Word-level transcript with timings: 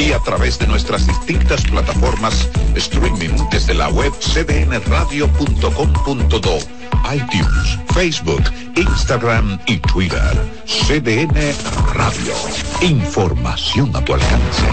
Y 0.00 0.12
a 0.12 0.18
través 0.20 0.58
de 0.58 0.66
nuestras 0.66 1.06
distintas 1.06 1.62
plataformas 1.62 2.48
streaming 2.74 3.36
desde 3.50 3.74
la 3.74 3.90
web 3.90 4.10
cdnradio.com.do 4.18 6.58
iTunes, 7.12 7.78
Facebook, 7.92 8.42
Instagram 8.76 9.58
y 9.66 9.76
Twitter. 9.78 10.38
CDN 10.64 11.52
Radio. 11.92 12.32
Información 12.80 13.94
a 13.94 14.02
tu 14.02 14.14
alcance. 14.14 14.64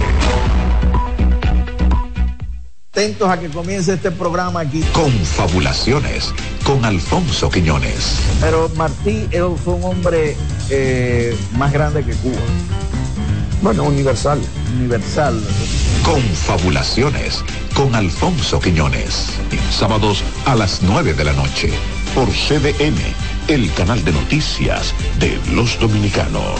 Atentos 2.92 3.30
a 3.30 3.38
que 3.38 3.50
comience 3.50 3.96
este 3.96 4.12
programa 4.12 4.62
aquí. 4.62 4.82
Confabulaciones 4.94 6.34
con 6.64 6.86
Alfonso 6.86 7.50
Quiñones. 7.50 8.18
Pero 8.40 8.70
Martí 8.76 9.28
fue 9.64 9.74
un 9.74 9.84
hombre 9.84 10.38
eh, 10.70 11.36
más 11.58 11.74
grande 11.74 12.04
que 12.04 12.14
Cuba. 12.14 12.38
Bueno, 13.62 13.84
universal. 13.84 14.40
Universal. 14.78 15.42
Confabulaciones 16.04 17.44
con 17.74 17.96
Alfonso 17.96 18.60
Quiñones. 18.60 19.30
Sábados 19.72 20.24
a 20.46 20.56
las 20.56 20.82
9 20.84 21.14
de 21.14 21.24
la 21.24 21.34
noche 21.34 21.72
por 22.14 22.28
CDN, 22.30 22.98
el 23.48 23.74
canal 23.74 24.04
de 24.04 24.12
noticias 24.12 24.94
de 25.20 25.40
los 25.54 25.80
dominicanos. 25.80 26.60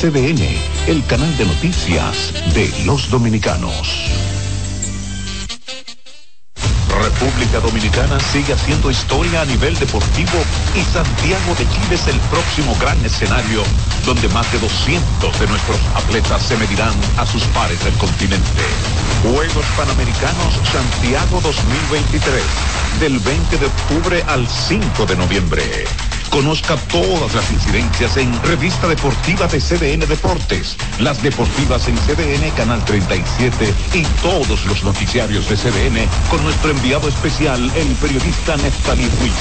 CDN, 0.00 0.38
el 0.86 1.04
canal 1.06 1.36
de 1.38 1.44
noticias 1.44 2.32
de 2.54 2.72
los 2.84 3.10
dominicanos. 3.10 3.82
República 6.88 7.58
Dominicana 7.58 8.20
sigue 8.20 8.52
haciendo 8.52 8.92
historia 8.92 9.42
a 9.42 9.44
nivel 9.44 9.76
deportivo 9.76 10.38
y 10.76 10.82
Santiago 10.84 11.52
de 11.58 11.68
Chile 11.68 11.94
es 11.96 12.06
el 12.06 12.16
próximo 12.30 12.76
gran 12.80 13.04
escenario 13.04 13.64
donde 14.06 14.28
más 14.28 14.50
de 14.52 14.60
200 14.60 15.40
de 15.40 15.46
nuestros 15.48 15.80
atletas 15.96 16.44
se 16.44 16.56
medirán 16.58 16.94
a 17.16 17.26
sus 17.26 17.42
pares 17.46 17.82
del 17.82 17.94
continente. 17.94 18.62
Juegos 19.24 19.66
Panamericanos 19.76 20.54
Santiago 20.70 21.40
2023, 21.40 22.40
del 23.00 23.18
20 23.18 23.58
de 23.58 23.66
octubre 23.66 24.22
al 24.28 24.46
5 24.46 25.06
de 25.06 25.16
noviembre. 25.16 26.07
Conozca 26.30 26.76
todas 26.88 27.34
las 27.34 27.50
incidencias 27.50 28.16
en 28.16 28.32
Revista 28.42 28.86
Deportiva 28.86 29.46
de 29.46 29.60
CDN 29.60 30.06
Deportes, 30.06 30.76
las 31.00 31.22
deportivas 31.22 31.88
en 31.88 31.96
CDN 31.96 32.50
Canal 32.56 32.84
37 32.84 33.72
y 33.94 34.02
todos 34.22 34.64
los 34.66 34.84
noticiarios 34.84 35.48
de 35.48 35.56
CDN 35.56 36.08
con 36.30 36.42
nuestro 36.44 36.70
enviado 36.70 37.08
especial, 37.08 37.70
el 37.74 37.88
periodista 37.96 38.56
Neftalí 38.56 39.08
Ruiz. 39.20 39.32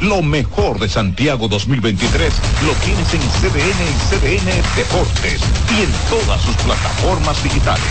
Lo 0.00 0.22
mejor 0.22 0.78
de 0.78 0.88
Santiago 0.88 1.48
2023 1.48 2.32
lo 2.66 2.72
tienes 2.84 3.14
en 3.14 3.20
CDN 3.20 3.80
y 3.82 3.96
CDN 4.10 4.76
Deportes 4.76 5.40
y 5.74 5.82
en 5.82 5.92
todas 6.10 6.42
sus 6.42 6.54
plataformas 6.56 7.42
digitales. 7.42 7.82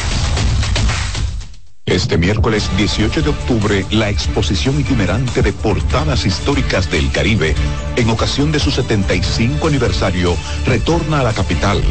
Este 1.86 2.18
miércoles 2.18 2.68
18 2.78 3.22
de 3.22 3.30
octubre, 3.30 3.86
la 3.92 4.10
exposición 4.10 4.80
itinerante 4.80 5.44
de 5.44 5.54
portadas 5.54 6.26
históricas 6.26 6.90
del 6.90 7.12
Caribe, 7.12 7.54
en 7.96 8.10
ocasión 8.10 8.52
de 8.52 8.60
su 8.60 8.72
75 8.72 9.68
aniversario, 9.68 10.36
retorna 10.66 11.20
a 11.20 11.24
la 11.24 11.34
capital, 11.34 11.84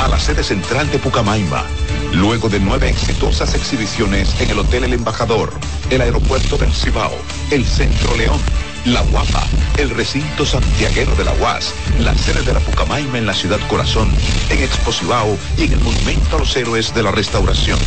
a 0.00 0.08
la 0.08 0.18
sede 0.18 0.42
central 0.42 0.90
de 0.90 0.98
Pucamaima, 0.98 1.64
luego 2.14 2.48
de 2.48 2.60
nueve 2.60 2.88
exitosas 2.88 3.54
exhibiciones 3.54 4.40
en 4.40 4.48
el 4.48 4.58
Hotel 4.58 4.84
El 4.84 4.94
Embajador, 4.94 5.52
el 5.90 6.00
Aeropuerto 6.00 6.56
del 6.56 6.72
Cibao, 6.72 7.12
el 7.50 7.66
Centro 7.66 8.16
León, 8.16 8.40
la 8.84 9.00
Guapa, 9.02 9.46
el 9.78 9.90
recinto 9.90 10.44
santiaguero 10.44 11.14
de 11.14 11.24
la 11.24 11.32
UAS, 11.34 11.72
la 12.00 12.16
sede 12.16 12.42
de 12.42 12.52
la 12.52 12.60
Pucamaima 12.60 13.18
en 13.18 13.26
la 13.26 13.34
ciudad 13.34 13.60
corazón, 13.68 14.10
en 14.50 14.62
Exposivao 14.62 15.38
y 15.56 15.64
en 15.64 15.72
el 15.74 15.80
Monumento 15.80 16.36
a 16.36 16.40
los 16.40 16.56
Héroes 16.56 16.92
de 16.94 17.02
la 17.02 17.12
Restauración. 17.12 17.78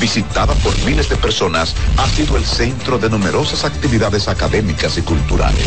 Visitada 0.00 0.54
por 0.54 0.76
miles 0.84 1.08
de 1.10 1.16
personas, 1.16 1.74
ha 1.98 2.08
sido 2.08 2.36
el 2.36 2.46
centro 2.46 2.98
de 2.98 3.10
numerosas 3.10 3.64
actividades 3.64 4.28
académicas 4.28 4.96
y 4.96 5.02
culturales. 5.02 5.66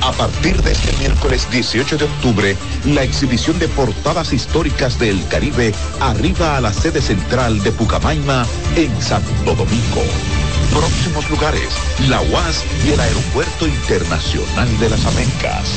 A 0.00 0.12
partir 0.12 0.62
de 0.62 0.72
este 0.72 0.96
miércoles 0.98 1.50
18 1.50 1.98
de 1.98 2.04
octubre, 2.04 2.56
la 2.84 3.02
exhibición 3.02 3.58
de 3.58 3.66
portadas 3.66 4.32
históricas 4.32 4.98
del 5.00 5.26
Caribe 5.26 5.74
arriba 6.00 6.56
a 6.56 6.60
la 6.60 6.72
sede 6.72 7.00
central 7.00 7.60
de 7.64 7.72
Pucamaima 7.72 8.46
en 8.76 9.02
Santo 9.02 9.54
Domingo. 9.56 10.04
Próximos 10.70 11.28
lugares, 11.30 11.68
la 12.08 12.20
UAS 12.20 12.64
y 12.84 12.92
el 12.92 13.00
Aeropuerto 13.00 13.66
Internacional 13.66 14.78
de 14.78 14.90
las 14.90 15.04
Américas. 15.06 15.68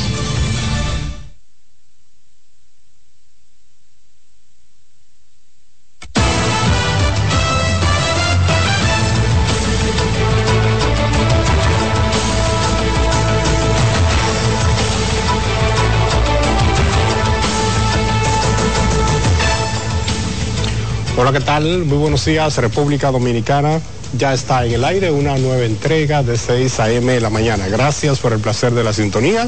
Hola, 21.17 21.31
¿qué 21.31 21.39
tal? 21.39 21.85
Muy 21.85 21.97
buenos 21.97 22.25
días, 22.25 22.57
República 22.57 23.11
Dominicana. 23.11 23.79
Ya 24.17 24.33
está 24.33 24.65
en 24.65 24.73
el 24.73 24.83
aire 24.83 25.09
una 25.11 25.37
nueva 25.37 25.63
entrega 25.63 26.21
de 26.21 26.37
6 26.37 26.79
a.m. 26.79 27.13
de 27.13 27.21
la 27.21 27.29
mañana. 27.29 27.67
Gracias 27.67 28.19
por 28.19 28.33
el 28.33 28.39
placer 28.39 28.73
de 28.73 28.83
la 28.83 28.93
sintonía 28.93 29.47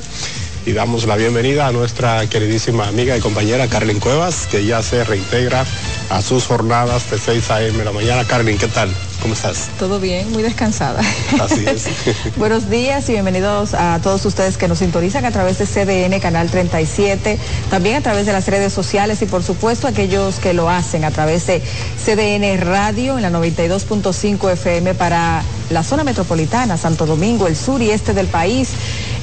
y 0.66 0.74
damos 0.74 1.06
la 1.06 1.16
bienvenida 1.16 1.68
a 1.68 1.72
nuestra 1.72 2.26
queridísima 2.28 2.88
amiga 2.88 3.18
y 3.18 3.20
compañera 3.20 3.68
Carlin 3.68 4.00
Cuevas, 4.00 4.48
que 4.48 4.66
ya 4.66 4.82
se 4.82 5.04
reintegra 5.04 5.66
a 6.10 6.22
sus 6.22 6.46
jornadas 6.46 7.10
de 7.10 7.18
6 7.18 7.52
a.m. 7.52 7.78
de 7.78 7.86
la 7.86 7.92
mañana. 7.92 8.26
Carlin, 8.26 8.58
¿qué 8.58 8.68
tal? 8.68 8.90
¿Cómo 9.22 9.34
estás? 9.34 9.70
Todo 9.80 10.00
bien, 10.00 10.32
muy 10.32 10.44
descansada. 10.44 11.02
Así 11.42 11.66
es. 11.66 11.88
Buenos 12.38 12.70
días 12.70 13.08
y 13.10 13.14
bienvenidos 13.14 13.74
a 13.74 14.00
todos 14.04 14.26
ustedes 14.26 14.58
que 14.58 14.68
nos 14.68 14.80
sintonizan 14.80 15.26
a 15.26 15.32
través 15.32 15.58
de 15.60 15.66
CDN 15.66 16.20
Canal 16.20 16.50
37, 16.50 17.38
también 17.70 17.96
a 17.96 18.02
través 18.02 18.26
de 18.26 18.34
las 18.34 18.48
redes 18.48 18.74
sociales 18.74 19.22
y 19.22 19.26
por 19.26 19.44
supuesto 19.44 19.88
aquellos 19.88 20.40
que 20.40 20.54
lo 20.54 20.70
hacen 20.70 21.06
a 21.06 21.12
través 21.12 21.48
de 21.48 21.62
CDN 21.62 22.62
Radio 22.62 23.18
en 23.18 23.22
la 23.22 23.32
92.5 23.32 24.52
FM 24.52 24.94
para 24.94 25.42
la 25.70 25.84
zona 25.84 26.04
metropolitana, 26.04 26.78
Santo 26.78 27.06
Domingo, 27.06 27.48
el 27.48 27.56
sur 27.56 27.82
y 27.82 27.92
este 27.92 28.14
del 28.14 28.28
país, 28.28 28.70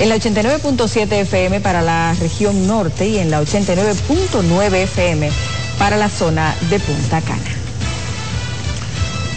en 0.01 0.09
la 0.09 0.17
89.7 0.17 1.13
FM 1.13 1.61
para 1.61 1.83
la 1.83 2.15
región 2.15 2.67
norte 2.67 3.07
y 3.07 3.19
en 3.19 3.31
la 3.31 3.43
89.9 3.43 4.75
FM 4.75 5.31
para 5.79 5.99
la 5.99 6.09
zona 6.09 6.57
de 6.71 6.81
Punta 6.81 7.21
Cana. 7.21 7.60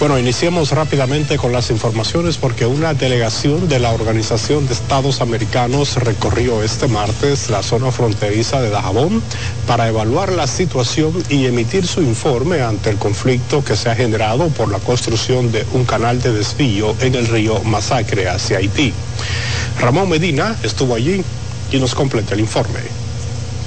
Bueno, 0.04 0.20
iniciemos 0.20 0.72
rápidamente 0.72 1.38
con 1.38 1.54
las 1.54 1.70
informaciones 1.70 2.36
porque 2.36 2.66
una 2.66 2.94
delegación 2.94 3.70
de 3.70 3.80
la 3.80 3.94
Organización 3.94 4.68
de 4.68 4.74
Estados 4.74 5.22
Americanos 5.22 5.96
recorrió 5.96 6.62
este 6.62 6.90
martes 6.90 7.50
la 7.50 7.64
zona 7.64 7.90
fronteriza 7.90 8.60
de 8.60 8.70
Dajabón 8.70 9.24
para 9.66 9.88
evaluar 9.88 10.34
la 10.34 10.46
situación 10.46 11.14
y 11.30 11.46
emitir 11.46 11.88
su 11.88 12.02
informe 12.02 12.60
ante 12.60 12.90
el 12.90 12.98
conflicto 12.98 13.64
que 13.64 13.78
se 13.78 13.90
ha 13.90 13.96
generado 13.96 14.50
por 14.50 14.70
la 14.70 14.80
construcción 14.80 15.54
de 15.54 15.66
un 15.72 15.86
canal 15.86 16.22
de 16.22 16.34
desvío 16.34 16.94
en 17.00 17.16
el 17.16 17.26
río 17.26 17.64
Masacre 17.64 18.28
hacia 18.28 18.58
Haití. 18.58 18.92
Ramón 19.80 20.10
Medina 20.10 20.58
estuvo 20.64 20.96
allí 20.96 21.24
y 21.72 21.78
nos 21.78 21.96
completa 21.96 22.34
el 22.34 22.42
informe. 22.42 23.03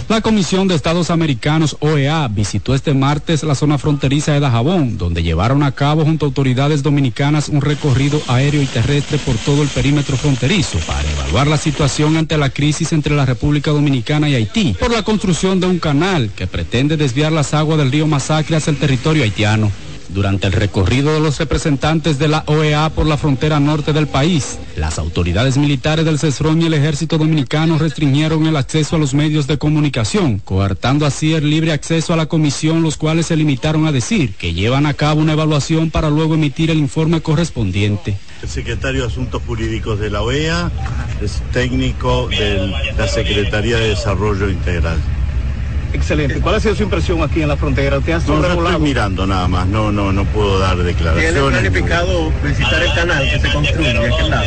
La 0.09 0.21
Comisión 0.21 0.69
de 0.69 0.77
Estados 0.77 1.11
Americanos 1.11 1.77
OEA 1.81 2.29
visitó 2.29 2.77
este 2.77 2.95
martes 2.95 3.43
la 3.43 3.57
zona 3.57 3.77
fronteriza 3.77 4.33
de 4.33 4.39
Dajabón, 4.39 4.99
donde 4.99 5.25
llevaron 5.25 5.65
a 5.65 5.73
cabo 5.73 6.05
junto 6.05 6.25
a 6.25 6.29
autoridades 6.29 6.85
dominicanas 6.85 7.49
un 7.49 7.61
recorrido 7.61 8.23
aéreo 8.29 8.63
y 8.63 8.67
terrestre 8.67 9.19
por 9.19 9.35
todo 9.39 9.65
el 9.65 9.69
perímetro 9.69 10.17
fronterizo 10.17 10.79
para 10.87 11.11
evaluar 11.11 11.49
la 11.49 11.57
situación 11.57 12.17
ante 12.17 12.39
la 12.39 12.51
crisis 12.51 12.93
entre 12.93 13.17
la 13.17 13.27
República 13.27 13.73
Dominicana 13.73 14.29
y 14.29 14.37
Haití 14.37 14.77
por 14.79 14.93
la 14.93 15.03
construcción 15.03 15.59
de 15.59 15.67
un 15.67 15.81
canal 15.81 16.31
que 16.37 16.47
pretende 16.47 16.97
desviar 16.97 17.33
las 17.33 17.53
aguas 17.53 17.79
del 17.79 17.91
río 17.91 18.07
Masacre 18.07 18.57
hacia 18.57 18.71
el 18.71 18.79
territorio 18.79 19.25
haitiano 19.25 19.73
durante 20.09 20.47
el 20.47 20.53
recorrido 20.53 21.13
de 21.13 21.21
los 21.21 21.39
representantes 21.39 22.19
de 22.19 22.29
la 22.29 22.45
OEA 22.47 22.91
por 22.91 23.07
la 23.07 23.17
frontera 23.17 23.61
norte 23.61 23.93
del 23.93 24.07
país. 24.07 24.59
Las 24.77 24.99
autoridades 24.99 25.57
militares 25.57 26.05
del 26.05 26.19
CESRON 26.19 26.63
y 26.63 26.67
el 26.67 26.75
ejército 26.75 27.19
dominicano 27.19 27.79
restringieron 27.79 28.47
el 28.47 28.57
acceso 28.57 28.97
a 28.97 28.99
los 28.99 29.15
medios 29.15 29.47
de 29.47 29.59
comunicación, 29.59 30.39
coartando 30.39 31.07
así 31.07 31.35
el 31.35 31.51
libre 31.51 31.73
acceso 31.73 32.13
a 32.13 32.17
la 32.17 32.27
comisión, 32.27 32.83
los 32.83 32.97
cuales 32.97 33.27
se 33.27 33.37
limitaron 33.37 33.87
a 33.87 33.93
decir 33.93 34.35
que 34.35 34.55
llevan 34.55 34.87
a 34.87 34.95
cabo 34.95 35.21
una 35.21 35.33
evaluación 35.33 35.91
para 35.91 36.11
luego 36.11 36.35
emitir 36.35 36.71
el 36.71 36.79
informe 36.79 37.21
correspondiente. 37.21 38.17
El 38.43 38.49
secretario 38.49 39.03
de 39.03 39.07
Asuntos 39.09 39.43
Jurídicos 39.47 39.99
de 39.99 40.11
la 40.11 40.23
OEA 40.23 40.71
es 41.23 41.43
técnico 41.53 42.29
de 42.29 42.73
la 42.97 43.09
Secretaría 43.09 43.79
de 43.79 43.89
Desarrollo 43.89 44.49
Integral. 44.51 44.99
Excelente. 45.97 46.41
¿Cuál 46.41 46.57
ha 46.57 46.61
sido 46.61 46.75
su 46.75 46.83
impresión 46.83 47.23
aquí 47.23 47.41
en 47.41 47.49
la 47.49 47.57
frontera? 47.57 48.01
¿Te 48.01 48.13
has 48.13 48.27
no, 48.27 48.39
no 48.39 48.69
estoy 48.69 48.81
mirando 48.81 49.27
nada 49.27 49.49
más, 49.49 49.67
no, 49.67 49.91
no, 49.91 50.13
no 50.13 50.25
puedo 50.27 50.59
dar 50.59 50.77
declaraciones. 50.77 51.33
¿Tiene 51.33 51.49
planificado 51.49 52.31
visitar 52.45 52.83
el 52.83 52.95
canal 52.95 53.31
que 53.31 53.41
se 53.41 53.53
construye 53.53 53.91
aquel 53.91 54.31
lado? 54.31 54.45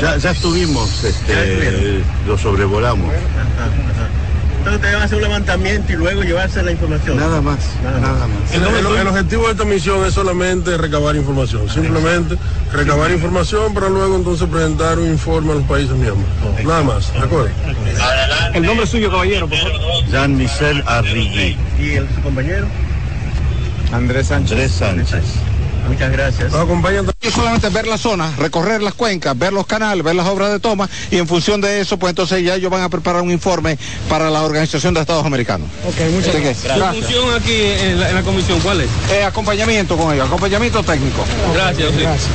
Ya, 0.00 0.16
ya 0.16 0.30
estuvimos, 0.30 1.02
este, 1.02 2.02
lo 2.26 2.38
sobrevolamos. 2.38 3.10
Ajá, 3.10 3.66
ajá. 3.66 4.19
Entonces 4.60 4.82
usted 4.82 4.94
va 4.94 5.00
a 5.00 5.04
hacer 5.04 5.16
un 5.16 5.22
levantamiento 5.22 5.92
y 5.92 5.96
luego 5.96 6.22
llevarse 6.22 6.62
la 6.62 6.70
información. 6.70 7.16
Nada 7.16 7.40
más, 7.40 7.58
nada, 7.82 7.98
nada 7.98 8.26
más. 8.26 8.52
El, 8.52 8.62
el, 8.62 8.98
el, 8.98 9.06
objetivo 9.06 9.46
de 9.46 9.52
esta 9.52 9.64
misión 9.64 10.04
es 10.04 10.12
solamente 10.12 10.76
recabar 10.76 11.16
información, 11.16 11.66
simplemente 11.70 12.36
recabar 12.70 13.10
información 13.10 13.72
para 13.72 13.88
luego 13.88 14.16
entonces 14.16 14.46
presentar 14.48 14.98
un 14.98 15.08
informe 15.08 15.52
a 15.52 15.54
los 15.54 15.64
países 15.64 15.96
miembros. 15.96 16.26
Nada 16.62 16.82
más, 16.82 17.10
¿de 17.14 17.20
acuerdo? 17.20 17.48
El 18.52 18.62
nombre 18.62 18.86
suyo, 18.86 19.10
caballero, 19.10 19.48
por 19.48 19.56
favor. 19.56 19.80
Jean-Michel 20.10 20.84
Arrigui. 20.86 21.56
¿Y 21.78 21.92
el, 21.92 22.06
su 22.14 22.20
compañero? 22.20 22.66
Andrés 23.92 24.26
Sánchez. 24.26 24.82
Andrés 24.82 25.08
Sánchez. 25.08 25.49
Muchas 25.90 26.12
gracias. 26.12 26.52
Nos 26.52 26.62
acompañan 26.62 27.04
yo 27.20 27.30
solamente 27.32 27.68
ver 27.68 27.88
la 27.88 27.98
zona, 27.98 28.32
recorrer 28.38 28.80
las 28.80 28.94
cuencas, 28.94 29.36
ver 29.36 29.52
los 29.52 29.66
canales, 29.66 30.04
ver 30.04 30.14
las 30.14 30.28
obras 30.28 30.52
de 30.52 30.60
toma 30.60 30.88
y 31.10 31.16
en 31.16 31.26
función 31.26 31.60
de 31.60 31.80
eso, 31.80 31.98
pues 31.98 32.10
entonces 32.10 32.44
ya 32.44 32.54
ellos 32.54 32.70
van 32.70 32.82
a 32.82 32.88
preparar 32.88 33.22
un 33.22 33.32
informe 33.32 33.76
para 34.08 34.30
la 34.30 34.42
Organización 34.42 34.94
de 34.94 35.00
Estados 35.00 35.26
Americanos. 35.26 35.68
Ok, 35.84 36.12
muchas 36.12 36.40
gracias. 36.40 36.78
¿Su 36.78 37.00
función 37.00 37.34
aquí 37.34 37.60
en 37.60 37.98
la, 37.98 38.08
en 38.10 38.14
la, 38.14 38.22
comisión 38.22 38.60
cuál 38.60 38.82
es? 38.82 38.88
Eh, 39.10 39.24
acompañamiento 39.24 39.96
con 39.96 40.14
ellos, 40.14 40.28
acompañamiento 40.28 40.80
técnico. 40.84 41.24
Gracias, 41.52 41.90
sí. 41.90 42.00
gracias. 42.00 42.30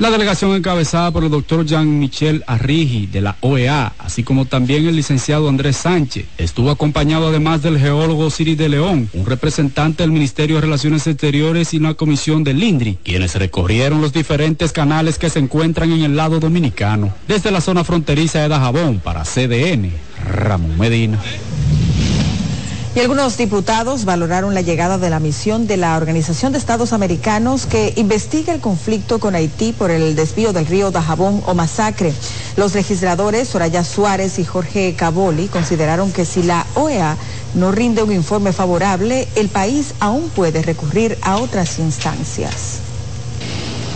La 0.00 0.10
delegación 0.10 0.56
encabezada 0.56 1.10
por 1.10 1.24
el 1.24 1.30
doctor 1.30 1.66
Jean-Michel 1.66 2.42
Arrigi 2.46 3.06
de 3.06 3.20
la 3.20 3.36
OEA, 3.42 3.92
así 3.98 4.22
como 4.22 4.46
también 4.46 4.86
el 4.86 4.96
licenciado 4.96 5.46
Andrés 5.46 5.76
Sánchez, 5.76 6.24
estuvo 6.38 6.70
acompañado 6.70 7.28
además 7.28 7.60
del 7.60 7.78
geólogo 7.78 8.30
Siri 8.30 8.54
de 8.54 8.70
León, 8.70 9.10
un 9.12 9.26
representante 9.26 10.02
del 10.02 10.10
Ministerio 10.10 10.56
de 10.56 10.62
Relaciones 10.62 11.06
Exteriores 11.06 11.74
y 11.74 11.76
una 11.76 11.92
comisión 11.92 12.44
del 12.44 12.62
INDRI, 12.62 12.96
quienes 13.04 13.34
recorrieron 13.34 14.00
los 14.00 14.14
diferentes 14.14 14.72
canales 14.72 15.18
que 15.18 15.28
se 15.28 15.38
encuentran 15.38 15.92
en 15.92 16.00
el 16.02 16.16
lado 16.16 16.40
dominicano, 16.40 17.12
desde 17.28 17.50
la 17.50 17.60
zona 17.60 17.84
fronteriza 17.84 18.40
de 18.40 18.48
Dajabón 18.48 19.00
para 19.00 19.24
CDN, 19.24 19.90
Ramón 20.24 20.78
Medina. 20.78 21.20
Y 22.92 22.98
algunos 22.98 23.36
diputados 23.36 24.04
valoraron 24.04 24.52
la 24.52 24.62
llegada 24.62 24.98
de 24.98 25.10
la 25.10 25.20
misión 25.20 25.68
de 25.68 25.76
la 25.76 25.96
Organización 25.96 26.50
de 26.50 26.58
Estados 26.58 26.92
Americanos 26.92 27.66
que 27.66 27.92
investiga 27.96 28.52
el 28.52 28.60
conflicto 28.60 29.20
con 29.20 29.36
Haití 29.36 29.72
por 29.72 29.92
el 29.92 30.16
desvío 30.16 30.52
del 30.52 30.66
río 30.66 30.90
Dajabón 30.90 31.40
o 31.46 31.54
masacre. 31.54 32.12
Los 32.56 32.74
legisladores 32.74 33.48
Soraya 33.48 33.84
Suárez 33.84 34.40
y 34.40 34.44
Jorge 34.44 34.96
Caboli 34.96 35.46
consideraron 35.46 36.10
que 36.10 36.24
si 36.24 36.42
la 36.42 36.66
OEA 36.74 37.16
no 37.54 37.70
rinde 37.70 38.02
un 38.02 38.10
informe 38.10 38.52
favorable, 38.52 39.28
el 39.36 39.48
país 39.48 39.94
aún 40.00 40.28
puede 40.28 40.60
recurrir 40.60 41.16
a 41.22 41.36
otras 41.36 41.78
instancias. 41.78 42.89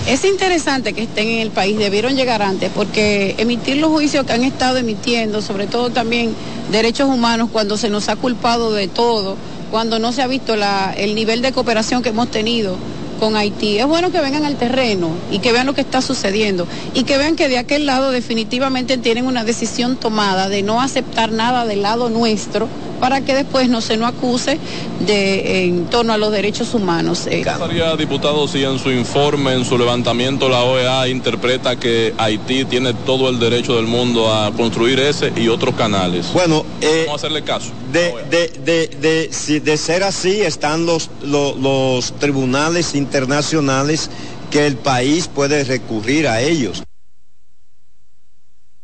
Es 0.06 0.22
interesante 0.26 0.92
que 0.92 1.02
estén 1.02 1.28
en 1.28 1.38
el 1.40 1.50
país, 1.50 1.78
debieron 1.78 2.14
llegar 2.14 2.42
antes, 2.42 2.70
porque 2.74 3.36
emitir 3.38 3.78
los 3.78 3.90
juicios 3.90 4.26
que 4.26 4.34
han 4.34 4.44
estado 4.44 4.76
emitiendo, 4.76 5.40
sobre 5.40 5.66
todo 5.66 5.88
también 5.88 6.34
derechos 6.70 7.08
humanos, 7.08 7.48
cuando 7.50 7.78
se 7.78 7.88
nos 7.88 8.10
ha 8.10 8.16
culpado 8.16 8.72
de 8.74 8.86
todo, 8.86 9.38
cuando 9.70 9.98
no 9.98 10.12
se 10.12 10.20
ha 10.20 10.26
visto 10.26 10.54
el 10.54 11.14
nivel 11.14 11.40
de 11.40 11.52
cooperación 11.52 12.02
que 12.02 12.10
hemos 12.10 12.30
tenido 12.30 12.76
con 13.18 13.34
Haití. 13.34 13.78
Es 13.78 13.86
bueno 13.86 14.10
que 14.10 14.20
vengan 14.20 14.44
al 14.44 14.56
terreno 14.56 15.08
y 15.30 15.38
que 15.38 15.52
vean 15.52 15.64
lo 15.64 15.72
que 15.72 15.80
está 15.80 16.02
sucediendo 16.02 16.66
y 16.92 17.04
que 17.04 17.16
vean 17.16 17.34
que 17.34 17.48
de 17.48 17.56
aquel 17.56 17.86
lado 17.86 18.10
definitivamente 18.10 18.98
tienen 18.98 19.26
una 19.26 19.42
decisión 19.42 19.96
tomada 19.96 20.50
de 20.50 20.62
no 20.62 20.82
aceptar 20.82 21.32
nada 21.32 21.64
del 21.64 21.80
lado 21.80 22.10
nuestro 22.10 22.68
para 23.04 23.20
que 23.20 23.34
después 23.34 23.68
no 23.68 23.82
se 23.82 23.98
nos 23.98 24.14
acuse 24.14 24.58
de 25.00 25.66
en 25.66 25.84
torno 25.90 26.14
a 26.14 26.16
los 26.16 26.32
derechos 26.32 26.72
humanos. 26.72 27.26
¿Qué 27.28 27.44
pasaría, 27.44 27.94
diputado, 27.96 28.48
si 28.48 28.64
en 28.64 28.78
su 28.78 28.90
informe, 28.90 29.52
en 29.52 29.66
su 29.66 29.76
levantamiento, 29.76 30.48
la 30.48 30.62
OEA 30.62 31.06
interpreta 31.08 31.76
que 31.76 32.14
Haití 32.16 32.64
tiene 32.64 32.94
todo 32.94 33.28
el 33.28 33.38
derecho 33.38 33.76
del 33.76 33.86
mundo 33.86 34.32
a 34.32 34.50
construir 34.52 35.00
ese 35.00 35.30
y 35.36 35.48
otros 35.48 35.74
canales? 35.74 36.32
Bueno, 36.32 36.64
eh, 36.80 37.04
vamos 37.04 37.22
a 37.22 37.26
hacerle 37.26 37.44
caso. 37.44 37.72
De, 37.92 38.14
de, 38.30 38.48
de, 38.64 38.88
de, 38.98 39.28
si 39.30 39.60
de 39.60 39.76
ser 39.76 40.02
así, 40.02 40.40
están 40.40 40.86
los, 40.86 41.10
los, 41.20 41.58
los 41.58 42.10
tribunales 42.12 42.94
internacionales 42.94 44.08
que 44.50 44.66
el 44.66 44.76
país 44.76 45.28
puede 45.28 45.62
recurrir 45.64 46.26
a 46.26 46.40
ellos. 46.40 46.82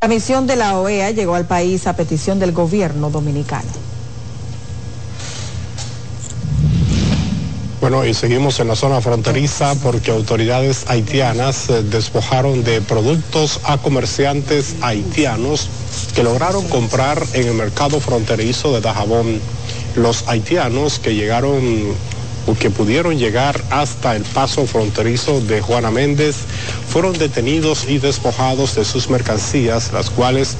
La 0.03 0.09
misión 0.09 0.47
de 0.47 0.57
la 0.57 0.79
OEA 0.79 1.11
llegó 1.11 1.37
al 1.37 1.47
país 1.47 1.87
a 1.87 1.97
petición 1.97 2.39
del 2.39 2.53
gobierno 2.53 3.09
dominicano. 3.09 3.90
Bueno, 7.81 8.05
y 8.05 8.13
seguimos 8.13 8.61
en 8.61 8.69
la 8.69 8.77
zona 8.77 9.01
fronteriza 9.01 9.75
porque 9.77 10.11
autoridades 10.11 10.85
haitianas 10.89 11.71
eh, 11.71 11.83
despojaron 11.83 12.63
de 12.63 12.83
productos 12.83 13.59
a 13.65 13.79
comerciantes 13.79 14.77
haitianos 14.83 15.71
que 16.15 16.23
lograron 16.23 16.69
comprar 16.69 17.23
en 17.33 17.49
el 17.49 17.55
mercado 17.55 17.99
fronterizo 17.99 18.75
de 18.75 18.83
Dajabón. 18.83 19.41
Los 19.97 20.29
haitianos 20.29 20.99
que 20.99 21.15
llegaron 21.15 21.95
o 22.47 22.55
que 22.55 22.69
pudieron 22.69 23.19
llegar 23.19 23.59
hasta 23.71 24.15
el 24.15 24.25
paso 24.25 24.67
fronterizo 24.67 25.41
de 25.41 25.63
Juana 25.63 25.91
Méndez 25.91 26.37
fueron 26.91 27.17
detenidos 27.17 27.89
y 27.89 27.99
despojados 27.99 28.75
de 28.75 28.85
sus 28.85 29.09
mercancías, 29.09 29.93
las 29.93 30.11
cuales 30.11 30.57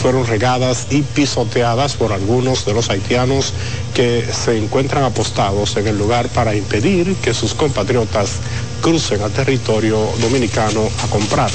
fueron 0.00 0.26
regadas 0.26 0.86
y 0.90 1.02
pisoteadas 1.02 1.94
por 1.94 2.12
algunos 2.12 2.64
de 2.64 2.72
los 2.72 2.88
haitianos 2.88 3.52
que 3.92 4.26
se 4.32 4.56
encuentran 4.56 5.04
apostados 5.04 5.76
en 5.76 5.86
el 5.86 5.98
lugar 5.98 6.28
para 6.28 6.54
impedir 6.54 7.14
que 7.16 7.34
sus 7.34 7.52
compatriotas 7.52 8.36
crucen 8.80 9.20
al 9.20 9.30
territorio 9.30 9.98
dominicano 10.22 10.88
a 11.02 11.06
comprar. 11.08 11.50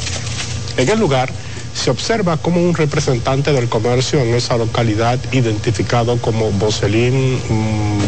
En 0.78 0.88
el 0.88 1.00
lugar 1.00 1.32
se 1.74 1.90
observa 1.90 2.38
como 2.38 2.62
un 2.62 2.76
representante 2.76 3.52
del 3.52 3.68
comercio 3.68 4.20
en 4.20 4.36
esa 4.36 4.58
localidad 4.58 5.18
identificado 5.32 6.18
como 6.18 6.52
Boselín 6.52 7.40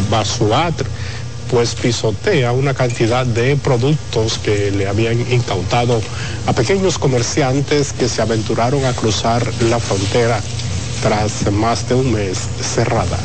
Basuatr 0.08 0.86
pues 1.52 1.74
pisotea 1.74 2.50
una 2.52 2.72
cantidad 2.72 3.26
de 3.26 3.56
productos 3.56 4.38
que 4.38 4.70
le 4.70 4.88
habían 4.88 5.20
incautado 5.30 6.00
a 6.46 6.54
pequeños 6.54 6.98
comerciantes 6.98 7.92
que 7.92 8.08
se 8.08 8.22
aventuraron 8.22 8.82
a 8.86 8.94
cruzar 8.94 9.46
la 9.68 9.78
frontera 9.78 10.40
tras 11.02 11.52
más 11.52 11.86
de 11.90 11.94
un 11.94 12.10
mes 12.10 12.38
cerrada. 12.62 13.18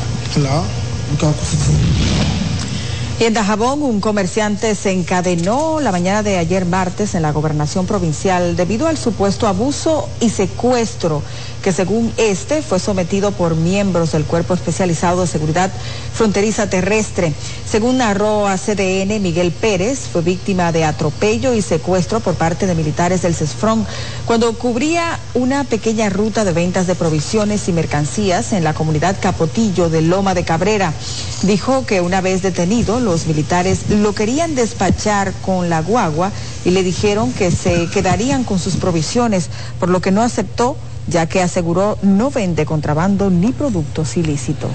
Y 3.19 3.23
en 3.23 3.33
Dajabón, 3.33 3.81
un 3.81 4.01
comerciante 4.01 4.75
se 4.75 4.91
encadenó 4.91 5.79
la 5.79 5.93
mañana 5.93 6.21
de 6.21 6.37
ayer 6.37 6.65
martes 6.65 7.15
en 7.15 7.21
la 7.21 7.31
gobernación 7.31 7.85
provincial 7.87 8.57
debido 8.57 8.87
al 8.87 8.97
supuesto 8.97 9.47
abuso 9.47 10.09
y 10.19 10.29
secuestro 10.29 11.23
que 11.67 11.73
según 11.73 12.13
este 12.15 12.61
fue 12.61 12.79
sometido 12.79 13.33
por 13.33 13.57
miembros 13.57 14.13
del 14.13 14.23
Cuerpo 14.23 14.53
Especializado 14.53 15.19
de 15.19 15.27
Seguridad 15.27 15.69
Fronteriza 16.13 16.69
Terrestre. 16.69 17.33
Según 17.69 17.97
narró 17.97 18.47
a 18.47 18.57
CDN, 18.57 19.21
Miguel 19.21 19.51
Pérez 19.51 19.99
fue 20.09 20.21
víctima 20.21 20.71
de 20.71 20.85
atropello 20.85 21.53
y 21.53 21.61
secuestro 21.61 22.21
por 22.21 22.35
parte 22.35 22.67
de 22.67 22.73
militares 22.73 23.21
del 23.21 23.35
CESFRON 23.35 23.85
cuando 24.25 24.53
cubría 24.53 25.19
una 25.33 25.65
pequeña 25.65 26.09
ruta 26.09 26.45
de 26.45 26.53
ventas 26.53 26.87
de 26.87 26.95
provisiones 26.95 27.67
y 27.67 27.73
mercancías 27.73 28.53
en 28.53 28.63
la 28.63 28.73
comunidad 28.73 29.17
Capotillo 29.19 29.89
de 29.89 30.03
Loma 30.03 30.33
de 30.33 30.45
Cabrera. 30.45 30.93
Dijo 31.41 31.85
que 31.85 31.99
una 31.99 32.21
vez 32.21 32.43
detenido, 32.43 33.01
los 33.01 33.27
militares 33.27 33.89
lo 33.89 34.15
querían 34.15 34.55
despachar 34.55 35.33
con 35.45 35.69
la 35.69 35.81
guagua 35.81 36.31
y 36.63 36.71
le 36.71 36.83
dijeron 36.83 37.33
que 37.33 37.51
se 37.51 37.87
quedarían 37.87 38.45
con 38.45 38.57
sus 38.57 38.77
provisiones, 38.77 39.49
por 39.81 39.89
lo 39.89 39.99
que 39.99 40.11
no 40.11 40.21
aceptó, 40.21 40.77
ya 41.07 41.25
que 41.25 41.41
aseguró 41.41 41.97
no 42.01 42.29
vende 42.31 42.65
contrabando 42.65 43.29
ni 43.29 43.51
productos 43.51 44.17
ilícitos. 44.17 44.71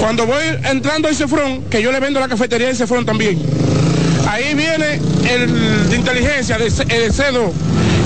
Cuando 0.00 0.26
voy 0.26 0.42
entrando 0.64 1.08
a 1.08 1.14
Cefrón, 1.14 1.62
que 1.64 1.82
yo 1.82 1.92
le 1.92 2.00
vendo 2.00 2.20
la 2.20 2.28
cafetería 2.28 2.68
de 2.68 2.74
Cefrón 2.74 3.04
también, 3.04 3.38
ahí 4.28 4.54
viene 4.54 5.00
el 5.28 5.88
de 5.88 5.96
inteligencia, 5.96 6.56
el 6.56 7.12
CEDO, 7.12 7.52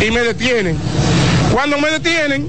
y 0.07 0.11
me 0.11 0.21
detienen. 0.21 0.77
Cuando 1.53 1.79
me 1.79 1.91
detienen, 1.91 2.49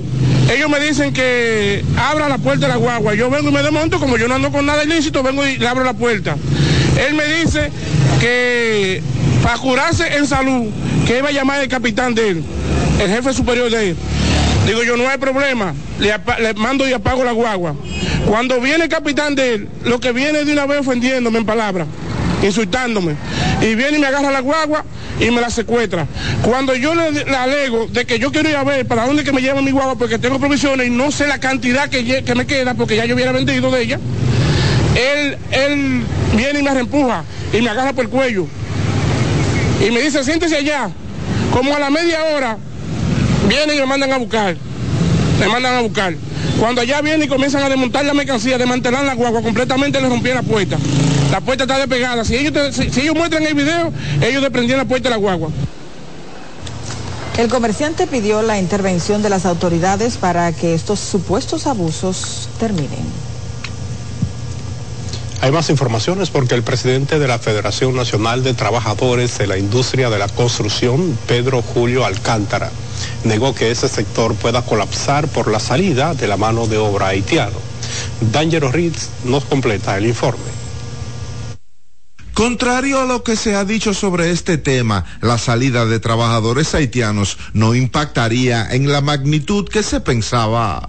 ellos 0.54 0.70
me 0.70 0.80
dicen 0.80 1.14
que 1.14 1.84
abra 1.98 2.28
la 2.28 2.38
puerta 2.38 2.68
de 2.68 2.74
la 2.74 2.78
guagua. 2.78 3.14
Yo 3.16 3.30
vengo 3.30 3.50
y 3.50 3.52
me 3.52 3.62
desmonto, 3.62 4.00
como 4.00 4.18
yo 4.18 4.28
no 4.28 4.36
ando 4.36 4.52
con 4.52 4.66
nada 4.66 4.84
ilícito, 4.84 5.24
vengo 5.24 5.46
y 5.46 5.58
le 5.58 5.68
abro 5.68 5.84
la 5.84 5.94
puerta. 5.94 6.36
Él 7.08 7.16
me 7.16 7.26
dice 7.26 7.72
que 8.20 9.02
para 9.44 9.58
curarse 9.58 10.18
en 10.18 10.28
salud, 10.28 10.70
que 11.06 11.20
iba 11.20 11.30
a 11.30 11.32
llamar 11.32 11.62
el 11.62 11.68
capitán 11.68 12.16
de 12.16 12.30
él, 12.30 12.44
el 13.00 13.10
jefe 13.10 13.34
superior 13.34 13.70
de 13.70 13.90
él. 13.90 13.96
Digo 14.66 14.84
yo, 14.84 14.98
no 14.98 15.08
hay 15.08 15.18
problema, 15.20 15.76
le, 16.00 16.54
mando 16.56 16.88
y 16.88 16.94
apago 16.94 17.24
la 17.24 17.34
guagua. 17.34 17.76
Cuando 18.26 18.60
viene 18.60 18.86
el 18.86 18.90
capitán 18.90 19.36
de 19.36 19.54
él, 19.54 19.70
lo 19.84 20.00
que 20.00 20.12
viene 20.12 20.44
de 20.44 20.54
una 20.54 20.66
vez 20.66 20.80
ofendiéndome 20.80 21.38
en 21.38 21.46
palabras, 21.46 21.88
insultándome. 22.42 23.16
Y 23.62 23.76
viene 23.76 23.98
y 23.98 24.02
me 24.02 24.08
agarra 24.08 24.32
la 24.32 24.40
guagua 24.40 24.84
y 25.20 25.30
me 25.30 25.40
la 25.40 25.52
secuestra. 25.52 26.08
Cuando 26.42 26.76
yo 26.76 26.96
le, 26.96 27.24
alego 27.36 27.88
de 27.88 28.06
que 28.06 28.18
yo 28.18 28.32
quiero 28.32 28.50
ir 28.50 28.56
a 28.56 28.64
ver 28.64 28.88
para 28.88 29.06
dónde 29.06 29.24
que 29.24 29.32
me 29.32 29.42
lleva 29.42 29.62
mi 29.62 29.70
guagua 29.70 29.96
porque 29.98 30.18
tengo 30.18 30.40
provisiones 30.40 30.88
y 30.88 30.90
no 30.90 31.12
sé 31.12 31.28
la 31.28 31.38
cantidad 31.38 31.88
que, 31.88 32.24
que 32.24 32.36
me 32.36 32.48
queda 32.48 32.74
porque 32.74 32.96
ya 32.96 33.06
yo 33.06 33.14
hubiera 33.14 33.32
vendido 33.32 33.70
de 33.70 33.84
ella, 33.84 34.00
él, 34.96 35.38
él 35.52 36.04
viene 36.36 36.60
y 36.60 36.64
me 36.64 36.74
reempuja 36.74 37.24
y 37.54 37.62
me 37.62 37.70
agarra 37.70 37.94
por 37.94 38.06
el 38.06 38.10
cuello. 38.10 38.48
Y 39.86 39.92
me 39.92 40.02
dice, 40.02 40.24
siéntese 40.24 40.58
allá. 40.58 40.90
Como 41.52 41.76
a 41.76 41.80
la 41.80 41.92
media 41.92 42.20
hora 42.36 42.58
vienen 43.48 43.76
y 43.76 43.80
me 43.80 43.86
mandan 43.86 44.12
a 44.14 44.18
buscar. 44.18 44.56
Me 45.40 45.48
mandan 45.48 45.76
a 45.76 45.82
buscar. 45.82 46.14
Cuando 46.60 46.82
allá 46.82 47.02
vienen 47.02 47.24
y 47.24 47.28
comienzan 47.28 47.64
a 47.64 47.70
desmontar 47.70 48.06
la 48.06 48.14
mercancía, 48.14 48.58
desmantelar 48.58 49.04
la 49.04 49.16
guagua, 49.16 49.42
completamente 49.42 50.00
le 50.00 50.08
rompían 50.08 50.36
la 50.36 50.44
puerta. 50.44 50.78
La 51.32 51.42
puerta 51.42 51.64
está 51.64 51.78
despegada. 51.78 52.24
Si 52.24 52.36
ellos, 52.36 52.76
si, 52.76 53.02
ellos 53.02 53.16
muestran 53.16 53.44
el 53.44 53.54
video, 53.54 53.92
ellos 54.22 54.42
desprendían 54.42 54.80
la 54.80 54.86
puerta 54.86 55.10
de 55.10 55.16
la 55.16 55.18
guagua. 55.18 55.50
El 57.38 57.50
comerciante 57.50 58.08
pidió 58.08 58.42
la 58.42 58.58
intervención 58.58 59.22
de 59.22 59.30
las 59.30 59.46
autoridades 59.46 60.16
para 60.16 60.54
que 60.54 60.74
estos 60.74 61.00
supuestos 61.02 61.68
abusos 61.68 62.48
terminen. 62.60 63.04
Hay 65.42 65.52
más 65.52 65.70
informaciones 65.70 66.30
porque 66.30 66.56
el 66.56 66.64
presidente 66.64 67.20
de 67.20 67.28
la 67.28 67.38
Federación 67.38 67.94
Nacional 67.96 68.42
de 68.44 68.54
Trabajadores 68.54 69.38
de 69.38 69.48
la 69.48 69.58
Industria 69.58 70.10
de 70.10 70.18
la 70.18 70.30
Construcción, 70.30 71.18
Pedro 71.28 71.62
Julio 71.62 72.06
Alcántara, 72.06 72.72
negó 73.26 73.54
que 73.54 73.72
ese 73.72 73.88
sector 73.88 74.34
pueda 74.36 74.62
colapsar 74.62 75.28
por 75.28 75.52
la 75.52 75.60
salida 75.60 76.14
de 76.14 76.28
la 76.28 76.38
mano 76.38 76.68
de 76.68 76.78
obra 76.78 77.08
haitiano. 77.08 77.60
D'Angelo 78.32 78.72
Ritz 78.72 79.10
nos 79.26 79.44
completa 79.46 79.98
el 79.98 80.06
informe. 80.06 80.56
Contrario 82.34 83.00
a 83.00 83.06
lo 83.06 83.24
que 83.24 83.38
se 83.38 83.56
ha 83.56 83.64
dicho 83.64 83.94
sobre 83.94 84.32
este 84.32 84.58
tema, 84.58 85.06
la 85.22 85.38
salida 85.38 85.86
de 85.86 86.00
trabajadores 86.00 86.76
haitianos 86.76 87.38
no 87.54 87.76
impactaría 87.76 88.68
en 88.72 88.92
la 88.92 89.00
magnitud 89.00 89.70
que 89.70 89.84
se 89.84 90.02
pensaba. 90.02 90.86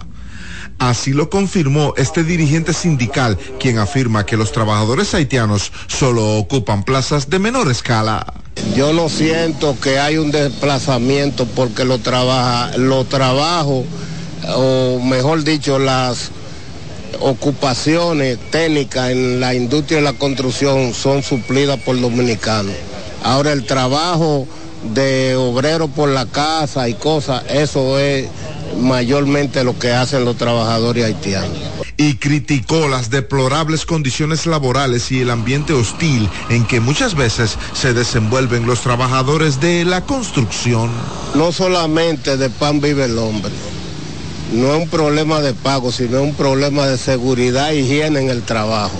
Así 0.77 1.13
lo 1.13 1.29
confirmó 1.29 1.93
este 1.97 2.23
dirigente 2.23 2.73
sindical, 2.73 3.37
quien 3.59 3.79
afirma 3.79 4.25
que 4.25 4.37
los 4.37 4.51
trabajadores 4.51 5.13
haitianos 5.13 5.71
solo 5.87 6.37
ocupan 6.37 6.83
plazas 6.83 7.29
de 7.29 7.39
menor 7.39 7.71
escala. 7.71 8.25
Yo 8.75 8.93
no 8.93 9.09
siento 9.09 9.75
que 9.79 9.99
hay 9.99 10.17
un 10.17 10.31
desplazamiento 10.31 11.45
porque 11.45 11.83
lo 11.83 11.99
trabaja, 11.99 12.77
lo 12.77 13.05
trabajo, 13.05 13.83
o 14.55 14.99
mejor 14.99 15.43
dicho, 15.43 15.79
las 15.79 16.31
ocupaciones 17.19 18.37
técnicas 18.51 19.11
en 19.11 19.39
la 19.39 19.55
industria 19.55 19.97
de 19.97 20.03
la 20.03 20.13
construcción 20.13 20.93
son 20.93 21.23
suplidas 21.23 21.79
por 21.79 21.99
dominicanos. 21.99 22.73
Ahora 23.23 23.51
el 23.51 23.65
trabajo 23.65 24.47
de 24.93 25.35
obrero 25.35 25.87
por 25.87 26.09
la 26.09 26.25
casa 26.25 26.87
y 26.87 26.93
cosas, 26.93 27.43
eso 27.49 27.97
es 27.97 28.27
mayormente 28.79 29.63
lo 29.63 29.77
que 29.79 29.91
hacen 29.91 30.23
los 30.23 30.37
trabajadores 30.37 31.05
haitianos. 31.05 31.76
Y 31.97 32.15
criticó 32.15 32.87
las 32.87 33.09
deplorables 33.09 33.85
condiciones 33.85 34.45
laborales 34.45 35.11
y 35.11 35.21
el 35.21 35.31
ambiente 35.31 35.73
hostil 35.73 36.29
en 36.49 36.65
que 36.65 36.79
muchas 36.79 37.15
veces 37.15 37.57
se 37.73 37.93
desenvuelven 37.93 38.67
los 38.67 38.81
trabajadores 38.81 39.59
de 39.59 39.83
la 39.83 40.01
construcción. 40.01 40.91
No 41.33 41.51
solamente 41.51 42.37
de 42.37 42.49
pan 42.51 42.79
vive 42.79 43.05
el 43.05 43.17
hombre. 43.17 43.51
No 44.53 44.75
es 44.75 44.83
un 44.83 44.89
problema 44.89 45.41
de 45.41 45.53
pago, 45.53 45.91
sino 45.91 46.21
un 46.21 46.35
problema 46.35 46.87
de 46.87 46.97
seguridad 46.97 47.71
e 47.71 47.79
higiene 47.79 48.21
en 48.21 48.29
el 48.29 48.43
trabajo 48.43 48.97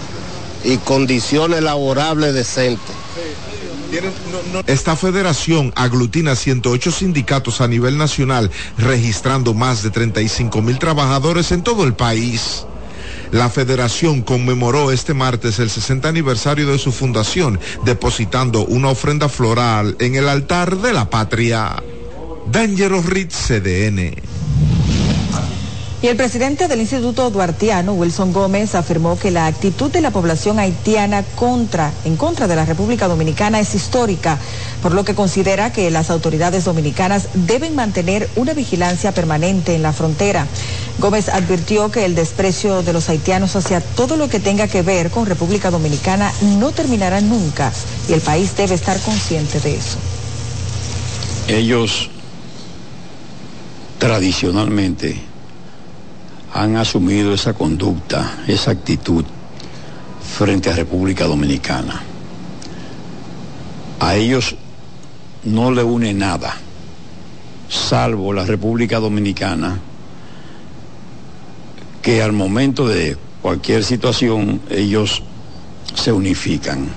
y 0.64 0.78
condiciones 0.78 1.62
laborables 1.62 2.34
decentes. 2.34 2.96
Esta 4.66 4.98
federación 4.98 5.72
aglutina 5.76 6.36
108 6.36 6.92
sindicatos 6.92 7.62
a 7.62 7.68
nivel 7.68 7.98
nacional, 7.98 8.52
registrando 8.78 9.54
más 9.54 9.82
de 9.84 9.92
35 9.92 10.62
mil 10.62 10.78
trabajadores 10.78 11.52
en 11.52 11.64
todo 11.64 11.86
el 11.86 11.94
país. 11.94 12.66
La 13.32 13.50
federación 13.50 14.22
conmemoró 14.22 14.92
este 14.92 15.14
martes 15.14 15.60
el 15.60 15.70
60 15.70 16.08
aniversario 16.08 16.68
de 16.68 16.80
su 16.80 16.92
fundación, 16.92 17.60
depositando 17.84 18.66
una 18.66 18.90
ofrenda 18.90 19.30
floral 19.30 19.96
en 20.00 20.16
el 20.16 20.30
altar 20.30 20.78
de 20.78 20.94
la 20.94 21.10
patria. 21.10 21.84
Dangerous 22.52 23.06
Ritz 23.06 23.36
CDN. 23.48 24.37
Y 26.00 26.08
el 26.08 26.16
presidente 26.16 26.68
del 26.68 26.80
Instituto 26.80 27.32
Duartiano, 27.32 27.94
Wilson 27.94 28.32
Gómez, 28.32 28.76
afirmó 28.76 29.18
que 29.18 29.32
la 29.32 29.48
actitud 29.48 29.90
de 29.90 30.02
la 30.02 30.12
población 30.12 30.60
haitiana 30.60 31.24
en 32.06 32.18
contra 32.18 32.48
de 32.48 32.56
la 32.56 32.66
República 32.66 33.08
Dominicana 33.08 33.60
es 33.60 33.74
histórica, 33.74 34.38
por 34.84 34.94
lo 34.94 35.04
que 35.04 35.16
considera 35.16 35.74
que 35.74 35.90
las 35.90 36.12
autoridades 36.12 36.66
dominicanas 36.66 37.30
deben 37.34 37.74
mantener 37.74 38.30
una 38.36 38.54
vigilancia 38.54 39.12
permanente 39.12 39.74
en 39.74 39.82
la 39.82 39.92
frontera. 39.92 40.46
Gómez 41.00 41.30
advirtió 41.30 41.90
que 41.90 42.06
el 42.06 42.14
desprecio 42.14 42.84
de 42.84 42.94
los 42.94 43.10
haitianos 43.10 43.56
hacia 43.56 43.82
todo 43.82 44.18
lo 44.18 44.30
que 44.30 44.40
tenga 44.40 44.68
que 44.68 44.84
ver 44.84 45.10
con 45.10 45.26
República 45.26 45.72
Dominicana 45.72 46.32
no 46.60 46.72
terminará 46.74 47.22
nunca 47.22 47.74
y 48.08 48.14
el 48.14 48.22
país 48.22 48.56
debe 48.56 48.76
estar 48.76 49.00
consciente 49.00 49.60
de 49.60 49.76
eso. 49.76 49.98
Ellos 51.48 52.12
tradicionalmente 53.98 55.27
han 56.58 56.76
asumido 56.76 57.36
esa 57.36 57.54
conducta, 57.54 58.40
esa 58.48 58.72
actitud 58.72 59.24
frente 60.38 60.72
a 60.72 60.76
República 60.76 61.26
Dominicana. 61.26 62.02
A 64.00 64.16
ellos 64.16 64.56
no 65.44 65.70
le 65.70 65.84
une 65.84 66.16
nada, 66.16 66.56
salvo 67.70 68.34
la 68.34 68.44
República 68.44 69.00
Dominicana, 69.00 69.78
que 72.02 72.24
al 72.24 72.34
momento 72.34 72.88
de 72.88 73.18
cualquier 73.44 73.84
situación 73.84 74.60
ellos 74.72 75.22
se 75.94 76.12
unifican. 76.12 76.90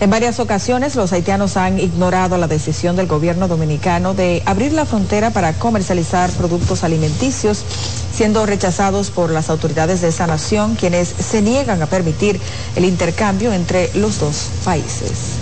En 0.00 0.08
varias 0.08 0.40
ocasiones 0.40 0.96
los 0.96 1.12
haitianos 1.12 1.58
han 1.58 1.78
ignorado 1.78 2.38
la 2.38 2.48
decisión 2.48 2.96
del 2.96 3.06
gobierno 3.06 3.48
dominicano 3.48 4.14
de 4.14 4.42
abrir 4.46 4.72
la 4.72 4.86
frontera 4.86 5.28
para 5.28 5.52
comercializar 5.52 6.30
productos 6.30 6.84
alimenticios, 6.84 7.62
siendo 8.10 8.46
rechazados 8.46 9.10
por 9.10 9.30
las 9.30 9.50
autoridades 9.50 10.00
de 10.00 10.08
esa 10.08 10.26
nación, 10.26 10.74
quienes 10.74 11.08
se 11.08 11.42
niegan 11.42 11.82
a 11.82 11.86
permitir 11.86 12.40
el 12.76 12.86
intercambio 12.86 13.52
entre 13.52 13.90
los 13.94 14.18
dos 14.18 14.48
países. 14.64 15.36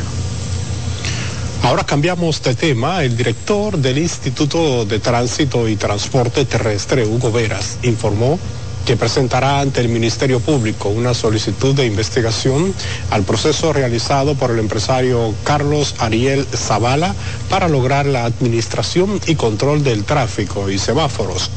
Ahora 1.63 1.85
cambiamos 1.85 2.43
de 2.43 2.57
tema. 2.57 3.05
El 3.05 3.17
director 3.17 3.79
del 3.79 3.99
Instituto 3.99 4.85
de 4.85 4.99
Tránsito 4.99 5.69
y 5.69 5.77
Transporte 5.77 6.45
Terrestre, 6.45 7.07
Hugo 7.07 7.31
Veras, 7.31 7.79
informó 7.85 8.41
que 8.89 8.97
presentará 8.97 9.61
ante 9.61 9.83
el 9.83 9.91
Ministerio 9.91 10.41
Público 10.41 10.89
una 10.89 11.13
solicitud 11.13 11.75
de 11.75 11.85
investigación 11.85 12.73
al 13.11 13.23
proceso 13.23 13.71
realizado 13.75 14.35
por 14.35 14.51
el 14.51 14.59
empresario 14.59 15.35
Carlos 15.45 15.95
Ariel 15.99 16.47
Zavala 16.57 17.15
para 17.51 17.69
lograr 17.69 18.07
la 18.07 18.25
administración 18.25 19.21
y 19.27 19.35
control 19.35 19.85
del 19.85 20.05
tráfico 20.05 20.71
y 20.71 20.79
semáforos. 20.79 21.51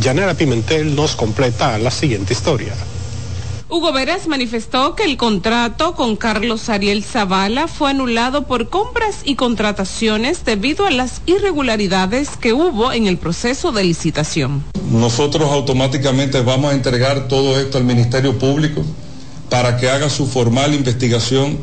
Yanela 0.00 0.34
Pimentel 0.34 0.96
nos 0.96 1.14
completa 1.14 1.78
la 1.78 1.92
siguiente 1.92 2.32
historia. 2.32 2.74
Hugo 3.74 3.90
Veras 3.90 4.28
manifestó 4.28 4.94
que 4.94 5.04
el 5.04 5.16
contrato 5.16 5.94
con 5.94 6.16
Carlos 6.16 6.68
Ariel 6.68 7.02
Zavala 7.02 7.68
fue 7.68 7.88
anulado 7.88 8.46
por 8.46 8.68
compras 8.68 9.20
y 9.24 9.34
contrataciones 9.34 10.44
debido 10.44 10.84
a 10.84 10.90
las 10.90 11.22
irregularidades 11.24 12.36
que 12.36 12.52
hubo 12.52 12.92
en 12.92 13.06
el 13.06 13.16
proceso 13.16 13.72
de 13.72 13.84
licitación. 13.84 14.62
Nosotros 14.90 15.50
automáticamente 15.50 16.42
vamos 16.42 16.70
a 16.70 16.74
entregar 16.74 17.28
todo 17.28 17.58
esto 17.58 17.78
al 17.78 17.84
Ministerio 17.84 18.38
Público 18.38 18.82
para 19.48 19.78
que 19.78 19.88
haga 19.88 20.10
su 20.10 20.26
formal 20.26 20.74
investigación, 20.74 21.58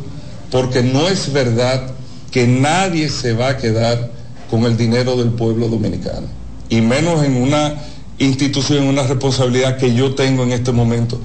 porque 0.50 0.82
no 0.82 1.08
es 1.08 1.32
verdad 1.32 1.92
que 2.32 2.48
nadie 2.48 3.10
se 3.10 3.34
va 3.34 3.50
a 3.50 3.58
quedar 3.58 4.10
con 4.50 4.64
el 4.64 4.76
dinero 4.78 5.16
del 5.16 5.30
pueblo 5.30 5.68
dominicano, 5.68 6.26
y 6.70 6.82
menos 6.82 7.24
en 7.24 7.40
una 7.40 7.76
institución, 8.18 8.88
una 8.88 9.04
responsabilidad 9.04 9.78
que 9.78 9.94
yo 9.94 10.16
tengo 10.16 10.42
en 10.42 10.54
este 10.54 10.72
momento 10.72 11.20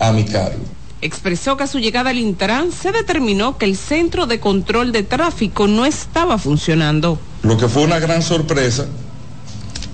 a 0.00 0.10
mi 0.12 0.24
cargo. 0.24 0.58
Expresó 1.02 1.56
que 1.56 1.64
a 1.64 1.66
su 1.66 1.78
llegada 1.78 2.10
al 2.10 2.18
Intran 2.18 2.72
se 2.72 2.92
determinó 2.92 3.56
que 3.56 3.64
el 3.64 3.76
centro 3.76 4.26
de 4.26 4.40
control 4.40 4.92
de 4.92 5.02
tráfico 5.02 5.66
no 5.66 5.86
estaba 5.86 6.36
funcionando. 6.36 7.18
Lo 7.42 7.56
que 7.56 7.68
fue 7.68 7.84
una 7.84 7.98
gran 8.00 8.22
sorpresa 8.22 8.86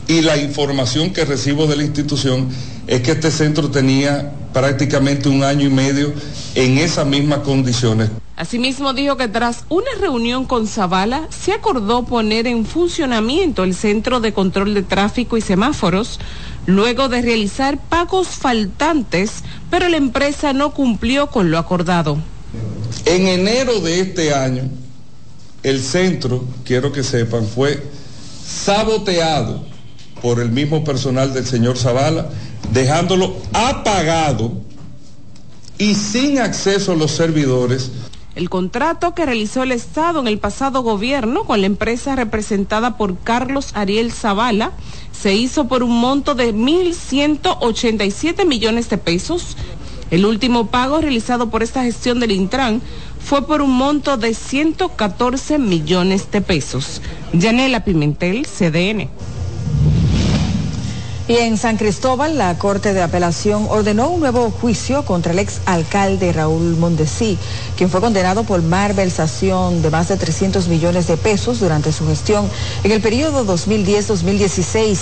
y 0.09 0.23
la 0.23 0.37
información 0.37 1.13
que 1.13 1.25
recibo 1.25 1.67
de 1.67 1.77
la 1.77 1.85
institución 1.85 2.49
es 2.87 3.03
que 3.03 3.13
este 3.13 3.31
centro 3.31 3.71
tenía 3.71 4.33
prácticamente 4.53 5.29
un 5.29 5.45
año 5.45 5.67
y 5.67 5.71
medio 5.71 6.13
en 6.55 6.79
esas 6.79 7.07
mismas 7.07 7.41
condiciones. 7.41 8.11
Asimismo 8.37 8.93
dijo 8.93 9.17
que 9.17 9.29
tras 9.29 9.65
una 9.71 9.89
reunión 9.99 10.45
con 10.45 10.67
Zavala 10.67 11.27
se 11.31 11.53
acordó 11.53 12.05
poner 12.05 12.47
en 12.47 12.67
funcionamiento 12.67 13.65
el 13.65 13.75
centro 13.75 14.21
de 14.21 14.35
control 14.35 14.75
de 14.75 14.83
tráfico 14.83 15.39
y 15.39 15.41
semáforos 15.41 16.21
luego 16.67 17.09
de 17.09 17.23
realizar 17.23 17.79
pagos 17.89 18.29
faltantes, 18.29 19.43
pero 19.71 19.89
la 19.89 19.97
empresa 19.97 20.53
no 20.53 20.75
cumplió 20.75 21.29
con 21.29 21.51
lo 21.51 21.57
acordado. 21.57 22.19
En 23.07 23.27
enero 23.27 23.81
de 23.81 24.01
este 24.01 24.35
año, 24.35 24.65
el 25.63 25.81
centro, 25.81 26.45
quiero 26.67 26.93
que 26.93 27.03
sepan, 27.03 27.47
fue 27.47 27.83
saboteado 28.47 29.65
por 30.21 30.41
el 30.41 30.51
mismo 30.51 30.85
personal 30.85 31.33
del 31.33 31.47
señor 31.47 31.79
Zavala, 31.79 32.29
dejándolo 32.71 33.35
apagado 33.55 34.53
y 35.79 35.95
sin 35.95 36.39
acceso 36.39 36.93
a 36.93 36.97
los 36.97 37.13
servidores 37.13 37.91
el 38.37 38.49
contrato 38.51 39.15
que 39.15 39.25
realizó 39.25 39.63
el 39.63 39.73
Estado 39.73 40.21
en 40.21 40.29
el 40.29 40.39
pasado 40.39 40.83
gobierno 40.83 41.45
con 41.45 41.63
la 41.63 41.67
empresa 41.67 42.15
representada 42.15 42.99
por 42.99 43.19
Carlos 43.19 43.71
Ariel 43.73 44.13
Zavala 44.13 44.73
se 45.11 45.35
hizo 45.35 45.69
por 45.69 45.83
un 45.83 45.99
monto 45.99 46.35
de 46.35 46.55
1.187 46.55 48.47
millones 48.47 48.91
de 48.91 48.99
pesos. 48.99 49.57
El 50.11 50.27
último 50.27 50.67
pago 50.67 51.01
realizado 51.01 51.49
por 51.49 51.63
esta 51.63 51.83
gestión 51.83 52.21
del 52.21 52.33
Intran 52.33 52.83
fue 53.25 53.47
por 53.47 53.63
un 53.63 53.71
monto 53.73 54.19
de 54.19 54.35
114 54.35 55.59
millones 55.59 56.31
de 56.31 56.43
pesos. 56.43 57.01
Yanela 57.33 57.85
Pimentel, 57.85 58.47
CDN. 58.47 59.09
Y 61.29 61.39
en 61.39 61.59
San 61.59 61.77
Cristóbal, 61.77 62.39
la 62.39 62.57
Corte 62.57 62.93
de 62.93 63.03
Apelación 63.03 63.67
ordenó 63.69 64.11
un 64.11 64.21
nuevo 64.21 64.53
juicio 64.53 65.05
contra 65.05 65.33
el 65.33 65.41
ex 65.41 65.61
alcalde 65.67 66.33
Raúl 66.33 66.77
Mondesí, 66.77 67.37
quien 67.77 67.91
fue 67.91 68.01
condenado 68.01 68.45
por 68.45 68.63
malversación 68.63 69.83
de 69.83 69.91
más 69.91 70.07
de 70.07 70.19
300 70.19 70.69
millones 70.69 71.09
de 71.09 71.17
pesos 71.17 71.59
durante 71.59 71.93
su 71.93 72.07
gestión 72.07 72.49
en 72.85 72.93
el 72.93 73.01
periodo 73.01 73.45
2010-2016. 73.45 74.99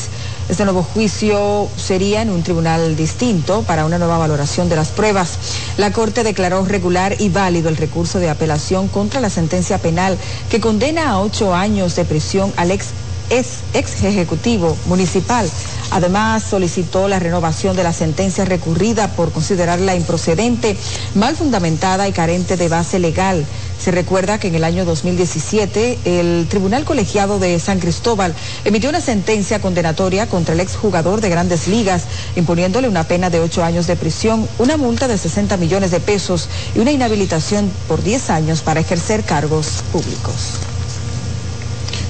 Este 0.48 0.64
nuevo 0.64 0.82
juicio 0.82 1.68
sería 1.76 2.22
en 2.22 2.30
un 2.30 2.42
tribunal 2.42 2.96
distinto 2.96 3.62
para 3.62 3.84
una 3.84 3.98
nueva 3.98 4.16
valoración 4.16 4.70
de 4.70 4.76
las 4.76 4.88
pruebas. 4.88 5.38
La 5.76 5.92
Corte 5.92 6.22
declaró 6.22 6.64
regular 6.64 7.16
y 7.18 7.28
válido 7.28 7.68
el 7.68 7.76
recurso 7.76 8.18
de 8.18 8.30
apelación 8.30 8.88
contra 8.88 9.20
la 9.20 9.28
sentencia 9.28 9.76
penal 9.76 10.16
que 10.48 10.60
condena 10.60 11.10
a 11.10 11.20
ocho 11.20 11.54
años 11.54 11.96
de 11.96 12.06
prisión 12.06 12.50
al 12.56 12.70
ex 12.70 12.86
es 13.30 13.60
ex 13.72 14.02
ejecutivo 14.04 14.76
municipal. 14.86 15.48
Además, 15.90 16.42
solicitó 16.42 17.08
la 17.08 17.20
renovación 17.20 17.76
de 17.76 17.84
la 17.84 17.92
sentencia 17.92 18.44
recurrida 18.44 19.08
por 19.08 19.32
considerarla 19.32 19.94
improcedente, 19.94 20.76
mal 21.14 21.36
fundamentada 21.36 22.08
y 22.08 22.12
carente 22.12 22.56
de 22.56 22.68
base 22.68 22.98
legal. 22.98 23.44
Se 23.78 23.90
recuerda 23.90 24.38
que 24.38 24.48
en 24.48 24.54
el 24.54 24.64
año 24.64 24.84
2017 24.84 25.98
el 26.04 26.46
Tribunal 26.48 26.84
Colegiado 26.84 27.38
de 27.38 27.58
San 27.60 27.80
Cristóbal 27.80 28.34
emitió 28.64 28.88
una 28.88 29.00
sentencia 29.00 29.60
condenatoria 29.60 30.26
contra 30.26 30.54
el 30.54 30.60
exjugador 30.60 31.20
de 31.20 31.28
grandes 31.28 31.68
ligas, 31.68 32.04
imponiéndole 32.34 32.88
una 32.88 33.04
pena 33.04 33.30
de 33.30 33.40
ocho 33.40 33.62
años 33.62 33.86
de 33.86 33.96
prisión, 33.96 34.48
una 34.58 34.76
multa 34.76 35.06
de 35.06 35.18
60 35.18 35.56
millones 35.58 35.90
de 35.90 36.00
pesos 36.00 36.48
y 36.74 36.80
una 36.80 36.92
inhabilitación 36.92 37.70
por 37.88 38.02
10 38.02 38.30
años 38.30 38.62
para 38.62 38.80
ejercer 38.80 39.22
cargos 39.22 39.84
públicos. 39.92 40.73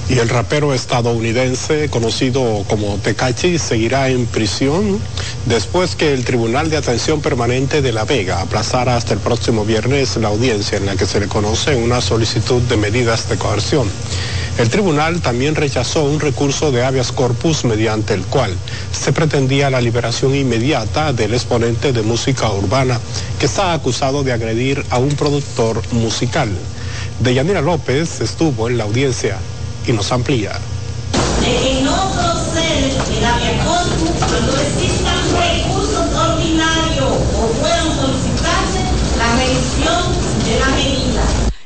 Y 0.07 0.19
el 0.19 0.29
rapero 0.29 0.71
estadounidense 0.73 1.89
conocido 1.89 2.63
como 2.69 2.97
Tecachi 2.97 3.57
seguirá 3.57 4.09
en 4.09 4.27
prisión 4.27 4.99
después 5.47 5.95
que 5.95 6.13
el 6.13 6.23
Tribunal 6.23 6.69
de 6.69 6.77
Atención 6.77 7.21
Permanente 7.21 7.81
de 7.81 7.91
La 7.91 8.05
Vega 8.05 8.39
aplazara 8.39 8.97
hasta 8.97 9.15
el 9.15 9.19
próximo 9.19 9.65
viernes 9.65 10.15
la 10.17 10.27
audiencia 10.27 10.77
en 10.77 10.85
la 10.85 10.95
que 10.95 11.07
se 11.07 11.19
le 11.19 11.27
conoce 11.27 11.75
una 11.75 12.01
solicitud 12.01 12.61
de 12.63 12.77
medidas 12.77 13.27
de 13.29 13.37
coerción. 13.37 13.89
El 14.59 14.69
tribunal 14.69 15.21
también 15.21 15.55
rechazó 15.55 16.03
un 16.03 16.19
recurso 16.19 16.71
de 16.71 16.85
habeas 16.85 17.11
corpus 17.11 17.65
mediante 17.65 18.13
el 18.13 18.21
cual 18.25 18.55
se 18.91 19.11
pretendía 19.11 19.71
la 19.71 19.81
liberación 19.81 20.35
inmediata 20.35 21.13
del 21.13 21.33
exponente 21.33 21.93
de 21.93 22.03
música 22.03 22.51
urbana 22.51 22.99
que 23.39 23.47
está 23.47 23.73
acusado 23.73 24.23
de 24.23 24.33
agredir 24.33 24.85
a 24.91 24.99
un 24.99 25.09
productor 25.09 25.81
musical. 25.91 26.49
Deyanira 27.19 27.61
López 27.61 28.21
estuvo 28.21 28.69
en 28.69 28.77
la 28.77 28.83
audiencia 28.85 29.37
y 29.87 29.93
nos 29.93 30.11
amplía. 30.11 30.51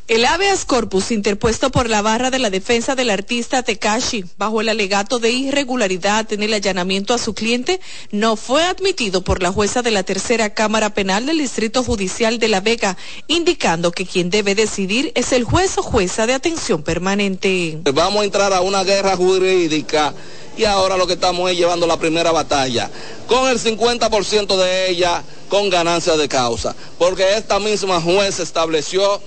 El 0.10 0.26
habeas 0.26 0.66
corpus 0.66 1.12
interpuesto 1.12 1.70
por 1.70 1.88
la 1.88 2.02
barra 2.02 2.32
de 2.32 2.40
la 2.40 2.50
defensa 2.50 2.96
del 2.96 3.12
artista 3.12 3.62
Tekashi 3.62 4.26
bajo 4.40 4.60
el 4.60 4.70
alegato 4.70 5.20
de 5.20 5.30
irregularidad 5.30 6.34
en 6.34 6.42
el 6.42 6.56
allanamiento 6.56 7.14
a 7.14 7.20
su 7.20 7.36
cliente 7.36 7.80
no 8.10 8.36
fue 8.36 8.64
admitido 8.64 9.22
por 9.22 9.44
la 9.44 9.52
jueza 9.52 9.84
de 9.84 9.92
la 9.92 10.02
tercera 10.02 10.56
Cámara 10.56 10.96
Penal 10.96 11.28
del 11.28 11.38
Distrito 11.38 11.84
Judicial 11.84 12.40
de 12.40 12.48
La 12.48 12.60
Vega, 12.60 12.98
indicando 13.28 13.92
que 13.92 14.08
quien 14.08 14.32
debe 14.32 14.56
decidir 14.56 15.12
es 15.14 15.32
el 15.32 15.44
juez 15.44 15.78
o 15.78 15.84
jueza 15.84 16.26
de 16.26 16.34
atención 16.34 16.82
permanente. 16.82 17.78
Vamos 17.94 18.24
a 18.24 18.26
entrar 18.26 18.52
a 18.52 18.62
una 18.62 18.84
guerra 18.84 19.16
jurídica 19.16 20.16
y 20.58 20.64
ahora 20.64 20.98
lo 20.98 21.06
que 21.06 21.14
estamos 21.14 21.52
es 21.52 21.58
llevando 21.58 21.86
la 21.86 22.00
primera 22.00 22.32
batalla, 22.32 22.90
con 23.28 23.48
el 23.48 23.60
50% 23.60 24.58
de 24.58 24.90
ella 24.90 25.22
con 25.50 25.70
ganancia 25.70 26.18
de 26.18 26.28
causa, 26.28 26.76
porque 26.98 27.38
esta 27.38 27.60
misma 27.60 28.02
jueza 28.02 28.42
estableció 28.42 29.22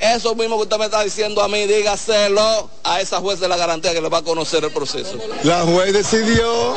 eso 0.00 0.34
mismo 0.34 0.56
que 0.56 0.62
usted 0.62 0.78
me 0.78 0.84
está 0.84 1.02
diciendo 1.02 1.42
a 1.42 1.48
mí, 1.48 1.66
dígaselo 1.66 2.70
a 2.84 3.00
esa 3.00 3.18
juez 3.18 3.40
de 3.40 3.48
la 3.48 3.56
garantía 3.56 3.92
que 3.92 4.00
le 4.00 4.08
va 4.08 4.18
a 4.18 4.22
conocer 4.22 4.64
el 4.64 4.70
proceso. 4.70 5.18
La 5.42 5.62
juez 5.62 5.92
decidió 5.92 6.74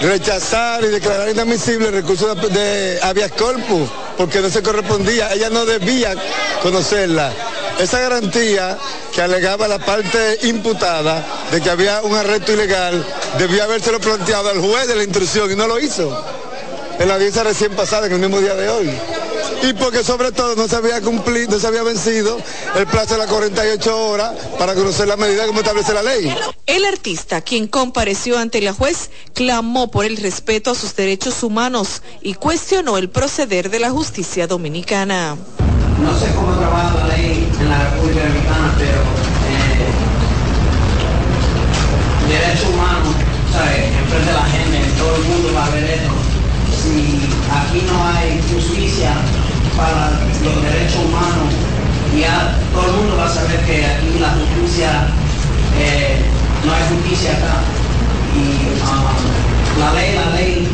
rechazar 0.00 0.82
y 0.84 0.88
declarar 0.88 1.28
inadmisible 1.30 1.88
el 1.88 1.94
recurso 1.94 2.34
de, 2.34 2.98
habeas 3.02 3.32
corpus 3.32 3.88
porque 4.16 4.40
no 4.40 4.50
se 4.50 4.62
correspondía, 4.62 5.32
ella 5.32 5.48
no 5.50 5.64
debía 5.64 6.14
conocerla. 6.62 7.32
Esa 7.78 8.00
garantía 8.00 8.76
que 9.14 9.22
alegaba 9.22 9.66
la 9.66 9.78
parte 9.78 10.38
imputada 10.42 11.24
de 11.50 11.60
que 11.60 11.70
había 11.70 12.02
un 12.02 12.14
arresto 12.14 12.52
ilegal, 12.52 13.04
debía 13.38 13.64
habérselo 13.64 13.98
planteado 13.98 14.50
al 14.50 14.60
juez 14.60 14.86
de 14.88 14.96
la 14.96 15.04
instrucción 15.04 15.50
y 15.50 15.56
no 15.56 15.66
lo 15.66 15.80
hizo. 15.80 16.24
En 16.98 17.08
la 17.08 17.14
audiencia 17.14 17.42
recién 17.42 17.74
pasada, 17.74 18.06
en 18.06 18.12
el 18.12 18.18
mismo 18.18 18.40
día 18.40 18.54
de 18.54 18.68
hoy 18.68 18.90
y 19.62 19.72
porque 19.74 20.02
sobre 20.02 20.32
todo 20.32 20.56
no 20.56 20.66
se 20.66 20.76
había 20.76 21.00
cumplido, 21.00 21.52
no 21.52 21.58
se 21.58 21.66
había 21.66 21.82
vencido 21.82 22.38
el 22.76 22.86
plazo 22.86 23.14
de 23.14 23.20
las 23.20 23.28
48 23.28 24.08
horas 24.08 24.32
para 24.58 24.74
conocer 24.74 25.06
la 25.06 25.16
medida 25.16 25.46
como 25.46 25.60
establece 25.60 25.94
la 25.94 26.02
ley. 26.02 26.34
El 26.66 26.84
artista, 26.84 27.40
quien 27.40 27.68
compareció 27.68 28.38
ante 28.38 28.60
la 28.60 28.72
juez, 28.72 29.10
clamó 29.34 29.90
por 29.90 30.04
el 30.04 30.16
respeto 30.16 30.72
a 30.72 30.74
sus 30.74 30.96
derechos 30.96 31.42
humanos 31.42 32.02
y 32.22 32.34
cuestionó 32.34 32.98
el 32.98 33.08
proceder 33.08 33.70
de 33.70 33.78
la 33.78 33.90
justicia 33.90 34.46
dominicana. 34.46 35.36
No 36.00 36.18
sé 36.18 36.34
cómo 36.34 36.52
trabaja 36.58 37.06
la 37.06 37.16
ley 37.16 37.48
en 37.60 37.68
la 37.68 37.90
República 37.90 38.20
Dominicana, 38.26 38.74
pero 38.76 38.98
eh, 39.48 39.92
derechos 42.28 42.68
humanos, 42.74 43.14
¿sabes? 43.52 43.78
enfrente 43.78 44.26
de 44.26 44.34
la 44.34 44.44
gente, 44.46 44.80
todo 44.98 45.16
el 45.16 45.22
mundo 45.22 45.52
va 45.54 45.66
a 45.66 45.70
ver 45.70 45.84
esto 45.84 46.10
si 46.82 47.20
aquí 47.50 47.86
no 47.86 48.08
hay 48.08 48.42
justicia 48.52 49.14
para 49.76 50.10
los 50.44 50.62
derechos 50.62 51.04
humanos, 51.04 51.52
ya 52.18 52.58
todo 52.72 52.86
el 52.86 52.96
mundo 52.96 53.16
va 53.16 53.26
a 53.26 53.28
saber 53.28 53.58
que 53.64 53.84
aquí 53.86 54.18
la 54.18 54.30
justicia, 54.30 55.08
eh, 55.78 56.20
no 56.64 56.72
hay 56.72 56.82
justicia 56.94 57.32
acá. 57.32 57.62
Y 58.34 58.80
um, 58.80 59.80
la 59.80 59.92
ley, 59.92 60.14
la 60.14 60.36
ley, 60.36 60.68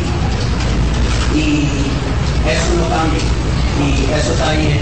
y 1.35 1.69
eso 2.49 2.75
no 2.79 2.89
cambia. 2.89 3.23
Y 3.81 4.11
eso 4.19 4.33
está 4.33 4.51
ahí. 4.51 4.81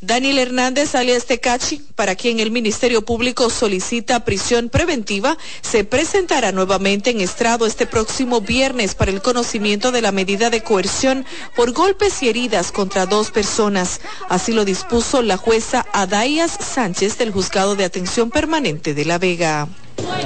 Daniel 0.00 0.38
Hernández 0.38 0.94
alias 0.94 1.26
Tecachi, 1.26 1.82
para 1.94 2.14
quien 2.14 2.40
el 2.40 2.50
Ministerio 2.50 3.04
Público 3.04 3.50
solicita 3.50 4.24
prisión 4.24 4.68
preventiva, 4.68 5.36
se 5.60 5.84
presentará 5.84 6.52
nuevamente 6.52 7.10
en 7.10 7.20
estrado 7.20 7.66
este 7.66 7.86
próximo 7.86 8.40
viernes 8.40 8.94
para 8.94 9.10
el 9.10 9.20
conocimiento 9.20 9.92
de 9.92 10.02
la 10.02 10.10
medida 10.10 10.50
de 10.50 10.62
coerción 10.62 11.26
por 11.54 11.72
golpes 11.72 12.22
y 12.22 12.28
heridas 12.28 12.72
contra 12.72 13.06
dos 13.06 13.30
personas. 13.30 14.00
Así 14.28 14.52
lo 14.52 14.64
dispuso 14.64 15.22
la 15.22 15.36
jueza 15.36 15.86
Adayas 15.92 16.56
Sánchez 16.60 17.18
del 17.18 17.30
Juzgado 17.30 17.76
de 17.76 17.84
Atención 17.84 18.30
Permanente 18.30 18.94
de 18.94 19.04
La 19.04 19.18
Vega. 19.18 19.68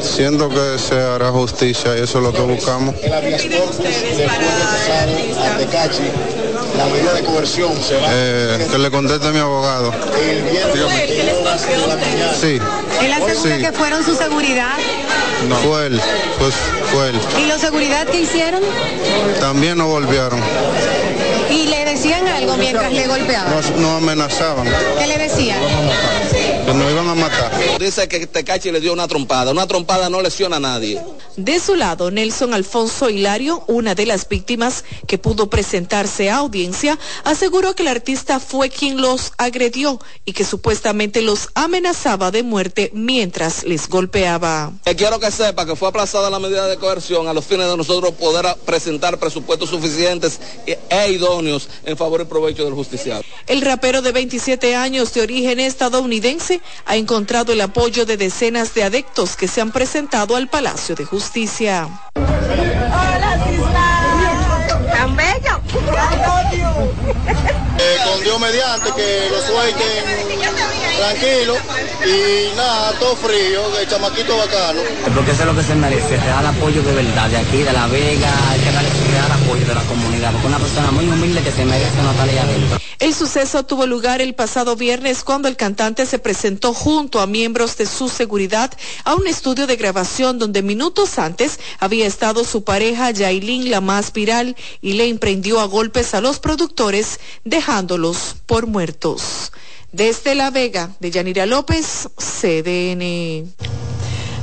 Siento 0.01 0.49
que 0.49 0.79
se 0.79 0.95
hará 0.95 1.31
justicia 1.31 1.97
y 1.99 2.03
eso 2.03 2.19
es 2.19 2.25
lo 2.25 2.33
que 2.33 2.41
buscamos. 2.41 2.95
La 6.77 6.87
medida 6.87 7.13
de 7.15 7.23
coerción 7.23 7.73
se 7.83 7.97
va. 7.97 8.09
Eh, 8.11 8.67
que 8.71 8.79
le 8.79 8.91
conteste 8.91 9.29
a 9.29 9.31
mi 9.31 9.39
abogado. 9.39 9.93
Sí. 12.41 12.59
¿Él 13.03 13.13
asegura 13.13 13.57
Sí. 13.57 13.63
que 13.63 13.73
fueron 13.73 14.05
su 14.05 14.15
seguridad? 14.17 14.73
No. 15.49 15.57
Fue 15.57 15.87
él, 15.87 16.01
pues 16.39 16.55
fue 16.93 17.11
él. 17.11 17.21
¿Y 17.43 17.47
los 17.47 17.61
seguridad 17.61 18.07
que 18.07 18.21
hicieron? 18.23 18.63
También 19.41 19.79
nos 19.79 19.89
golpearon. 19.89 20.41
¿Y 21.51 21.67
le 21.69 21.85
decían 21.85 22.27
algo 22.27 22.57
mientras 22.57 22.93
le 22.93 23.07
golpeaban? 23.07 23.55
Nos, 23.55 23.71
nos 23.73 24.03
amenazaban. 24.03 24.67
¿Qué 24.99 25.07
le 25.07 25.19
decían? 25.19 25.59
Que 26.65 26.73
nos 26.73 26.91
iban 26.91 27.09
a 27.09 27.15
matar. 27.15 27.53
Dice 27.79 28.09
que 28.09 28.27
Tecachi 28.27 28.73
le 28.73 28.81
dio 28.81 28.95
una 28.95 29.07
trompada. 29.07 29.51
Una 29.51 29.67
trompada 29.67 30.09
no 30.09 30.23
lesiona 30.23 30.57
a 30.57 30.61
nadie. 30.61 31.03
De 31.37 31.61
su 31.61 31.75
lado, 31.75 32.11
Nelson 32.11 32.55
Alfonso 32.55 33.11
Hilario, 33.11 33.65
una 33.67 33.95
de 33.95 34.07
las 34.07 34.27
víctimas 34.29 34.85
que 35.07 35.19
pudo 35.19 35.51
presentarse 35.51 36.31
a 36.31 36.37
audiencia, 36.37 36.99
aseguró 37.25 37.75
que 37.75 37.83
el 37.83 37.89
artista 37.89 38.41
fue 38.41 38.71
quien 38.71 39.01
los 39.01 39.33
agredió 39.37 40.01
y 40.25 40.33
que 40.33 40.45
supuestamente 40.45 41.21
los 41.21 41.51
amenazaba 41.55 42.31
de 42.31 42.43
muerte 42.43 42.91
mientras 42.95 43.65
les 43.65 43.89
golpeaba. 43.89 44.73
Eh, 44.87 44.95
quiero 44.95 45.21
que 45.21 45.31
sepa 45.31 45.67
que 45.67 45.77
fue 45.77 45.89
aplazada 45.89 46.31
la 46.31 46.39
medida 46.39 46.67
de 46.67 46.79
coerción 46.79 47.29
a 47.29 47.35
los 47.35 47.45
fines 47.45 47.69
de 47.69 47.77
nosotros 47.77 48.13
poder 48.13 48.47
presentar 48.65 49.19
presupuestos 49.19 49.69
suficientes 49.69 50.41
e, 50.67 50.79
e 50.89 51.13
idóneos 51.13 51.69
en 51.85 51.97
favor 51.97 52.23
y 52.23 52.25
provecho 52.25 52.65
del 52.65 52.73
justiciado. 52.73 53.23
El 53.47 53.61
rapero 53.61 54.01
de 54.01 54.13
27 54.13 54.75
años 54.77 55.13
de 55.13 55.21
origen 55.21 55.61
estadounidense 55.61 56.54
ha 56.87 56.97
encontrado 56.97 57.53
el 57.53 57.61
apoyo 57.61 58.07
de 58.07 58.17
decenas 58.17 58.75
de 58.75 58.85
adeptos 58.85 59.37
que 59.37 59.49
se 59.49 59.61
han 59.61 59.73
presentado 59.73 60.37
al 60.37 60.49
Palacio 60.49 60.95
de 60.95 61.05
Justicia. 61.05 61.89
¡Tan 64.93 65.17
bello! 65.17 65.61
Eh, 67.79 67.97
con 68.05 68.23
Dios 68.23 68.41
mediante 68.41 68.93
que 68.93 69.29
lo 69.31 69.43
suelten 69.43 70.44
tranquilo 70.97 71.57
y 72.05 72.57
nada, 72.57 72.93
todo 72.99 73.17
frío, 73.17 73.79
el 73.79 73.89
chamaquito 73.89 74.37
bacano. 74.37 74.81
Porque 75.15 75.31
eso 75.31 75.43
es 75.43 75.47
lo 75.47 75.55
que 75.55 75.63
se 75.63 75.75
merece, 75.75 76.17
real 76.17 76.47
apoyo 76.47 76.83
de 76.83 76.93
verdad, 76.93 77.29
de 77.29 77.37
aquí, 77.37 77.59
de 77.59 77.73
La 77.73 77.87
Vega, 77.87 78.51
hay 78.51 78.61
que 78.61 78.71
real 78.71 79.33
apoyo 79.33 79.67
de 79.67 79.75
la 79.75 79.83
comunidad, 79.83 80.33
porque 80.33 80.47
una 80.47 80.59
persona 80.59 80.91
muy 80.91 81.07
humilde 81.07 81.43
que 81.43 81.53
se 81.53 81.65
merece 81.65 82.03
no 82.03 82.11
estar 82.11 82.29
ahí 82.29 82.39
adentro. 82.39 82.79
El 82.99 83.15
suceso 83.15 83.65
tuvo 83.65 83.87
lugar 83.87 84.21
el 84.21 84.35
pasado 84.35 84.77
viernes 84.77 85.25
cuando 85.25 85.49
el 85.49 85.57
cantante 85.57 86.07
se 86.07 86.19
presentó 86.19 86.73
junto 86.73 87.21
a 87.21 87.27
miembros 87.27 87.77
de 87.77 87.87
su 87.87 88.09
seguridad 88.09 88.73
a 89.05 89.15
un 89.15 89.27
estudio 89.27 89.67
de 89.67 89.77
grabación 89.77 90.39
donde 90.39 90.63
minutos 90.63 91.19
antes 91.19 91.59
había 91.81 92.07
estado 92.07 92.45
su 92.45 92.65
pareja 92.65 93.11
Yailin, 93.11 93.71
la 93.71 93.81
más 93.81 94.13
viral, 94.13 94.57
y 94.81 94.95
le 94.95 95.09
emprendió 95.09 95.61
a 95.61 95.65
golpes 95.65 96.15
a 96.15 96.21
los 96.21 96.39
productores, 96.39 97.21
dejándolos 97.45 98.37
por 98.47 98.67
muertos. 98.67 99.53
Desde 99.95 100.35
La 100.35 100.51
Vega, 100.51 100.91
de 100.99 101.13
Yanira 101.13 101.47
López, 101.47 102.09
CDN. 102.19 103.45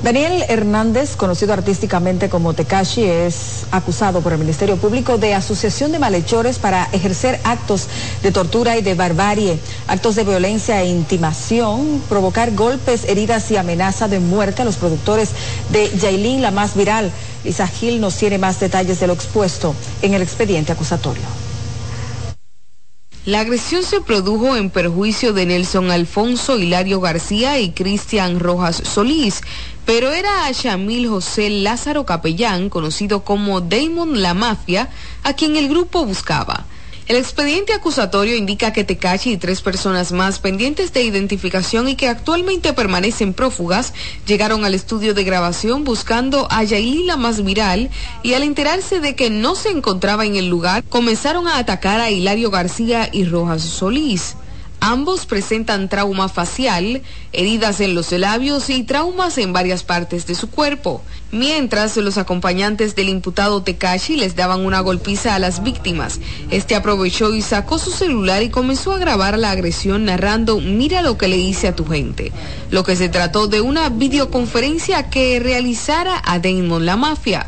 Daniel 0.01 0.45
Hernández, 0.47 1.17
conocido 1.17 1.51
artísticamente 1.51 2.29
como 2.29 2.53
Tekashi, 2.53 3.03
es 3.03 3.65
acusado 3.71 4.21
por 4.21 4.31
el 4.31 4.39
Ministerio 4.39 4.77
Público 4.77 5.17
de 5.17 5.33
asociación 5.33 5.91
de 5.91 5.99
malhechores 5.99 6.57
para 6.57 6.87
ejercer 6.93 7.37
actos 7.43 7.87
de 8.23 8.31
tortura 8.31 8.77
y 8.77 8.81
de 8.81 8.95
barbarie, 8.95 9.59
actos 9.87 10.15
de 10.15 10.23
violencia 10.23 10.81
e 10.81 10.87
intimación, 10.87 12.01
provocar 12.07 12.55
golpes, 12.55 13.03
heridas 13.03 13.51
y 13.51 13.57
amenaza 13.57 14.07
de 14.07 14.21
muerte 14.21 14.61
a 14.61 14.65
los 14.65 14.77
productores 14.77 15.31
de 15.69 15.89
Yailin, 15.97 16.41
la 16.41 16.51
más 16.51 16.77
viral. 16.77 17.11
Lisa 17.43 17.67
Gil 17.67 17.99
nos 17.99 18.15
tiene 18.15 18.37
más 18.37 18.57
detalles 18.61 19.01
de 19.01 19.07
lo 19.07 19.13
expuesto 19.13 19.75
en 20.01 20.13
el 20.13 20.21
expediente 20.21 20.71
acusatorio. 20.71 21.50
La 23.23 23.41
agresión 23.41 23.83
se 23.83 24.01
produjo 24.01 24.57
en 24.57 24.71
perjuicio 24.71 25.31
de 25.31 25.45
Nelson 25.45 25.91
Alfonso 25.91 26.57
Hilario 26.57 26.99
García 26.99 27.59
y 27.59 27.69
Cristian 27.69 28.39
Rojas 28.39 28.81
Solís, 28.83 29.41
pero 29.85 30.09
era 30.09 30.47
a 30.47 30.51
Shamil 30.51 31.07
José 31.07 31.51
Lázaro 31.51 32.03
Capellán, 32.03 32.69
conocido 32.69 33.23
como 33.23 33.61
Damon 33.61 34.23
La 34.23 34.33
Mafia, 34.33 34.89
a 35.21 35.33
quien 35.33 35.55
el 35.55 35.69
grupo 35.69 36.03
buscaba. 36.03 36.65
El 37.11 37.17
expediente 37.17 37.73
acusatorio 37.73 38.37
indica 38.37 38.71
que 38.71 38.85
Tecachi 38.85 39.33
y 39.33 39.37
tres 39.37 39.59
personas 39.59 40.13
más 40.13 40.39
pendientes 40.39 40.93
de 40.93 41.03
identificación 41.03 41.89
y 41.89 41.95
que 41.95 42.07
actualmente 42.07 42.71
permanecen 42.71 43.33
prófugas 43.33 43.93
llegaron 44.25 44.63
al 44.63 44.73
estudio 44.73 45.13
de 45.13 45.25
grabación 45.25 45.83
buscando 45.83 46.47
a 46.49 46.63
Yailin 46.63 47.07
la 47.07 47.17
más 47.17 47.43
viral 47.43 47.89
y 48.23 48.35
al 48.35 48.43
enterarse 48.43 49.01
de 49.01 49.13
que 49.17 49.29
no 49.29 49.55
se 49.55 49.71
encontraba 49.71 50.25
en 50.25 50.37
el 50.37 50.47
lugar 50.47 50.85
comenzaron 50.85 51.49
a 51.49 51.57
atacar 51.57 51.99
a 51.99 52.11
Hilario 52.11 52.49
García 52.49 53.09
y 53.11 53.25
Rojas 53.25 53.61
Solís. 53.61 54.37
Ambos 54.83 55.27
presentan 55.27 55.89
trauma 55.89 56.27
facial, 56.27 57.03
heridas 57.33 57.79
en 57.81 57.93
los 57.93 58.11
labios 58.13 58.67
y 58.71 58.81
traumas 58.81 59.37
en 59.37 59.53
varias 59.53 59.83
partes 59.83 60.25
de 60.25 60.33
su 60.33 60.49
cuerpo, 60.49 61.03
mientras 61.31 61.95
los 61.97 62.17
acompañantes 62.17 62.95
del 62.95 63.09
imputado 63.09 63.61
Tekashi 63.61 64.15
les 64.15 64.35
daban 64.35 64.65
una 64.65 64.79
golpiza 64.79 65.35
a 65.35 65.39
las 65.39 65.61
víctimas. 65.61 66.19
Este 66.49 66.73
aprovechó 66.73 67.31
y 67.35 67.43
sacó 67.43 67.77
su 67.77 67.91
celular 67.91 68.41
y 68.41 68.49
comenzó 68.49 68.91
a 68.91 68.97
grabar 68.97 69.37
la 69.37 69.51
agresión 69.51 70.05
narrando 70.05 70.59
mira 70.59 71.03
lo 71.03 71.15
que 71.15 71.27
le 71.27 71.37
hice 71.37 71.67
a 71.67 71.75
tu 71.75 71.85
gente, 71.85 72.31
lo 72.71 72.83
que 72.83 72.95
se 72.95 73.07
trató 73.07 73.47
de 73.47 73.61
una 73.61 73.89
videoconferencia 73.89 75.11
que 75.11 75.39
realizara 75.39 76.19
a 76.25 76.39
Damon 76.39 76.87
la 76.87 76.97
mafia. 76.97 77.47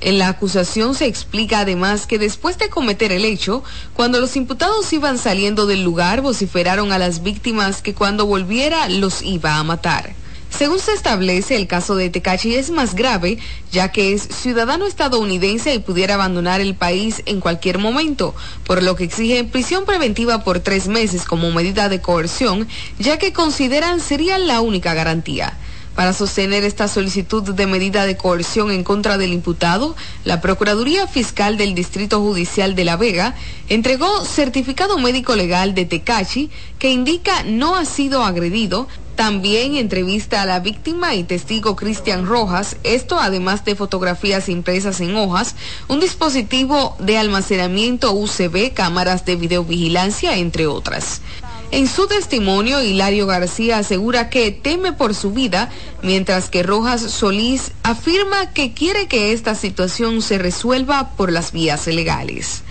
En 0.00 0.18
la 0.18 0.28
acusación 0.28 0.94
se 0.94 1.06
explica 1.06 1.60
además 1.60 2.06
que 2.06 2.20
después 2.20 2.56
de 2.56 2.68
cometer 2.68 3.10
el 3.10 3.24
hecho, 3.24 3.64
cuando 3.94 4.20
los 4.20 4.36
imputados 4.36 4.92
iban 4.92 5.18
saliendo 5.18 5.66
del 5.66 5.82
lugar, 5.82 6.20
vociferaron 6.20 6.92
a 6.92 6.98
las 6.98 7.24
víctimas 7.24 7.82
que 7.82 7.94
cuando 7.94 8.24
volviera 8.24 8.88
los 8.88 9.22
iba 9.22 9.56
a 9.56 9.64
matar. 9.64 10.14
Según 10.50 10.78
se 10.78 10.92
establece, 10.92 11.56
el 11.56 11.66
caso 11.66 11.94
de 11.94 12.10
Tecachi 12.10 12.54
es 12.54 12.70
más 12.70 12.94
grave, 12.94 13.38
ya 13.70 13.92
que 13.92 14.12
es 14.12 14.22
ciudadano 14.22 14.86
estadounidense 14.86 15.74
y 15.74 15.78
pudiera 15.78 16.14
abandonar 16.14 16.60
el 16.60 16.74
país 16.74 17.22
en 17.26 17.40
cualquier 17.40 17.78
momento, 17.78 18.34
por 18.64 18.82
lo 18.82 18.96
que 18.96 19.04
exigen 19.04 19.50
prisión 19.50 19.84
preventiva 19.84 20.44
por 20.44 20.60
tres 20.60 20.88
meses 20.88 21.24
como 21.24 21.50
medida 21.50 21.88
de 21.88 22.00
coerción, 22.00 22.66
ya 22.98 23.18
que 23.18 23.32
consideran 23.32 24.00
sería 24.00 24.38
la 24.38 24.60
única 24.60 24.94
garantía. 24.94 25.58
Para 25.98 26.12
sostener 26.12 26.62
esta 26.62 26.86
solicitud 26.86 27.42
de 27.42 27.66
medida 27.66 28.06
de 28.06 28.16
coerción 28.16 28.70
en 28.70 28.84
contra 28.84 29.18
del 29.18 29.32
imputado, 29.32 29.96
la 30.22 30.40
Procuraduría 30.40 31.08
Fiscal 31.08 31.56
del 31.56 31.74
Distrito 31.74 32.20
Judicial 32.20 32.76
de 32.76 32.84
La 32.84 32.96
Vega 32.96 33.34
entregó 33.68 34.24
certificado 34.24 34.96
médico 34.98 35.34
legal 35.34 35.74
de 35.74 35.86
Tecachi 35.86 36.50
que 36.78 36.92
indica 36.92 37.42
no 37.42 37.74
ha 37.74 37.84
sido 37.84 38.22
agredido. 38.22 38.86
También 39.16 39.74
entrevista 39.74 40.40
a 40.40 40.46
la 40.46 40.60
víctima 40.60 41.16
y 41.16 41.24
testigo 41.24 41.74
Cristian 41.74 42.26
Rojas, 42.26 42.76
esto 42.84 43.18
además 43.18 43.64
de 43.64 43.74
fotografías 43.74 44.48
impresas 44.48 45.00
en 45.00 45.16
hojas, 45.16 45.56
un 45.88 45.98
dispositivo 45.98 46.94
de 47.00 47.18
almacenamiento 47.18 48.12
UCB, 48.12 48.72
cámaras 48.72 49.24
de 49.24 49.34
videovigilancia, 49.34 50.36
entre 50.36 50.68
otras. 50.68 51.22
En 51.70 51.86
su 51.86 52.06
testimonio, 52.06 52.82
Hilario 52.82 53.26
García 53.26 53.78
asegura 53.78 54.30
que 54.30 54.50
teme 54.50 54.94
por 54.94 55.14
su 55.14 55.32
vida, 55.32 55.70
mientras 56.02 56.48
que 56.48 56.62
Rojas 56.62 57.02
Solís 57.02 57.72
afirma 57.82 58.52
que 58.54 58.72
quiere 58.72 59.06
que 59.06 59.32
esta 59.32 59.54
situación 59.54 60.22
se 60.22 60.38
resuelva 60.38 61.10
por 61.16 61.30
las 61.30 61.52
vías 61.52 61.86
legales. 61.86 62.62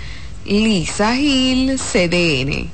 Lisa 0.45 1.15
Gil, 1.15 1.77
CDN. 1.77 2.71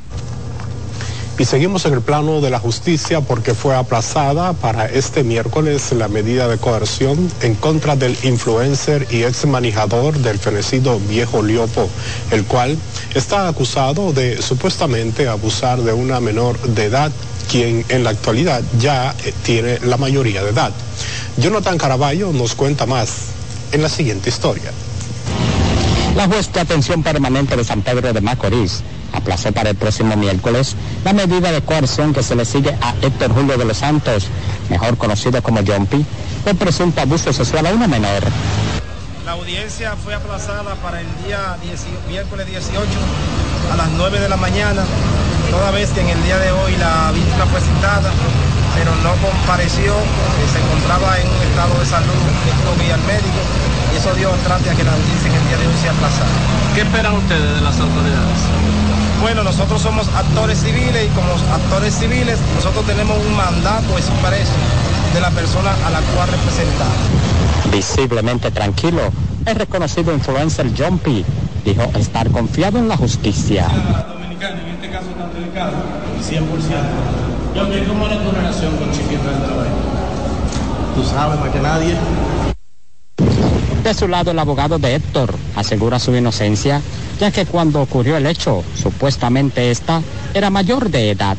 Y 1.39 1.45
seguimos 1.45 1.85
en 1.85 1.93
el 1.93 2.01
plano 2.01 2.41
de 2.41 2.51
la 2.51 2.59
justicia 2.59 3.21
porque 3.21 3.55
fue 3.55 3.75
aplazada 3.75 4.53
para 4.53 4.85
este 4.85 5.23
miércoles 5.23 5.91
la 5.91 6.07
medida 6.07 6.47
de 6.47 6.59
coerción 6.59 7.31
en 7.41 7.55
contra 7.55 7.95
del 7.95 8.15
influencer 8.23 9.07
y 9.09 9.23
ex 9.23 9.47
manejador 9.47 10.15
del 10.19 10.37
fenecido 10.37 10.99
Viejo 11.09 11.41
Liopo, 11.41 11.89
el 12.29 12.45
cual 12.45 12.77
está 13.15 13.47
acusado 13.47 14.13
de 14.13 14.43
supuestamente 14.43 15.27
abusar 15.27 15.81
de 15.81 15.91
una 15.91 16.19
menor 16.19 16.59
de 16.59 16.85
edad 16.85 17.11
quien 17.49 17.83
en 17.89 18.03
la 18.03 18.11
actualidad 18.11 18.61
ya 18.79 19.15
eh, 19.25 19.33
tiene 19.43 19.79
la 19.79 19.97
mayoría 19.97 20.43
de 20.43 20.51
edad. 20.51 20.71
Jonathan 21.37 21.79
Caraballo 21.79 22.31
nos 22.31 22.53
cuenta 22.53 22.85
más 22.85 23.09
en 23.71 23.81
la 23.81 23.89
siguiente 23.89 24.29
historia. 24.29 24.71
La 26.15 26.27
juez 26.27 26.53
de 26.53 26.59
atención 26.59 27.01
permanente 27.01 27.55
de 27.55 27.63
San 27.63 27.81
Pedro 27.81 28.13
de 28.13 28.21
Macorís 28.21 28.83
aplazó 29.13 29.51
para 29.51 29.69
el 29.69 29.75
próximo 29.75 30.15
miércoles 30.17 30.75
la 31.05 31.13
medida 31.13 31.51
de 31.51 31.61
coerción 31.61 32.13
que 32.13 32.23
se 32.23 32.35
le 32.35 32.45
sigue 32.45 32.75
a 32.81 32.93
Héctor 33.01 33.33
Julio 33.33 33.57
de 33.57 33.65
los 33.65 33.77
Santos, 33.77 34.27
mejor 34.69 34.97
conocido 34.97 35.41
como 35.41 35.59
Jumpy, 35.65 36.05
por 36.43 36.55
presunto 36.55 37.01
abuso 37.01 37.31
sexual 37.31 37.67
a 37.67 37.71
una 37.71 37.87
menor. 37.87 38.23
La 39.25 39.31
audiencia 39.33 39.95
fue 40.03 40.13
aplazada 40.13 40.75
para 40.75 40.99
el 40.99 41.07
día 41.25 41.55
miércoles 42.09 42.45
18 42.45 42.83
a 43.71 43.77
las 43.77 43.89
9 43.91 44.19
de 44.19 44.27
la 44.27 44.35
mañana, 44.35 44.83
toda 45.49 45.71
vez 45.71 45.89
que 45.91 46.01
en 46.01 46.09
el 46.09 46.23
día 46.23 46.37
de 46.39 46.51
hoy 46.51 46.75
la 46.75 47.11
víctima 47.13 47.45
fue 47.45 47.61
citada, 47.61 48.11
pero 48.75 48.91
no 49.01 49.15
compareció, 49.21 49.93
eh, 49.93 50.47
se 50.51 50.59
encontraba 50.59 51.17
en 51.19 51.27
un 51.27 51.41
estado 51.41 51.79
de 51.79 51.85
salud, 51.85 52.21
esto 52.51 52.83
guía 52.83 52.95
al 52.95 53.03
médico, 53.03 53.39
y 53.93 53.97
eso 53.97 54.13
dio 54.15 54.33
entrante 54.33 54.69
a 54.69 54.75
que 54.75 54.83
la 54.83 54.91
audiencia 54.91 55.29
en 55.29 55.35
el 55.35 55.47
día 55.47 55.57
de 55.57 55.67
hoy 55.67 55.77
se 55.81 55.89
aplazara. 55.89 56.29
¿Qué 56.75 56.81
esperan 56.81 57.13
ustedes 57.13 57.55
de 57.55 57.61
las 57.61 57.79
autoridades? 57.79 58.82
Bueno, 59.23 59.41
nosotros 59.41 59.81
somos 59.81 60.05
actores 60.09 60.59
civiles 60.59 61.05
y 61.05 61.07
como 61.15 61.31
actores 61.53 61.95
civiles 61.95 62.37
nosotros 62.55 62.85
tenemos 62.85 63.17
un 63.25 63.33
mandato 63.37 63.97
expreso 63.97 64.51
de 65.13 65.21
la 65.21 65.31
persona 65.31 65.71
a 65.85 65.89
la 65.91 66.01
cual 66.13 66.27
representamos. 66.27 67.71
Visiblemente 67.71 68.51
tranquilo, 68.51 69.01
el 69.45 69.55
reconocido 69.55 70.13
influencer 70.13 70.69
John 70.77 70.99
P. 70.99 71.23
dijo 71.63 71.83
estar 71.95 72.29
confiado 72.31 72.79
en 72.79 72.89
la 72.89 72.97
justicia. 72.97 73.69
Dominicana, 74.09 74.59
en 74.59 74.75
este 74.75 74.89
caso 74.89 75.07
tan 75.17 75.33
delicado, 75.33 75.71
100%. 76.21 76.43
John 77.55 77.69
P, 77.69 77.83
¿cómo 77.85 78.05
era 78.07 78.21
tu 78.21 78.29
relación 78.29 78.75
con 78.75 78.91
Chiquito 78.91 79.23
del 79.23 79.41
trabajo? 79.41 79.69
Tú 80.95 81.03
sabes 81.05 81.39
más 81.39 81.49
que 81.49 81.59
nadie. 81.61 81.95
De 83.85 83.93
su 83.93 84.09
lado, 84.09 84.31
el 84.31 84.39
abogado 84.39 84.79
de 84.79 84.95
Héctor 84.95 85.33
asegura 85.55 85.97
su 85.99 86.13
inocencia, 86.13 86.81
ya 87.19 87.31
que 87.31 87.45
cuando 87.45 87.81
ocurrió 87.81 88.17
el 88.17 88.25
hecho, 88.25 88.63
supuestamente 88.75 89.71
esta 89.71 90.01
era 90.33 90.49
mayor 90.49 90.89
de 90.89 91.11
edad. 91.11 91.37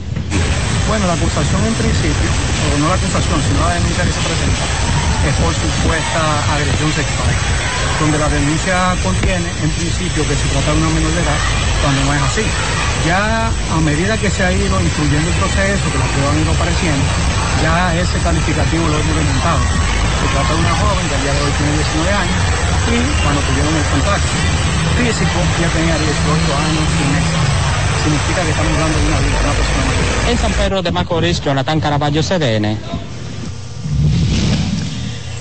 Bueno, 0.88 1.06
la 1.06 1.14
acusación 1.14 1.64
en 1.64 1.74
principio, 1.74 2.28
o 2.74 2.78
no 2.78 2.88
la 2.88 2.94
acusación, 2.94 3.40
sino 3.40 3.60
la 3.60 3.74
denuncia 3.74 4.04
que 4.04 4.12
se 4.12 4.20
presenta, 4.20 4.64
es 5.24 5.34
por 5.40 5.52
supuesta 5.54 6.20
agresión 6.52 6.92
sexual, 6.92 7.32
donde 8.00 8.18
la 8.18 8.28
denuncia 8.28 8.94
contiene 9.02 9.48
en 9.62 9.70
principio 9.70 10.28
que 10.28 10.36
se 10.36 10.46
trata 10.52 10.72
de 10.72 10.78
una 10.78 10.90
menor 10.90 11.12
de 11.12 11.22
edad, 11.22 11.40
cuando 11.82 12.04
no 12.04 12.14
es 12.14 12.22
así. 12.22 12.44
Ya 13.08 13.48
a 13.48 13.80
medida 13.80 14.16
que 14.16 14.30
se 14.30 14.44
ha 14.44 14.52
ido 14.52 14.80
influyendo 14.80 15.28
el 15.28 15.36
proceso, 15.36 15.84
que 15.92 15.98
las 15.98 16.08
pruebas 16.08 16.32
han 16.32 16.40
ido 16.40 16.52
apareciendo, 16.52 17.04
ya 17.62 17.96
ese 17.96 18.18
calificativo 18.20 18.88
lo 18.88 18.96
hemos 19.00 19.16
inventado. 19.16 19.60
Se 20.24 20.30
trata 20.30 20.54
de 20.54 20.58
una 20.58 20.74
joven 20.74 21.08
que 21.08 21.14
al 21.14 21.22
día 21.22 21.34
de 21.34 21.42
hoy 21.42 21.52
tiene 21.52 21.72
19 21.76 22.12
años 22.12 22.40
y 22.88 23.22
cuando 23.22 23.40
tuvieron 23.42 23.76
el 23.76 23.84
contacto 23.92 24.28
físico 24.96 25.38
ya 25.60 25.68
tenía 25.68 25.98
18 25.98 26.08
años 26.64 26.88
y 26.96 27.04
meses. 27.12 27.44
Significa 28.02 28.42
que 28.42 28.50
estamos 28.50 28.78
dando 28.78 28.98
una 29.04 29.20
vida 29.20 29.36
a 29.36 29.44
una 29.44 29.52
persona 29.52 29.84
mayor. 29.84 30.30
En 30.30 30.38
San 30.38 30.52
Pedro 30.52 30.82
de 30.82 30.92
Macorís, 30.92 31.40
Jonathan 31.42 31.78
Caraballo, 31.78 32.22
CDN. 32.22 33.03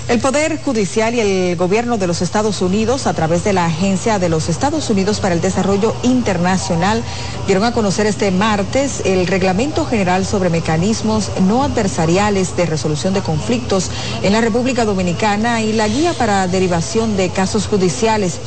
El 0.06 0.20
Poder 0.20 0.60
Judicial 0.62 1.14
y 1.14 1.20
el 1.20 1.56
Gobierno 1.56 1.96
de 1.96 2.06
los 2.06 2.20
Estados 2.20 2.60
Unidos, 2.60 3.06
a 3.06 3.14
través 3.14 3.42
de 3.42 3.54
la 3.54 3.64
Agencia 3.64 4.18
de 4.18 4.28
los 4.28 4.50
Estados 4.50 4.90
Unidos 4.90 5.18
para 5.18 5.34
el 5.34 5.40
Desarrollo 5.40 5.94
Internacional, 6.02 7.02
dieron 7.46 7.64
a 7.64 7.72
conocer 7.72 8.04
este 8.04 8.30
martes 8.30 9.00
el 9.06 9.26
Reglamento 9.26 9.86
General 9.86 10.26
sobre 10.26 10.50
Mecanismos 10.50 11.30
No 11.48 11.64
Adversariales 11.64 12.54
de 12.54 12.66
Resolución 12.66 13.14
de 13.14 13.22
Conflictos 13.22 13.90
en 14.22 14.34
la 14.34 14.42
República 14.42 14.84
Dominicana 14.84 15.62
y 15.62 15.72
la 15.72 15.88
Guía 15.88 16.12
para 16.12 16.46
Derivación 16.48 17.16
de 17.16 17.30
Casos 17.30 17.66
Judiciales. 17.66 18.40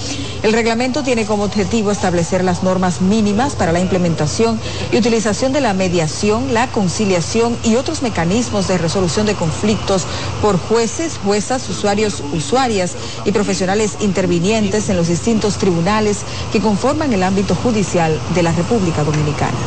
El 0.44 0.54
reglamento 0.54 1.02
tiene 1.02 1.26
como 1.26 1.46
objetivo 1.46 1.90
establecer 1.90 2.44
las 2.44 2.62
normas 2.62 3.02
mínimas 3.02 3.56
para 3.56 3.72
la 3.72 3.80
implementación 3.80 4.60
y 4.92 4.98
utilización 4.98 5.54
de 5.54 5.62
la 5.62 5.74
mediación, 5.74 6.54
la 6.54 6.68
conciliación 6.68 7.58
y 7.64 7.78
otros 7.78 8.04
mecanismos 8.04 8.68
de 8.68 8.78
resolución 8.78 9.26
de 9.26 9.34
conflictos 9.34 10.06
por 10.40 10.60
jueces, 10.60 11.18
jueces 11.26 11.47
usuarios, 11.56 12.22
usuarias 12.34 12.96
y 13.26 13.32
profesionales 13.32 13.98
intervinientes 14.02 14.90
en 14.90 14.98
los 14.98 15.08
distintos 15.08 15.58
tribunales 15.58 16.20
que 16.52 16.60
conforman 16.60 17.14
el 17.14 17.24
ámbito 17.24 17.56
judicial 17.56 18.20
de 18.36 18.44
la 18.44 18.52
República 18.52 19.04
Dominicana. 19.04 19.58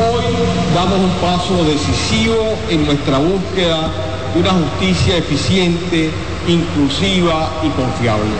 Hoy 0.00 0.24
damos 0.74 0.98
un 0.98 1.10
paso 1.20 1.64
decisivo 1.64 2.56
en 2.70 2.86
nuestra 2.86 3.18
búsqueda 3.18 3.90
de 4.32 4.40
una 4.40 4.52
justicia 4.52 5.18
eficiente, 5.18 6.10
inclusiva 6.48 7.50
y 7.62 7.68
confiable. 7.70 8.30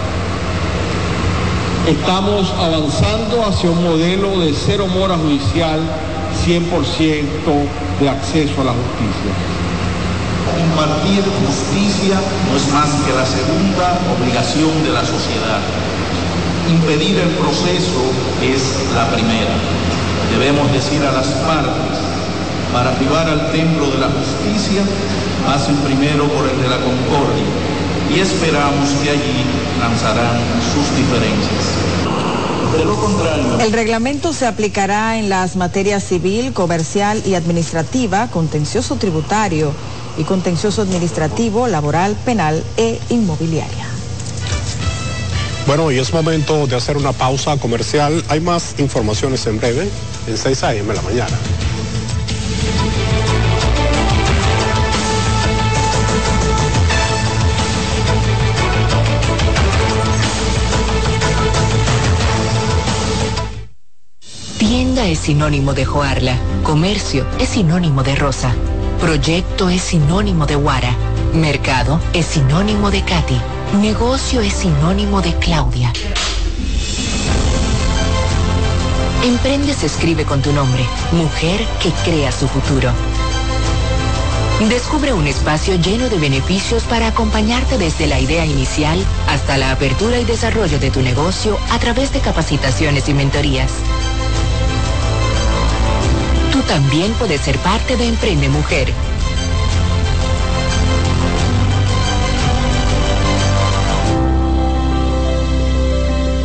Estamos 1.86 2.50
avanzando 2.58 3.44
hacia 3.44 3.70
un 3.70 3.82
modelo 3.82 4.40
de 4.40 4.54
cero 4.54 4.86
mora 4.86 5.16
judicial, 5.16 5.80
100% 6.46 8.00
de 8.00 8.08
acceso 8.08 8.60
a 8.62 8.64
la 8.64 8.72
justicia. 8.72 9.49
Impartir 10.58 11.22
justicia 11.46 12.18
no 12.50 12.56
es 12.56 12.66
más 12.72 12.90
que 13.06 13.12
la 13.12 13.26
segunda 13.26 13.98
obligación 14.18 14.82
de 14.82 14.90
la 14.90 15.04
sociedad. 15.04 15.60
Impedir 16.68 17.18
el 17.18 17.30
proceso 17.30 18.02
es 18.42 18.94
la 18.94 19.10
primera. 19.10 19.54
Debemos 20.30 20.70
decir 20.72 21.02
a 21.04 21.12
las 21.12 21.26
partes, 21.46 21.98
para 22.72 22.90
arribar 22.90 23.28
al 23.28 23.50
templo 23.52 23.86
de 23.90 23.98
la 23.98 24.08
justicia, 24.08 24.82
pasen 25.44 25.76
primero 25.76 26.28
por 26.28 26.48
el 26.48 26.60
de 26.60 26.68
la 26.68 26.78
concordia 26.78 27.44
y 28.14 28.20
esperamos 28.20 28.90
que 29.02 29.10
allí 29.10 29.44
lanzarán 29.80 30.38
sus 30.72 30.96
diferencias. 30.96 31.74
De 32.76 32.84
lo 32.84 32.94
contrario, 32.94 33.60
El 33.60 33.72
reglamento 33.72 34.32
se 34.32 34.46
aplicará 34.46 35.18
en 35.18 35.28
las 35.28 35.56
materias 35.56 36.04
civil, 36.04 36.52
comercial 36.52 37.22
y 37.26 37.34
administrativa, 37.34 38.28
contencioso 38.28 38.96
tributario 38.96 39.72
y 40.20 40.24
contencioso 40.24 40.82
administrativo, 40.82 41.66
laboral, 41.66 42.14
penal 42.26 42.62
e 42.76 43.00
inmobiliaria. 43.08 43.86
Bueno, 45.66 45.90
y 45.90 45.98
es 45.98 46.12
momento 46.12 46.66
de 46.66 46.76
hacer 46.76 46.98
una 46.98 47.12
pausa 47.12 47.56
comercial. 47.56 48.22
Hay 48.28 48.40
más 48.40 48.74
informaciones 48.78 49.46
en 49.46 49.58
breve, 49.58 49.88
en 50.26 50.36
6 50.36 50.62
a.m. 50.64 50.88
de 50.88 50.94
la 50.94 51.02
mañana. 51.02 51.38
Tienda 64.58 65.06
es 65.06 65.18
sinónimo 65.20 65.72
de 65.72 65.86
Joarla. 65.86 66.36
Comercio 66.62 67.26
es 67.38 67.48
sinónimo 67.48 68.02
de 68.02 68.16
Rosa. 68.16 68.54
Proyecto 69.00 69.70
es 69.70 69.80
sinónimo 69.80 70.44
de 70.44 70.56
Guara. 70.56 70.94
Mercado 71.32 71.98
es 72.12 72.26
sinónimo 72.26 72.90
de 72.90 73.02
Katy. 73.02 73.40
Negocio 73.80 74.42
es 74.42 74.52
sinónimo 74.52 75.22
de 75.22 75.34
Claudia. 75.36 75.90
Emprende 79.24 79.72
se 79.72 79.86
escribe 79.86 80.26
con 80.26 80.42
tu 80.42 80.52
nombre. 80.52 80.84
Mujer 81.12 81.66
que 81.82 81.90
crea 82.04 82.30
su 82.30 82.46
futuro. 82.46 82.92
Descubre 84.68 85.14
un 85.14 85.26
espacio 85.26 85.76
lleno 85.76 86.10
de 86.10 86.18
beneficios 86.18 86.82
para 86.82 87.06
acompañarte 87.06 87.78
desde 87.78 88.06
la 88.06 88.20
idea 88.20 88.44
inicial 88.44 89.02
hasta 89.28 89.56
la 89.56 89.72
apertura 89.72 90.18
y 90.18 90.26
desarrollo 90.26 90.78
de 90.78 90.90
tu 90.90 91.00
negocio 91.00 91.58
a 91.70 91.78
través 91.78 92.12
de 92.12 92.20
capacitaciones 92.20 93.08
y 93.08 93.14
mentorías. 93.14 93.72
También 96.70 97.12
puedes 97.14 97.40
ser 97.40 97.58
parte 97.58 97.96
de 97.96 98.06
Emprende 98.06 98.48
Mujer. 98.48 98.92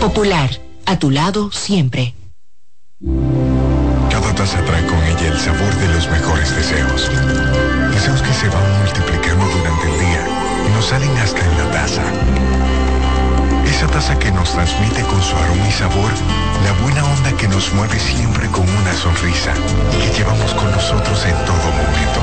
Popular, 0.01 0.49
a 0.87 0.97
tu 0.97 1.11
lado 1.11 1.51
siempre. 1.51 2.15
Cada 4.09 4.33
taza 4.33 4.65
trae 4.65 4.87
con 4.87 4.97
ella 5.03 5.27
el 5.27 5.37
sabor 5.37 5.75
de 5.75 5.89
los 5.89 6.09
mejores 6.09 6.55
deseos. 6.55 7.11
Deseos 7.93 8.23
que 8.23 8.33
se 8.33 8.49
van 8.49 8.79
multiplicando 8.79 9.45
durante 9.45 9.91
el 9.91 9.99
día 9.99 10.27
y 10.67 10.73
nos 10.73 10.85
salen 10.85 11.15
hasta 11.17 11.39
en 11.39 11.57
la 11.59 11.71
taza. 11.71 12.03
Esa 13.75 13.87
taza 13.87 14.17
que 14.17 14.31
nos 14.31 14.53
transmite 14.53 15.01
con 15.03 15.21
su 15.21 15.35
aroma 15.35 15.67
y 15.67 15.71
sabor 15.73 16.09
la 16.63 16.71
buena 16.81 17.03
onda 17.03 17.35
que 17.35 17.45
nos 17.49 17.73
mueve 17.73 17.99
siempre 17.99 18.47
con 18.47 18.63
una 18.63 18.93
sonrisa 18.93 19.53
y 19.91 19.97
que 19.99 20.17
llevamos 20.17 20.53
con 20.53 20.71
nosotros 20.71 21.25
en 21.25 21.35
todo 21.43 21.57
momento. 21.57 22.21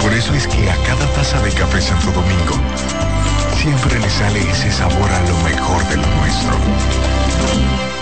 Por 0.00 0.12
eso 0.12 0.32
es 0.34 0.46
que 0.46 0.70
a 0.70 0.76
cada 0.84 1.12
taza 1.12 1.42
de 1.42 1.50
café 1.50 1.80
Santo 1.80 2.12
Domingo 2.12 2.54
siempre 3.60 3.98
le 3.98 4.08
sale 4.08 4.48
ese 4.48 4.70
sabor 4.70 5.10
a 5.10 5.20
lo 5.22 5.36
mejor 5.38 5.84
de 5.88 5.96
lo 5.96 6.06
nuestro. 6.06 7.95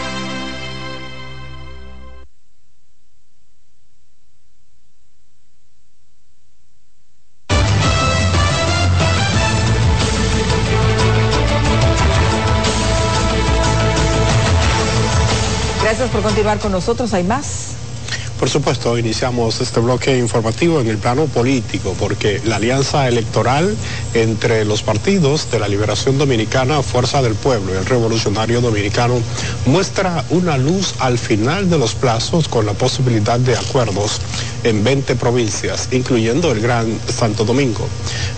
Por 16.15 16.23
continuar 16.23 16.61
con 16.61 16.71
nosotros. 16.71 17.13
Hay 17.13 17.25
más. 17.25 17.75
Por 18.39 18.49
supuesto, 18.49 18.97
iniciamos 18.97 19.61
este 19.61 19.81
bloque 19.81 20.17
informativo 20.17 20.81
en 20.81 20.89
el 20.89 20.99
plano 20.99 21.25
político, 21.27 21.97
porque 21.99 22.41
la 22.45 22.57
alianza 22.57 23.09
electoral 23.09 23.75
entre 24.13 24.65
los 24.65 24.83
partidos 24.83 25.51
de 25.51 25.59
la 25.59 25.67
Liberación 25.67 26.17
Dominicana, 26.17 26.83
Fuerza 26.83 27.21
del 27.21 27.35
Pueblo 27.35 27.75
y 27.75 27.79
el 27.79 27.87
Revolucionario 27.87 28.61
Dominicano 28.61 29.15
muestra 29.67 30.25
una 30.31 30.57
luz 30.57 30.95
al 31.01 31.19
final 31.19 31.69
de 31.69 31.79
los 31.79 31.97
plazos 31.97 32.47
con 32.47 32.65
la 32.65 32.75
posibilidad 32.75 33.41
de 33.41 33.57
acuerdos 33.57 34.21
en 34.63 34.85
20 34.85 35.17
provincias, 35.17 35.89
incluyendo 35.91 36.53
el 36.53 36.61
Gran 36.61 36.97
Santo 37.09 37.45
Domingo. 37.45 37.89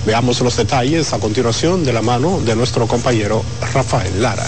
Veamos 0.06 0.40
los 0.40 0.56
detalles 0.56 1.12
a 1.12 1.18
continuación 1.18 1.84
de 1.84 1.92
la 1.92 2.00
mano 2.00 2.40
de 2.40 2.56
nuestro 2.56 2.86
compañero 2.86 3.44
Rafael 3.74 4.22
Lara. 4.22 4.46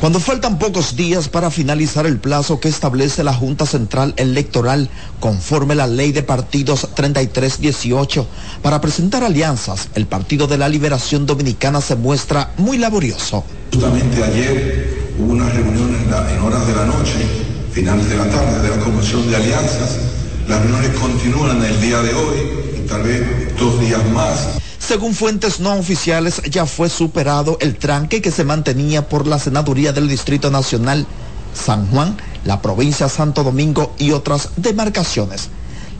Cuando 0.00 0.20
faltan 0.20 0.60
pocos 0.60 0.94
días 0.94 1.28
para 1.28 1.50
finalizar 1.50 2.06
el 2.06 2.18
plazo 2.20 2.60
que 2.60 2.68
establece 2.68 3.24
la 3.24 3.34
Junta 3.34 3.66
Central 3.66 4.14
Electoral 4.16 4.88
conforme 5.18 5.74
la 5.74 5.88
ley 5.88 6.12
de 6.12 6.22
partidos 6.22 6.88
3318 6.94 8.24
para 8.62 8.80
presentar 8.80 9.24
alianzas, 9.24 9.88
el 9.96 10.06
Partido 10.06 10.46
de 10.46 10.56
la 10.56 10.68
Liberación 10.68 11.26
Dominicana 11.26 11.80
se 11.80 11.96
muestra 11.96 12.52
muy 12.58 12.78
laborioso. 12.78 13.44
Justamente 13.72 14.22
ayer 14.22 15.14
hubo 15.18 15.32
una 15.32 15.48
reunión 15.48 15.92
en, 15.92 16.36
en 16.36 16.42
horas 16.44 16.64
de 16.68 16.74
la 16.76 16.84
noche, 16.84 17.18
finales 17.72 18.08
de 18.08 18.18
la 18.18 18.30
tarde, 18.30 18.62
de 18.62 18.76
la 18.76 18.84
Comisión 18.84 19.28
de 19.28 19.34
Alianzas. 19.34 19.98
Las 20.46 20.62
reuniones 20.62 20.96
continúan 20.96 21.64
el 21.64 21.80
día 21.80 22.00
de 22.02 22.14
hoy 22.14 22.36
y 22.78 22.88
tal 22.88 23.02
vez 23.02 23.58
dos 23.58 23.80
días 23.80 24.08
más. 24.10 24.58
Según 24.78 25.14
fuentes 25.14 25.60
no 25.60 25.74
oficiales, 25.74 26.40
ya 26.50 26.64
fue 26.64 26.88
superado 26.88 27.58
el 27.60 27.76
tranque 27.76 28.22
que 28.22 28.30
se 28.30 28.44
mantenía 28.44 29.08
por 29.08 29.26
la 29.26 29.38
Senaduría 29.38 29.92
del 29.92 30.08
Distrito 30.08 30.50
Nacional, 30.50 31.06
San 31.52 31.88
Juan, 31.90 32.16
la 32.44 32.62
provincia 32.62 33.08
Santo 33.08 33.42
Domingo 33.42 33.94
y 33.98 34.12
otras 34.12 34.50
demarcaciones. 34.56 35.50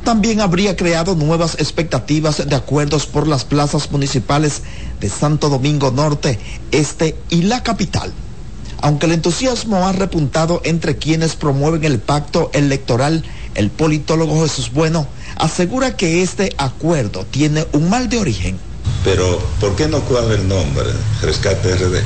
También 0.05 0.41
habría 0.41 0.77
creado 0.77 1.17
nuevas 1.17 1.57
expectativas 1.59 2.49
de 2.49 2.57
acuerdos 2.57 3.07
por 3.07 3.27
las 3.27 3.45
plazas 3.45 3.91
municipales 3.91 4.63
de 5.01 5.11
Santo 5.11 5.51
Domingo 5.51 5.91
Norte, 5.91 6.39
Este 6.71 7.17
y 7.29 7.43
la 7.43 7.63
capital. 7.63 8.13
Aunque 8.81 9.07
el 9.07 9.13
entusiasmo 9.13 9.87
ha 9.89 9.93
repuntado 9.93 10.63
entre 10.65 10.97
quienes 10.97 11.35
promueven 11.35 11.85
el 11.85 11.99
pacto 11.99 12.49
electoral, 12.55 13.25
el 13.55 13.71
politólogo 13.71 14.41
Jesús 14.43 14.73
Bueno 14.73 15.09
asegura 15.37 15.97
que 15.97 16.23
este 16.23 16.55
acuerdo 16.59 17.27
tiene 17.29 17.67
un 17.73 17.91
mal 17.91 18.09
de 18.09 18.19
origen. 18.19 18.68
Pero, 19.09 19.39
¿por 19.59 19.75
qué 19.75 19.89
no 19.89 20.03
cuadra 20.03 20.35
el 20.35 20.47
nombre, 20.47 20.85
Rescate 21.23 21.77
RD? 21.77 21.97
Eh, 21.97 22.03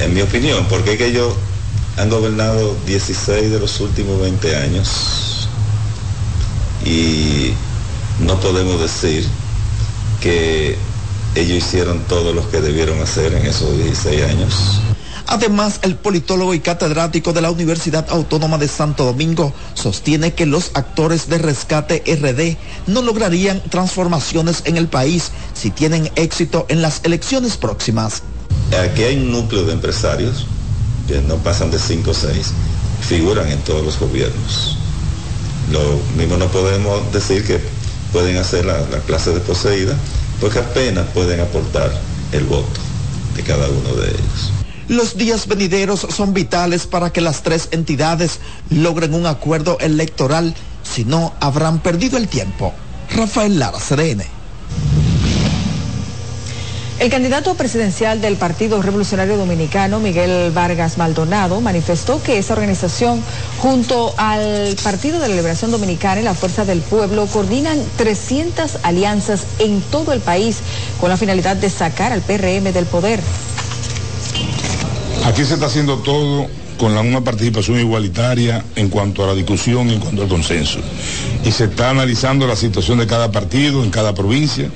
en 0.00 0.14
mi 0.14 0.22
opinión, 0.22 0.64
porque 0.70 0.92
es 0.92 0.96
que 0.96 1.08
ellos 1.08 1.34
han 1.98 2.08
gobernado 2.08 2.74
16 2.86 3.50
de 3.50 3.60
los 3.60 3.78
últimos 3.80 4.18
20 4.18 4.56
años 4.56 5.46
y 6.86 7.52
no 8.20 8.40
podemos 8.40 8.80
decir 8.80 9.28
que 10.22 10.78
ellos 11.34 11.58
hicieron 11.58 12.00
todo 12.04 12.32
lo 12.32 12.50
que 12.50 12.62
debieron 12.62 12.98
hacer 13.02 13.34
en 13.34 13.44
esos 13.44 13.76
16 13.76 14.22
años. 14.24 14.80
Además, 15.32 15.80
el 15.80 15.96
politólogo 15.96 16.52
y 16.52 16.60
catedrático 16.60 17.32
de 17.32 17.40
la 17.40 17.50
Universidad 17.50 18.06
Autónoma 18.10 18.58
de 18.58 18.68
Santo 18.68 19.06
Domingo 19.06 19.54
sostiene 19.72 20.34
que 20.34 20.44
los 20.44 20.72
actores 20.74 21.30
de 21.30 21.38
rescate 21.38 22.02
RD 22.06 22.58
no 22.92 23.00
lograrían 23.00 23.62
transformaciones 23.70 24.60
en 24.66 24.76
el 24.76 24.88
país 24.88 25.30
si 25.54 25.70
tienen 25.70 26.10
éxito 26.16 26.66
en 26.68 26.82
las 26.82 27.00
elecciones 27.04 27.56
próximas. 27.56 28.22
Aquí 28.78 29.04
hay 29.04 29.16
un 29.16 29.32
núcleo 29.32 29.64
de 29.64 29.72
empresarios 29.72 30.44
que 31.08 31.22
no 31.22 31.36
pasan 31.36 31.70
de 31.70 31.78
5 31.78 32.10
o 32.10 32.14
6, 32.14 32.48
figuran 33.00 33.48
en 33.48 33.58
todos 33.60 33.82
los 33.82 33.98
gobiernos. 33.98 34.76
Lo 35.70 35.98
mismo 36.14 36.36
no 36.36 36.48
podemos 36.48 37.10
decir 37.10 37.46
que 37.46 37.58
pueden 38.12 38.36
hacer 38.36 38.66
la, 38.66 38.80
la 38.80 38.98
clase 38.98 39.32
de 39.32 39.40
poseída, 39.40 39.96
porque 40.42 40.58
apenas 40.58 41.06
pueden 41.14 41.40
aportar 41.40 41.90
el 42.32 42.44
voto 42.44 42.80
de 43.34 43.42
cada 43.42 43.66
uno 43.70 43.94
de 43.94 44.10
ellos. 44.10 44.61
Los 44.92 45.16
días 45.16 45.46
venideros 45.46 46.00
son 46.00 46.34
vitales 46.34 46.86
para 46.86 47.08
que 47.08 47.22
las 47.22 47.42
tres 47.42 47.68
entidades 47.70 48.40
logren 48.68 49.14
un 49.14 49.24
acuerdo 49.24 49.78
electoral, 49.80 50.54
si 50.82 51.06
no 51.06 51.32
habrán 51.40 51.78
perdido 51.78 52.18
el 52.18 52.28
tiempo. 52.28 52.74
Rafael 53.16 53.58
Lara, 53.58 53.78
CDN. 53.78 54.22
El 56.98 57.10
candidato 57.10 57.54
presidencial 57.54 58.20
del 58.20 58.36
Partido 58.36 58.82
Revolucionario 58.82 59.38
Dominicano, 59.38 59.98
Miguel 59.98 60.50
Vargas 60.50 60.98
Maldonado, 60.98 61.62
manifestó 61.62 62.22
que 62.22 62.36
esa 62.36 62.52
organización, 62.52 63.22
junto 63.62 64.12
al 64.18 64.76
Partido 64.84 65.18
de 65.20 65.28
la 65.28 65.34
Liberación 65.36 65.70
Dominicana 65.70 66.20
y 66.20 66.24
la 66.24 66.34
Fuerza 66.34 66.66
del 66.66 66.80
Pueblo, 66.80 67.26
coordinan 67.28 67.82
300 67.96 68.80
alianzas 68.82 69.46
en 69.58 69.80
todo 69.80 70.12
el 70.12 70.20
país 70.20 70.58
con 71.00 71.08
la 71.08 71.16
finalidad 71.16 71.56
de 71.56 71.70
sacar 71.70 72.12
al 72.12 72.20
PRM 72.20 72.74
del 72.74 72.84
poder. 72.84 73.20
Aquí 75.24 75.44
se 75.44 75.54
está 75.54 75.66
haciendo 75.66 75.98
todo 75.98 76.48
con 76.78 76.96
la 76.96 77.00
una 77.00 77.20
participación 77.20 77.78
igualitaria 77.78 78.64
en 78.74 78.88
cuanto 78.88 79.22
a 79.22 79.28
la 79.28 79.34
discusión 79.34 79.88
y 79.88 79.94
en 79.94 80.00
cuanto 80.00 80.22
al 80.22 80.28
consenso. 80.28 80.80
Y 81.44 81.52
se 81.52 81.64
está 81.64 81.90
analizando 81.90 82.44
la 82.48 82.56
situación 82.56 82.98
de 82.98 83.06
cada 83.06 83.30
partido 83.30 83.84
en 83.84 83.90
cada 83.90 84.14
provincia, 84.14 84.68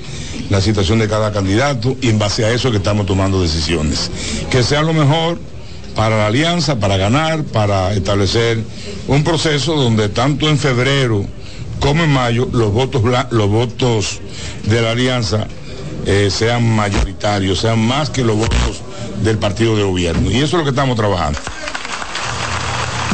la 0.49 0.61
situación 0.61 0.99
de 0.99 1.09
cada 1.09 1.33
candidato 1.33 1.97
y 2.01 2.07
en 2.07 2.17
base 2.17 2.45
a 2.45 2.51
eso 2.51 2.71
que 2.71 2.77
estamos 2.77 3.05
tomando 3.05 3.41
decisiones. 3.41 4.09
Que 4.49 4.63
sea 4.63 4.83
lo 4.83 4.93
mejor 4.93 5.37
para 5.95 6.15
la 6.15 6.27
alianza, 6.27 6.79
para 6.79 6.95
ganar, 6.95 7.43
para 7.43 7.91
establecer 7.91 8.63
un 9.09 9.25
proceso 9.25 9.75
donde 9.75 10.07
tanto 10.07 10.47
en 10.47 10.57
febrero 10.57 11.25
como 11.81 12.05
en 12.05 12.09
mayo 12.09 12.47
los 12.53 12.71
votos, 12.71 13.01
los 13.31 13.49
votos 13.49 14.21
de 14.63 14.81
la 14.81 14.91
alianza 14.91 15.45
eh, 16.05 16.29
sean 16.31 16.73
mayoritarios, 16.73 17.59
sean 17.59 17.85
más 17.85 18.09
que 18.09 18.23
los 18.23 18.37
votos 18.37 18.86
del 19.23 19.37
partido 19.37 19.75
de 19.75 19.83
gobierno. 19.83 20.31
Y 20.31 20.37
eso 20.37 20.45
es 20.45 20.53
lo 20.53 20.63
que 20.63 20.69
estamos 20.69 20.95
trabajando. 20.95 21.39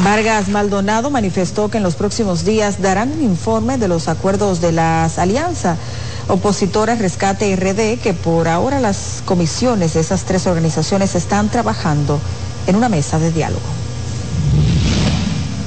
Vargas 0.04 0.50
Maldonado 0.50 1.12
manifestó 1.12 1.70
que 1.70 1.78
en 1.78 1.84
los 1.84 1.96
próximos 1.96 2.44
días 2.46 2.82
darán 2.82 3.12
un 3.12 3.24
informe 3.24 3.78
de 3.78 3.88
los 3.88 4.08
acuerdos 4.08 4.60
de 4.60 4.72
las 4.72 5.20
alianzas 5.20 5.78
opositoras 6.28 7.00
Rescate 7.00 7.56
RD, 7.56 8.02
que 8.02 8.14
por 8.14 8.48
ahora 8.48 8.80
las 8.80 9.22
comisiones 9.26 9.94
de 9.94 10.00
esas 10.00 10.24
tres 10.24 10.48
organizaciones 10.48 11.16
están 11.16 11.50
trabajando 11.50 12.20
en 12.66 12.76
una 12.76 12.90
mesa 12.90 13.20
de 13.20 13.32
diálogo. 13.32 13.62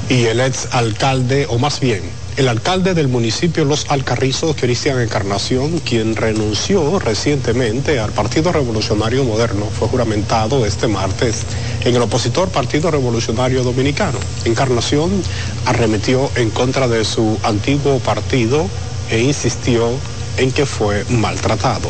y 0.09 0.23
el 0.23 0.39
ex 0.39 0.69
alcalde, 0.71 1.47
o 1.49 1.59
más 1.59 1.79
bien, 1.81 2.01
el 2.37 2.47
alcalde 2.47 2.93
del 2.93 3.07
municipio 3.07 3.65
Los 3.65 3.89
Alcarrizos, 3.89 4.55
Cristian 4.55 5.01
Encarnación, 5.01 5.79
quien 5.79 6.15
renunció 6.15 6.99
recientemente 6.99 7.99
al 7.99 8.11
Partido 8.11 8.51
Revolucionario 8.51 9.23
Moderno, 9.23 9.65
fue 9.65 9.87
juramentado 9.87 10.63
este 10.63 10.87
martes 10.87 11.47
en 11.83 11.95
el 11.95 12.01
opositor 12.03 12.49
Partido 12.49 12.91
Revolucionario 12.91 13.63
Dominicano. 13.63 14.19
Encarnación 14.45 15.23
arremetió 15.65 16.29
en 16.35 16.51
contra 16.51 16.87
de 16.87 17.03
su 17.05 17.39
antiguo 17.41 17.97
partido 17.99 18.69
e 19.09 19.19
insistió 19.19 19.89
en 20.37 20.51
que 20.51 20.67
fue 20.67 21.05
maltratado. 21.09 21.89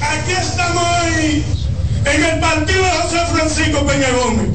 Aquí 0.00 0.32
estamos 0.40 0.84
hoy 1.02 1.44
en 2.04 2.24
el 2.24 2.38
partido 2.38 2.80
de 2.80 2.90
José 2.90 3.26
Francisco 3.32 3.84
Peña 3.84 4.10
Gómez, 4.22 4.50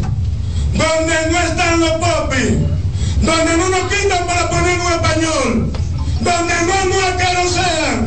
donde 0.72 1.32
no 1.32 1.40
están 1.40 1.80
los 1.82 1.92
popis, 1.92 2.79
donde 3.22 3.58
no 3.58 3.70
nos 3.70 3.92
quitan 3.92 4.26
para 4.26 4.50
poner 4.50 4.80
un 4.80 4.92
español, 4.94 5.74
donde 6.22 6.54
no 6.66 6.86
nos 6.86 7.04
acarocean. 7.04 8.06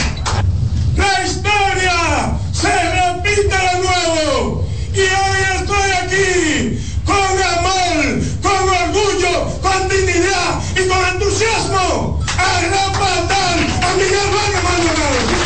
La 0.96 1.24
historia 1.26 2.38
se 2.52 2.70
repite 2.70 3.56
de 3.56 3.78
nuevo 3.82 4.66
y 4.94 5.00
hoy 5.00 5.40
estoy 5.60 5.90
aquí 6.02 6.78
con 7.04 7.42
amor, 7.58 8.20
con 8.42 8.68
orgullo, 8.68 9.60
con 9.60 9.88
dignidad 9.88 10.62
y 10.76 10.88
con 10.88 11.04
entusiasmo 11.14 12.20
a 12.38 12.60
respaldar 12.60 13.58
a 13.82 13.94
Miguel 13.94 14.30
Vargas 14.32 14.62
Maldonado. 14.64 15.41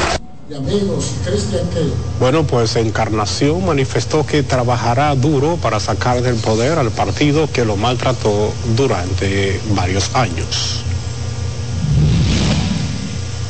Y 0.49 0.55
amigos, 0.55 1.13
Cristian 1.25 1.69
que 1.71 1.81
Bueno, 2.21 2.47
pues 2.47 2.77
Encarnación 2.77 3.67
manifestó 3.67 4.25
que 4.25 4.43
trabajará 4.43 5.15
duro 5.15 5.57
para 5.57 5.81
sacar 5.81 6.23
del 6.23 6.37
poder 6.37 6.79
al 6.79 6.91
partido 6.91 7.51
que 7.51 7.65
lo 7.65 7.77
maltrató 7.77 8.53
durante 8.77 9.61
varios 9.75 10.15
años. 10.15 10.83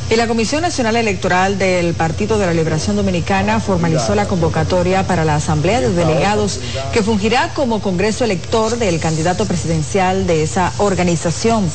Y 0.09 0.15
la 0.15 0.27
Comisión 0.27 0.61
Nacional 0.61 0.95
Electoral 0.95 1.59
del 1.59 1.93
Partido 1.93 2.39
de 2.39 2.45
la 2.45 2.53
Liberación 2.53 2.95
Dominicana 2.95 3.59
formalizó 3.59 4.15
la 4.15 4.25
convocatoria 4.25 5.05
para 5.05 5.25
la 5.25 5.35
Asamblea 5.35 5.81
de 5.81 5.89
Delegados 5.89 6.61
que 6.93 7.03
fungirá 7.03 7.53
como 7.53 7.81
Congreso 7.81 8.23
Elector 8.23 8.77
del 8.77 9.01
candidato 9.01 9.45
presidencial 9.45 10.25
de 10.25 10.43
esa 10.43 10.71
organización 10.77 11.69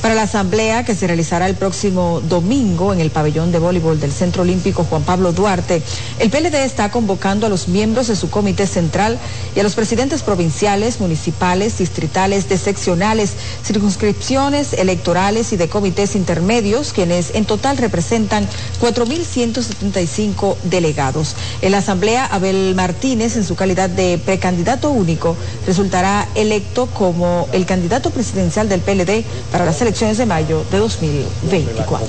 para 0.00 0.14
la 0.14 0.22
asamblea 0.22 0.84
que 0.84 0.94
se 0.94 1.06
realizará 1.06 1.46
el 1.48 1.54
próximo 1.54 2.20
domingo 2.28 2.92
en 2.92 3.00
el 3.00 3.10
pabellón 3.10 3.52
de 3.52 3.58
voleibol 3.58 3.98
del 4.00 4.12
Centro 4.12 4.42
Olímpico 4.42 4.84
Juan 4.84 5.02
Pablo 5.02 5.32
Duarte. 5.32 5.82
El 6.18 6.30
PLD 6.30 6.54
está 6.64 6.90
convocando 6.90 7.46
a 7.46 7.48
los 7.48 7.68
miembros 7.68 8.06
de 8.08 8.16
su 8.16 8.30
comité 8.30 8.66
central 8.66 9.18
y 9.56 9.60
a 9.60 9.62
los 9.62 9.74
presidentes 9.74 10.22
provinciales, 10.22 11.00
municipales, 11.00 11.78
distritales, 11.78 12.48
de 12.48 12.58
seccionales, 12.58 13.32
circunscripciones 13.64 14.72
electorales 14.72 15.52
y 15.52 15.56
de 15.56 15.68
comités 15.68 16.14
intermedios, 16.14 16.92
quienes 16.92 17.34
en 17.34 17.44
total 17.44 17.76
representan 17.76 18.48
4.175 18.80 20.56
delegados. 20.64 21.34
En 21.62 21.72
la 21.72 21.78
asamblea, 21.78 22.26
Abel 22.26 22.74
Martínez, 22.74 23.36
en 23.36 23.44
su 23.44 23.56
calidad 23.56 23.90
de 23.90 24.18
precandidato 24.18 24.90
único, 24.90 25.36
resultará 25.66 26.28
electo 26.34 26.86
como 26.86 27.48
el 27.52 27.66
candidato 27.66 28.10
presidencial 28.10 28.68
del 28.68 28.80
PLD 28.80 29.24
para 29.50 29.64
las 29.64 29.80
elecciones 29.88 30.18
de 30.18 30.26
mayo 30.26 30.62
de 30.70 30.76
2024. 30.76 32.06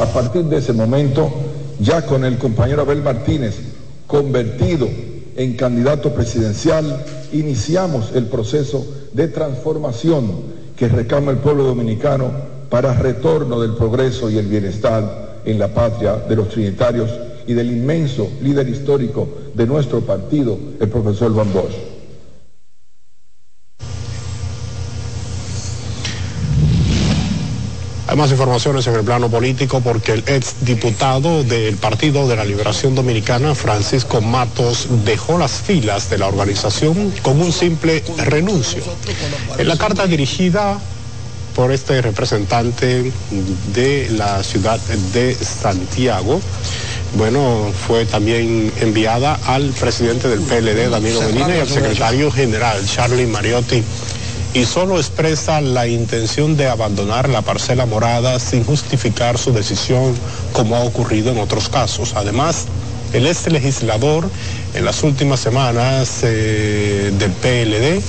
A 0.00 0.06
partir 0.06 0.42
de 0.46 0.56
ese 0.56 0.72
momento, 0.72 1.30
ya 1.78 2.04
con 2.04 2.24
el 2.24 2.38
compañero 2.38 2.82
Abel 2.82 3.02
Martínez 3.02 3.54
convertido 4.08 4.88
en 5.36 5.54
candidato 5.54 6.12
presidencial, 6.12 7.04
iniciamos 7.32 8.10
el 8.16 8.26
proceso 8.26 8.84
de 9.12 9.28
transformación 9.28 10.42
que 10.76 10.88
reclama 10.88 11.30
el 11.30 11.38
pueblo 11.38 11.62
dominicano 11.62 12.32
para 12.68 12.92
retorno 12.92 13.60
del 13.60 13.76
progreso 13.76 14.28
y 14.28 14.38
el 14.38 14.48
bienestar 14.48 15.40
en 15.44 15.56
la 15.60 15.68
patria 15.68 16.16
de 16.16 16.34
los 16.34 16.48
trinitarios 16.48 17.10
y 17.46 17.54
del 17.54 17.70
inmenso 17.70 18.28
líder 18.42 18.68
histórico 18.68 19.28
de 19.54 19.66
nuestro 19.68 20.00
partido, 20.00 20.58
el 20.80 20.88
profesor 20.88 21.32
Van 21.32 21.52
Bosch. 21.52 21.91
Hay 28.12 28.18
más 28.18 28.30
informaciones 28.30 28.86
en 28.88 28.94
el 28.94 29.04
plano 29.04 29.30
político 29.30 29.80
porque 29.80 30.12
el 30.12 30.22
ex 30.26 30.56
diputado 30.60 31.44
del 31.44 31.78
Partido 31.78 32.28
de 32.28 32.36
la 32.36 32.44
Liberación 32.44 32.94
Dominicana, 32.94 33.54
Francisco 33.54 34.20
Matos, 34.20 34.86
dejó 35.06 35.38
las 35.38 35.52
filas 35.52 36.10
de 36.10 36.18
la 36.18 36.26
organización 36.26 37.10
con 37.22 37.40
un 37.40 37.50
simple 37.54 38.04
renuncio. 38.18 38.82
En 39.56 39.66
la 39.66 39.78
carta 39.78 40.06
dirigida 40.06 40.78
por 41.56 41.72
este 41.72 42.02
representante 42.02 43.10
de 43.72 44.10
la 44.10 44.42
ciudad 44.42 44.78
de 45.14 45.34
Santiago, 45.34 46.38
bueno, 47.16 47.72
fue 47.86 48.04
también 48.04 48.74
enviada 48.82 49.40
al 49.46 49.70
presidente 49.70 50.28
del 50.28 50.40
PLD, 50.40 50.90
Danilo 50.90 51.22
Medina, 51.22 51.56
y 51.56 51.60
al 51.60 51.68
secretario 51.68 52.30
general, 52.30 52.84
Charlie 52.86 53.26
Mariotti 53.26 53.82
y 54.54 54.64
solo 54.66 54.98
expresa 54.98 55.60
la 55.60 55.86
intención 55.86 56.56
de 56.56 56.68
abandonar 56.68 57.28
la 57.28 57.42
parcela 57.42 57.86
morada 57.86 58.38
sin 58.38 58.64
justificar 58.64 59.38
su 59.38 59.52
decisión 59.52 60.14
como 60.52 60.76
ha 60.76 60.80
ocurrido 60.80 61.32
en 61.32 61.38
otros 61.38 61.68
casos. 61.70 62.12
Además, 62.14 62.66
el 63.14 63.26
ex 63.26 63.50
legislador 63.50 64.28
en 64.74 64.84
las 64.84 65.02
últimas 65.02 65.40
semanas 65.40 66.20
eh, 66.22 67.12
del 67.18 67.30
PLD 67.32 68.02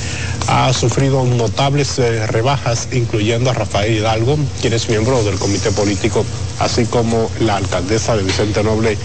ha 0.48 0.72
sufrido 0.74 1.24
notables 1.24 2.00
eh, 2.00 2.26
rebajas, 2.28 2.90
incluyendo 2.92 3.50
a 3.50 3.54
Rafael 3.54 3.94
Hidalgo, 3.98 4.38
quien 4.62 4.74
es 4.74 4.90
miembro 4.90 5.24
del 5.24 5.38
comité 5.40 5.72
político, 5.72 6.26
así 6.60 6.86
como 6.86 7.30
la 7.40 7.58
alcaldesa 7.58 8.16
de 8.16 8.24
Vicente 8.24 8.64
Noble, 8.64 8.98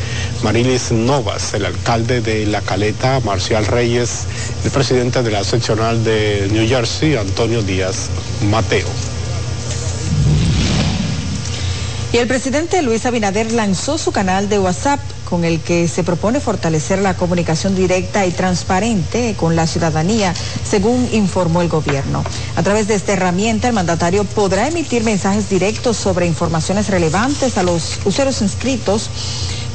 Marilis 0.43 0.93
Novas, 0.93 1.55
el 1.55 1.67
alcalde 1.67 2.21
de 2.21 2.47
La 2.47 2.61
Caleta, 2.61 3.21
Marcial 3.21 3.67
Reyes, 3.67 4.25
el 4.65 4.71
presidente 4.71 5.23
de 5.23 5.31
la 5.31 5.45
seccional 5.45 6.03
de 6.05 6.49
New 6.53 6.69
Jersey, 6.69 7.17
Antonio 7.17 7.63
Díaz 7.63 8.09
Mateo. 8.51 8.89
Y 12.13 12.17
el 12.17 12.27
presidente 12.27 12.81
Luis 12.83 13.05
Abinader 13.05 13.53
lanzó 13.53 13.99
su 13.99 14.13
canal 14.13 14.49
de 14.49 14.59
WhatsApp 14.59 14.99
con 15.29 15.45
el 15.45 15.61
que 15.61 15.89
se 15.89 16.05
propone 16.05 16.41
fortalecer 16.41 17.01
la 17.01 17.15
comunicación 17.15 17.75
directa 17.75 18.25
y 18.27 18.31
transparente 18.31 19.35
con 19.37 19.57
la 19.57 19.67
ciudadanía, 19.67 20.35
según 20.69 21.09
informó 21.13 21.61
el 21.61 21.69
gobierno. 21.69 22.25
A 22.57 22.63
través 22.63 22.89
de 22.89 22.95
esta 22.95 23.13
herramienta, 23.13 23.69
el 23.69 23.75
mandatario 23.75 24.25
podrá 24.25 24.69
emitir 24.69 25.05
mensajes 25.05 25.51
directos 25.51 25.97
sobre 25.97 26.27
informaciones 26.27 26.89
relevantes 26.89 27.59
a 27.59 27.63
los 27.63 28.01
usuarios 28.05 28.41
inscritos 28.43 29.11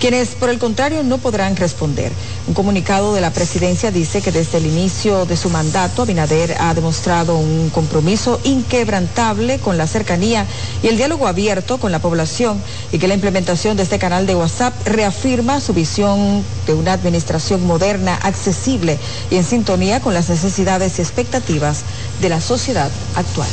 quienes 0.03 0.35
por 0.35 0.49
el 0.49 0.59
contrario 0.59 1.01
no 1.01 1.17
podrán 1.17 1.55
responder. 1.55 2.11
Un 2.45 2.53
comunicado 2.53 3.15
de 3.15 3.21
la 3.21 3.31
presidencia 3.31 3.89
dice 3.89 4.21
que 4.21 4.33
desde 4.33 4.57
el 4.57 4.65
inicio 4.65 5.25
de 5.25 5.37
su 5.37 5.49
mandato 5.49 6.01
Abinader 6.01 6.57
ha 6.59 6.73
demostrado 6.73 7.37
un 7.37 7.69
compromiso 7.69 8.37
inquebrantable 8.43 9.59
con 9.59 9.77
la 9.77 9.87
cercanía 9.87 10.45
y 10.83 10.87
el 10.87 10.97
diálogo 10.97 11.25
abierto 11.25 11.77
con 11.77 11.93
la 11.93 11.99
población 11.99 12.61
y 12.91 12.99
que 12.99 13.07
la 13.07 13.13
implementación 13.13 13.77
de 13.77 13.83
este 13.83 13.97
canal 13.97 14.27
de 14.27 14.35
WhatsApp 14.35 14.73
reafirma 14.85 15.61
su 15.61 15.73
visión 15.73 16.43
de 16.67 16.73
una 16.73 16.91
administración 16.91 17.65
moderna, 17.65 18.19
accesible 18.23 18.99
y 19.31 19.37
en 19.37 19.45
sintonía 19.45 20.01
con 20.01 20.13
las 20.13 20.27
necesidades 20.27 20.99
y 20.99 21.01
expectativas 21.01 21.83
de 22.19 22.27
la 22.27 22.41
sociedad 22.41 22.91
actual 23.15 23.47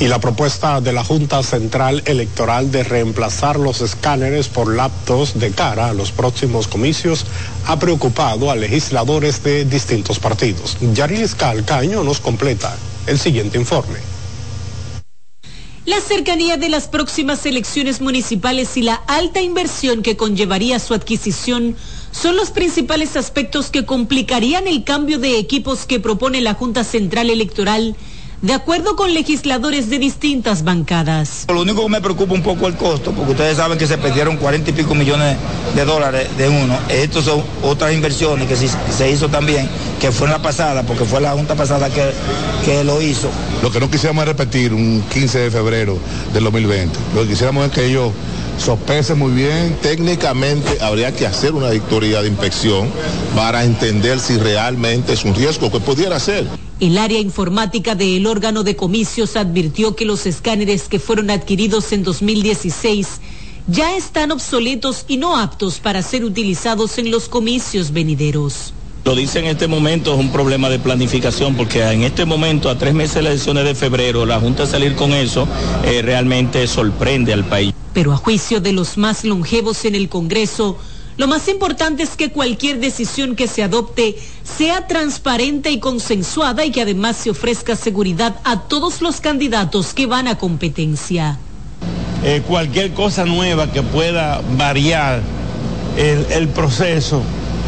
y 0.00 0.08
la 0.08 0.18
propuesta 0.18 0.80
de 0.80 0.94
la 0.94 1.04
Junta 1.04 1.42
Central 1.42 2.02
Electoral 2.06 2.72
de 2.72 2.82
reemplazar 2.82 3.60
los 3.60 3.82
escáneres 3.82 4.48
por 4.48 4.74
laptops 4.74 5.38
de 5.38 5.50
cara 5.50 5.90
a 5.90 5.92
los 5.92 6.10
próximos 6.10 6.66
comicios 6.68 7.26
ha 7.66 7.78
preocupado 7.78 8.50
a 8.50 8.56
legisladores 8.56 9.42
de 9.42 9.66
distintos 9.66 10.18
partidos. 10.18 10.78
Yarilis 10.94 11.34
Calcaño 11.34 12.02
nos 12.02 12.18
completa 12.18 12.74
el 13.06 13.18
siguiente 13.18 13.58
informe. 13.58 13.98
La 15.84 16.00
cercanía 16.00 16.56
de 16.56 16.70
las 16.70 16.88
próximas 16.88 17.44
elecciones 17.44 18.00
municipales 18.00 18.76
y 18.78 18.82
la 18.82 18.94
alta 18.94 19.42
inversión 19.42 20.02
que 20.02 20.16
conllevaría 20.16 20.78
su 20.78 20.94
adquisición 20.94 21.76
son 22.10 22.36
los 22.36 22.50
principales 22.50 23.16
aspectos 23.16 23.70
que 23.70 23.84
complicarían 23.84 24.66
el 24.66 24.82
cambio 24.84 25.18
de 25.18 25.38
equipos 25.38 25.84
que 25.84 26.00
propone 26.00 26.40
la 26.40 26.54
Junta 26.54 26.84
Central 26.84 27.28
Electoral 27.28 27.96
de 28.42 28.54
acuerdo 28.54 28.96
con 28.96 29.12
legisladores 29.12 29.90
de 29.90 29.98
distintas 29.98 30.64
bancadas. 30.64 31.44
Lo 31.48 31.60
único 31.60 31.82
que 31.82 31.90
me 31.90 32.00
preocupa 32.00 32.32
un 32.34 32.42
poco 32.42 32.66
el 32.66 32.76
costo, 32.76 33.12
porque 33.12 33.32
ustedes 33.32 33.56
saben 33.58 33.78
que 33.78 33.86
se 33.86 33.98
perdieron 33.98 34.36
cuarenta 34.38 34.70
y 34.70 34.72
pico 34.72 34.94
millones 34.94 35.36
de 35.74 35.84
dólares 35.84 36.28
de 36.38 36.48
uno. 36.48 36.78
Estos 36.88 37.26
son 37.26 37.42
otras 37.62 37.92
inversiones 37.92 38.48
que 38.48 38.56
se 38.56 39.10
hizo 39.10 39.28
también, 39.28 39.68
que 40.00 40.10
fue 40.10 40.26
en 40.26 40.32
la 40.32 40.42
pasada, 40.42 40.82
porque 40.84 41.04
fue 41.04 41.20
la 41.20 41.32
junta 41.32 41.54
pasada 41.54 41.90
que, 41.90 42.12
que 42.64 42.82
lo 42.84 43.02
hizo. 43.02 43.28
Lo 43.62 43.70
que 43.70 43.78
no 43.78 43.90
quisiéramos 43.90 44.22
es 44.22 44.28
repetir 44.28 44.72
un 44.72 45.02
15 45.12 45.38
de 45.38 45.50
febrero 45.50 45.98
del 46.32 46.44
2020. 46.44 46.98
Lo 47.14 47.22
que 47.22 47.28
quisiéramos 47.28 47.66
es 47.66 47.72
que 47.72 47.86
ellos 47.86 48.10
sopesen 48.58 49.18
muy 49.18 49.32
bien. 49.32 49.76
Técnicamente 49.82 50.82
habría 50.82 51.12
que 51.12 51.26
hacer 51.26 51.52
una 51.52 51.68
auditoría 51.68 52.22
de 52.22 52.28
inspección 52.28 52.88
para 53.36 53.64
entender 53.64 54.18
si 54.18 54.38
realmente 54.38 55.12
es 55.12 55.24
un 55.24 55.34
riesgo 55.34 55.70
que 55.70 55.80
pudiera 55.80 56.18
ser. 56.18 56.46
El 56.80 56.96
área 56.96 57.20
informática 57.20 57.94
del 57.94 58.26
órgano 58.26 58.62
de 58.62 58.74
comicios 58.74 59.36
advirtió 59.36 59.94
que 59.94 60.06
los 60.06 60.24
escáneres 60.24 60.88
que 60.88 60.98
fueron 60.98 61.28
adquiridos 61.28 61.92
en 61.92 62.02
2016 62.02 63.20
ya 63.66 63.94
están 63.98 64.30
obsoletos 64.30 65.04
y 65.06 65.18
no 65.18 65.36
aptos 65.36 65.78
para 65.78 66.00
ser 66.00 66.24
utilizados 66.24 66.96
en 66.96 67.10
los 67.10 67.28
comicios 67.28 67.92
venideros. 67.92 68.72
Lo 69.04 69.14
dice 69.14 69.40
en 69.40 69.44
este 69.44 69.66
momento, 69.66 70.14
es 70.14 70.20
un 70.20 70.32
problema 70.32 70.70
de 70.70 70.78
planificación, 70.78 71.54
porque 71.54 71.82
en 71.82 72.02
este 72.02 72.24
momento, 72.24 72.70
a 72.70 72.78
tres 72.78 72.94
meses 72.94 73.16
de 73.16 73.22
las 73.22 73.32
elecciones 73.32 73.64
de 73.66 73.74
febrero, 73.74 74.24
la 74.24 74.40
Junta 74.40 74.64
salir 74.64 74.94
con 74.94 75.12
eso 75.12 75.46
eh, 75.84 76.00
realmente 76.00 76.66
sorprende 76.66 77.34
al 77.34 77.44
país. 77.44 77.74
Pero 77.92 78.12
a 78.12 78.16
juicio 78.16 78.60
de 78.62 78.72
los 78.72 78.96
más 78.96 79.24
longevos 79.24 79.84
en 79.84 79.96
el 79.96 80.08
Congreso, 80.08 80.78
lo 81.20 81.26
más 81.26 81.48
importante 81.48 82.02
es 82.02 82.16
que 82.16 82.30
cualquier 82.30 82.80
decisión 82.80 83.36
que 83.36 83.46
se 83.46 83.62
adopte 83.62 84.16
sea 84.42 84.86
transparente 84.86 85.70
y 85.70 85.78
consensuada 85.78 86.64
y 86.64 86.70
que 86.70 86.80
además 86.80 87.14
se 87.18 87.28
ofrezca 87.28 87.76
seguridad 87.76 88.40
a 88.42 88.62
todos 88.62 89.02
los 89.02 89.20
candidatos 89.20 89.92
que 89.92 90.06
van 90.06 90.28
a 90.28 90.38
competencia. 90.38 91.38
Eh, 92.24 92.42
cualquier 92.48 92.94
cosa 92.94 93.26
nueva 93.26 93.70
que 93.70 93.82
pueda 93.82 94.40
variar 94.56 95.20
el, 95.98 96.48
proceso 96.48 97.20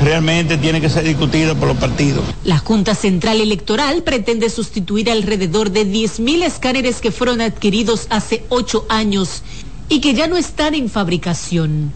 realmente 0.03 0.57
tiene 0.57 0.81
que 0.81 0.89
ser 0.89 1.05
discutida 1.05 1.55
por 1.55 1.69
los 1.69 1.77
partidos. 1.77 2.25
La 2.45 2.57
Junta 2.57 2.95
Central 2.95 3.39
Electoral 3.43 4.03
pretende 4.03 4.49
sustituir 4.49 5.11
alrededor 5.11 5.73
de 5.73 5.87
10.000 5.87 6.43
escáneres 6.45 7.03
que 7.03 7.11
fueron 7.11 7.43
adquiridos 7.43 8.07
hace 8.09 8.47
ocho 8.49 8.87
años 8.89 9.43
y 9.91 10.01
que 10.01 10.15
ya 10.15 10.27
no 10.27 10.39
están 10.39 10.75
en 10.75 10.89
fabricación. 10.89 11.93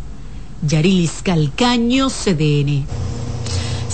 Yarilis 0.62 1.22
Calcaño, 1.22 2.08
CDN. 2.08 2.86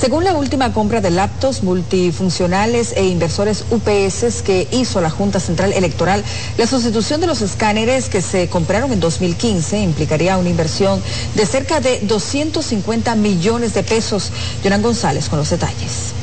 Según 0.02 0.24
la 0.24 0.34
última 0.34 0.72
compra 0.72 1.00
de 1.00 1.10
laptops 1.10 1.62
multifuncionales 1.62 2.92
e 2.96 3.06
inversores 3.06 3.64
UPS 3.70 4.42
que 4.42 4.66
hizo 4.72 5.00
la 5.00 5.10
Junta 5.10 5.38
Central 5.38 5.72
Electoral, 5.72 6.24
la 6.58 6.66
sustitución 6.66 7.20
de 7.20 7.28
los 7.28 7.40
escáneres 7.40 8.08
que 8.08 8.20
se 8.20 8.48
compraron 8.48 8.92
en 8.92 8.98
2015 8.98 9.80
implicaría 9.80 10.38
una 10.38 10.48
inversión 10.50 11.00
de 11.36 11.46
cerca 11.46 11.80
de 11.80 12.00
250 12.00 13.14
millones 13.14 13.74
de 13.74 13.84
pesos. 13.84 14.32
Jonan 14.64 14.82
González 14.82 15.28
con 15.28 15.38
los 15.38 15.50
detalles. 15.50 16.21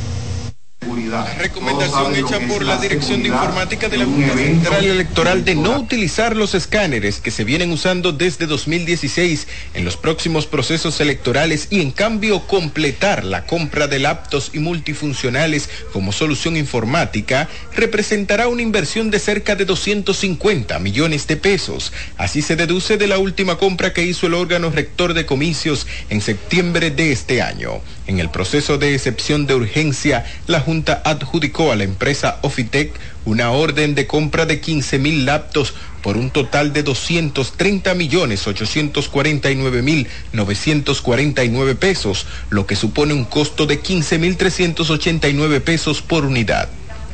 La 1.09 1.25
recomendación 1.39 2.15
hecha 2.15 2.39
por 2.47 2.63
la 2.63 2.77
Dirección 2.77 3.23
de 3.23 3.29
Informática 3.29 3.89
de 3.89 3.97
la 3.97 4.05
Junta 4.05 4.35
Central 4.35 4.85
Electoral 4.85 5.43
de 5.43 5.55
no 5.55 5.79
utilizar 5.79 6.35
los 6.35 6.53
escáneres 6.53 7.19
que 7.19 7.31
se 7.31 7.43
vienen 7.43 7.71
usando 7.71 8.11
desde 8.11 8.45
2016 8.45 9.47
en 9.73 9.85
los 9.85 9.97
próximos 9.97 10.45
procesos 10.45 11.01
electorales 11.01 11.65
y 11.71 11.81
en 11.81 11.89
cambio 11.89 12.45
completar 12.45 13.23
la 13.23 13.47
compra 13.47 13.87
de 13.87 13.97
laptops 13.97 14.51
y 14.53 14.59
multifuncionales 14.59 15.67
como 15.93 16.11
solución 16.11 16.55
informática 16.55 17.49
representará 17.75 18.47
una 18.47 18.61
inversión 18.61 19.09
de 19.09 19.17
cerca 19.17 19.55
de 19.55 19.65
250 19.65 20.77
millones 20.77 21.25
de 21.25 21.37
pesos. 21.37 21.91
Así 22.17 22.43
se 22.43 22.55
deduce 22.55 22.97
de 22.97 23.07
la 23.07 23.17
última 23.17 23.57
compra 23.57 23.93
que 23.93 24.03
hizo 24.03 24.27
el 24.27 24.35
órgano 24.35 24.69
rector 24.69 25.15
de 25.15 25.25
comicios 25.25 25.87
en 26.11 26.21
septiembre 26.21 26.91
de 26.91 27.11
este 27.11 27.41
año. 27.41 27.81
En 28.05 28.19
el 28.19 28.29
proceso 28.29 28.79
de 28.79 28.95
excepción 28.95 29.45
de 29.45 29.53
urgencia, 29.53 30.25
la 30.47 30.59
Junta 30.59 30.98
adjudicó 31.05 31.71
a 31.71 31.75
la 31.75 31.83
empresa 31.83 32.39
Ofitec 32.41 32.99
una 33.25 33.51
orden 33.51 33.95
de 33.95 34.07
compra 34.07 34.45
de 34.45 34.59
15 34.59 34.99
mil 34.99 35.25
laptops 35.25 35.73
por 36.01 36.17
un 36.17 36.31
total 36.31 36.73
de 36.73 36.83
230 36.83 37.93
millones 37.93 38.47
849 38.47 39.81
mil 39.81 40.07
949 40.31 41.75
pesos, 41.75 42.25
lo 42.49 42.65
que 42.65 42.75
supone 42.75 43.13
un 43.13 43.25
costo 43.25 43.65
de 43.65 43.79
15 43.79 44.17
mil 44.19 44.37
389 44.37 45.61
pesos 45.61 46.01
por 46.01 46.25
unidad 46.25 46.69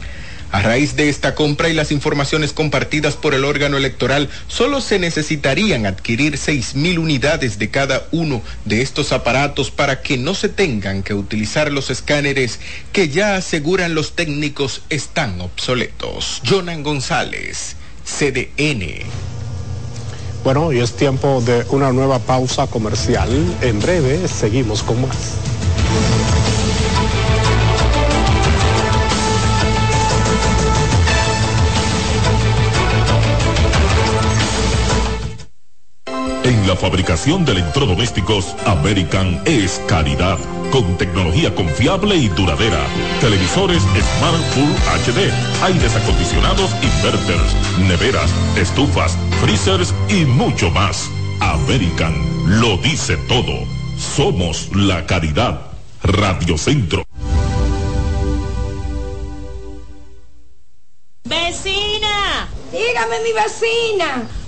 A 0.53 0.63
raíz 0.63 0.97
de 0.97 1.09
esta 1.09 1.35
compra 1.35 1.69
y 1.69 1.75
las 1.75 1.93
informaciones 1.93 2.53
compartidas 2.53 3.15
por 3.15 3.35
el 3.35 3.45
órgano 3.45 3.77
electoral, 3.77 4.29
solo 4.49 4.81
se 4.81 4.99
necesitarían 4.99 5.87
adquirir 5.87 6.35
6.000 6.35 6.99
unidades 6.99 7.59
de 7.59 7.71
cada 7.71 8.07
uno 8.11 8.43
de 8.65 8.83
estos 8.83 9.13
aparatos 9.13 9.71
para 9.71 10.03
que 10.03 10.19
no 10.19 10.35
se 10.35 10.49
tengan 10.49 11.05
que 11.05 11.15
utilizar 11.15 11.71
los 11.71 11.91
escáneres 11.91 12.59
que 12.93 13.09
ya 13.09 13.37
aseguran 13.37 13.95
los 13.95 14.17
técnicos 14.17 14.83
están 14.91 15.41
obsoletos. 15.41 16.43
Jonan 16.45 16.83
González, 16.83 17.77
CDN. 18.05 19.05
Bueno, 20.43 20.73
y 20.73 20.81
es 20.81 20.97
tiempo 20.97 21.43
de 21.43 21.65
una 21.69 21.93
nueva 21.93 22.19
pausa 22.19 22.67
comercial. 22.67 23.29
En 23.61 23.79
breve 23.81 24.27
seguimos 24.27 24.83
con 24.83 25.03
más. 25.03 25.37
En 36.51 36.67
la 36.67 36.75
fabricación 36.75 37.45
de 37.45 37.53
electrodomésticos, 37.53 38.57
American 38.67 39.41
es 39.45 39.81
calidad, 39.87 40.37
con 40.73 40.99
tecnología 40.99 41.55
confiable 41.55 42.17
y 42.17 42.27
duradera. 42.27 42.85
Televisores 43.21 43.81
Smart 43.85 44.43
Full 44.55 44.73
HD, 45.13 45.31
aires 45.63 45.95
acondicionados 45.95 46.73
inverters, 46.83 47.55
neveras, 47.87 48.35
estufas, 48.57 49.17
freezers 49.41 49.95
y 50.09 50.25
mucho 50.25 50.73
más. 50.73 51.09
American 51.39 52.15
lo 52.61 52.79
dice 52.79 53.17
todo. 53.29 53.65
Somos 53.97 54.75
la 54.75 55.07
calidad. 55.07 55.71
Radio 56.03 56.59
Centro. 56.59 57.05
Vecina, 61.23 62.49
dígame 62.73 63.21
mi 63.21 63.33
vecina. 63.35 64.40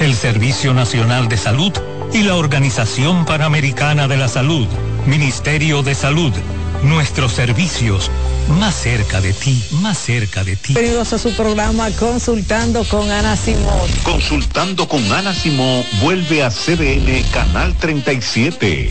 el 0.00 0.14
Servicio 0.14 0.74
Nacional 0.74 1.28
de 1.28 1.36
Salud 1.36 1.72
y 2.12 2.22
la 2.22 2.36
Organización 2.36 3.24
Panamericana 3.24 4.06
de 4.06 4.16
la 4.16 4.28
Salud, 4.28 4.66
Ministerio 5.06 5.82
de 5.82 5.94
Salud, 5.94 6.32
nuestros 6.82 7.32
servicios, 7.32 8.10
más 8.60 8.74
cerca 8.74 9.20
de 9.20 9.32
ti, 9.32 9.62
más 9.82 9.98
cerca 9.98 10.44
de 10.44 10.56
ti. 10.56 10.74
Bienvenidos 10.74 11.12
a 11.12 11.18
su 11.18 11.34
programa 11.34 11.90
Consultando 11.98 12.84
con 12.84 13.10
Ana 13.10 13.36
Simón. 13.36 13.90
Consultando 14.04 14.88
con 14.88 15.12
Ana 15.12 15.34
Simón 15.34 15.84
vuelve 16.00 16.44
a 16.44 16.50
CDN 16.50 17.22
Canal 17.32 17.74
37. 17.74 18.90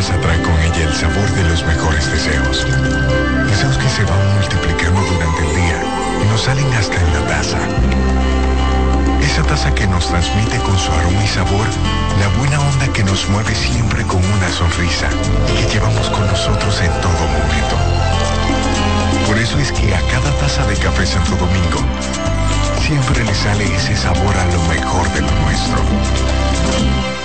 Cada 0.00 0.12
taza 0.12 0.22
trae 0.22 0.40
con 0.40 0.58
ella 0.62 0.88
el 0.88 0.94
sabor 0.94 1.30
de 1.32 1.44
los 1.44 1.62
mejores 1.62 2.10
deseos. 2.10 2.64
Deseos 3.46 3.76
que 3.76 3.88
se 3.90 4.02
van 4.04 4.34
multiplicando 4.34 4.98
durante 4.98 5.46
el 5.46 5.54
día 5.54 5.82
y 6.24 6.28
nos 6.30 6.40
salen 6.40 6.72
hasta 6.72 6.94
en 6.94 7.12
la 7.12 7.26
taza. 7.28 7.58
Esa 9.20 9.42
taza 9.42 9.74
que 9.74 9.86
nos 9.86 10.08
transmite 10.08 10.56
con 10.60 10.78
su 10.78 10.90
aroma 10.90 11.22
y 11.22 11.26
sabor 11.26 11.66
la 12.18 12.28
buena 12.38 12.60
onda 12.60 12.90
que 12.94 13.04
nos 13.04 13.28
mueve 13.28 13.54
siempre 13.54 14.02
con 14.04 14.24
una 14.24 14.48
sonrisa 14.48 15.10
y 15.52 15.66
que 15.66 15.74
llevamos 15.74 16.08
con 16.08 16.26
nosotros 16.28 16.80
en 16.80 16.92
todo 17.02 17.20
momento. 17.36 17.76
Por 19.26 19.36
eso 19.36 19.58
es 19.58 19.70
que 19.70 19.94
a 19.94 20.00
cada 20.08 20.32
taza 20.38 20.64
de 20.64 20.76
café 20.76 21.04
Santo 21.04 21.36
Domingo 21.36 21.84
siempre 22.86 23.22
le 23.22 23.34
sale 23.34 23.66
ese 23.76 23.94
sabor 23.94 24.34
a 24.34 24.46
lo 24.46 24.62
mejor 24.62 25.12
de 25.12 25.20
lo 25.20 25.30
nuestro. 25.42 27.19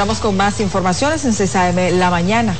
Continuamos 0.00 0.22
con 0.22 0.36
más 0.38 0.60
informaciones 0.60 1.26
en 1.26 1.34
CSAM 1.34 1.76
La 1.98 2.08
Mañana. 2.08 2.56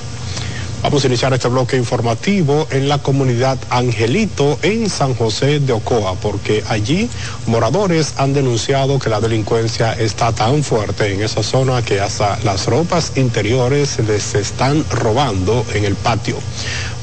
Vamos 0.82 1.02
a 1.02 1.06
iniciar 1.06 1.32
este 1.32 1.48
bloque 1.48 1.78
informativo 1.78 2.68
en 2.70 2.86
la 2.86 2.98
comunidad 2.98 3.56
Angelito 3.70 4.58
en 4.60 4.90
San 4.90 5.14
José 5.14 5.58
de 5.58 5.72
Ocoa, 5.72 6.16
porque 6.16 6.62
allí 6.68 7.08
moradores 7.46 8.12
han 8.18 8.34
denunciado 8.34 8.98
que 8.98 9.08
la 9.08 9.20
delincuencia 9.20 9.94
está 9.94 10.32
tan 10.32 10.62
fuerte 10.62 11.14
en 11.14 11.22
esa 11.22 11.42
zona 11.42 11.80
que 11.80 11.98
hasta 11.98 12.38
las 12.44 12.66
ropas 12.66 13.12
interiores 13.16 13.98
les 14.00 14.34
están 14.34 14.84
robando 14.90 15.64
en 15.72 15.86
el 15.86 15.94
patio. 15.94 16.36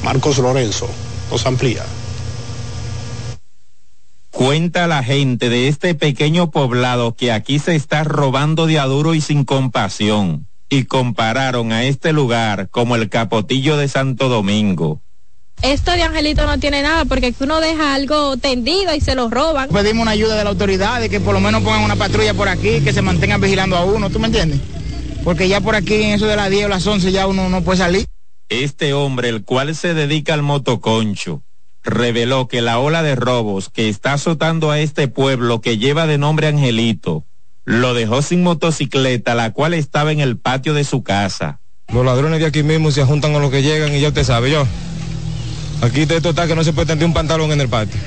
Marcos 0.04 0.38
Lorenzo 0.38 0.88
nos 1.32 1.44
amplía. 1.46 1.82
Cuenta 4.38 4.86
la 4.86 5.02
gente 5.02 5.48
de 5.48 5.66
este 5.66 5.96
pequeño 5.96 6.52
poblado 6.52 7.16
que 7.16 7.32
aquí 7.32 7.58
se 7.58 7.74
está 7.74 8.04
robando 8.04 8.68
de 8.68 8.78
aduro 8.78 9.16
y 9.16 9.20
sin 9.20 9.44
compasión 9.44 10.46
y 10.70 10.84
compararon 10.84 11.72
a 11.72 11.82
este 11.82 12.12
lugar 12.12 12.70
como 12.70 12.94
el 12.94 13.08
capotillo 13.08 13.76
de 13.76 13.88
Santo 13.88 14.28
Domingo. 14.28 15.02
Esto 15.60 15.90
de 15.90 16.04
Angelito 16.04 16.46
no 16.46 16.56
tiene 16.60 16.82
nada 16.82 17.04
porque 17.04 17.34
uno 17.40 17.60
deja 17.60 17.96
algo 17.96 18.36
tendido 18.36 18.94
y 18.94 19.00
se 19.00 19.16
lo 19.16 19.28
roban. 19.28 19.70
Pedimos 19.70 20.02
una 20.02 20.12
ayuda 20.12 20.36
de 20.36 20.44
la 20.44 20.50
autoridad, 20.50 21.00
de 21.00 21.10
que 21.10 21.18
por 21.18 21.34
lo 21.34 21.40
menos 21.40 21.64
pongan 21.64 21.82
una 21.82 21.96
patrulla 21.96 22.32
por 22.32 22.46
aquí, 22.46 22.80
que 22.80 22.92
se 22.92 23.02
mantengan 23.02 23.40
vigilando 23.40 23.76
a 23.76 23.84
uno, 23.84 24.08
¿tú 24.08 24.20
me 24.20 24.28
entiendes? 24.28 24.60
Porque 25.24 25.48
ya 25.48 25.60
por 25.60 25.74
aquí 25.74 25.94
en 25.94 26.12
eso 26.12 26.26
de 26.26 26.36
las 26.36 26.48
10 26.48 26.66
o 26.66 26.68
las 26.68 26.86
11 26.86 27.10
ya 27.10 27.26
uno 27.26 27.48
no 27.48 27.64
puede 27.64 27.78
salir. 27.78 28.06
Este 28.48 28.92
hombre, 28.92 29.30
el 29.30 29.42
cual 29.44 29.74
se 29.74 29.94
dedica 29.94 30.32
al 30.32 30.42
motoconcho, 30.42 31.42
reveló 31.88 32.48
que 32.48 32.60
la 32.60 32.78
ola 32.78 33.02
de 33.02 33.14
robos 33.14 33.70
que 33.70 33.88
está 33.88 34.14
azotando 34.14 34.70
a 34.70 34.80
este 34.80 35.08
pueblo 35.08 35.60
que 35.60 35.78
lleva 35.78 36.06
de 36.06 36.18
nombre 36.18 36.46
Angelito 36.46 37.24
lo 37.64 37.92
dejó 37.92 38.22
sin 38.22 38.42
motocicleta, 38.42 39.34
la 39.34 39.52
cual 39.52 39.74
estaba 39.74 40.12
en 40.12 40.20
el 40.20 40.38
patio 40.38 40.72
de 40.72 40.84
su 40.84 41.02
casa. 41.02 41.60
Los 41.92 42.04
ladrones 42.04 42.40
de 42.40 42.46
aquí 42.46 42.62
mismo 42.62 42.90
se 42.90 43.04
juntan 43.04 43.32
con 43.32 43.42
los 43.42 43.50
que 43.50 43.62
llegan 43.62 43.94
y 43.94 44.00
ya 44.00 44.08
usted 44.08 44.24
sabe, 44.24 44.50
yo. 44.50 44.66
Aquí 45.82 46.06
de 46.06 46.16
esto 46.16 46.30
está 46.30 46.46
que 46.46 46.54
no 46.54 46.64
se 46.64 46.72
puede 46.72 46.86
tener 46.86 47.04
un 47.04 47.12
pantalón 47.12 47.52
en 47.52 47.60
el 47.60 47.68
patio. 47.68 48.00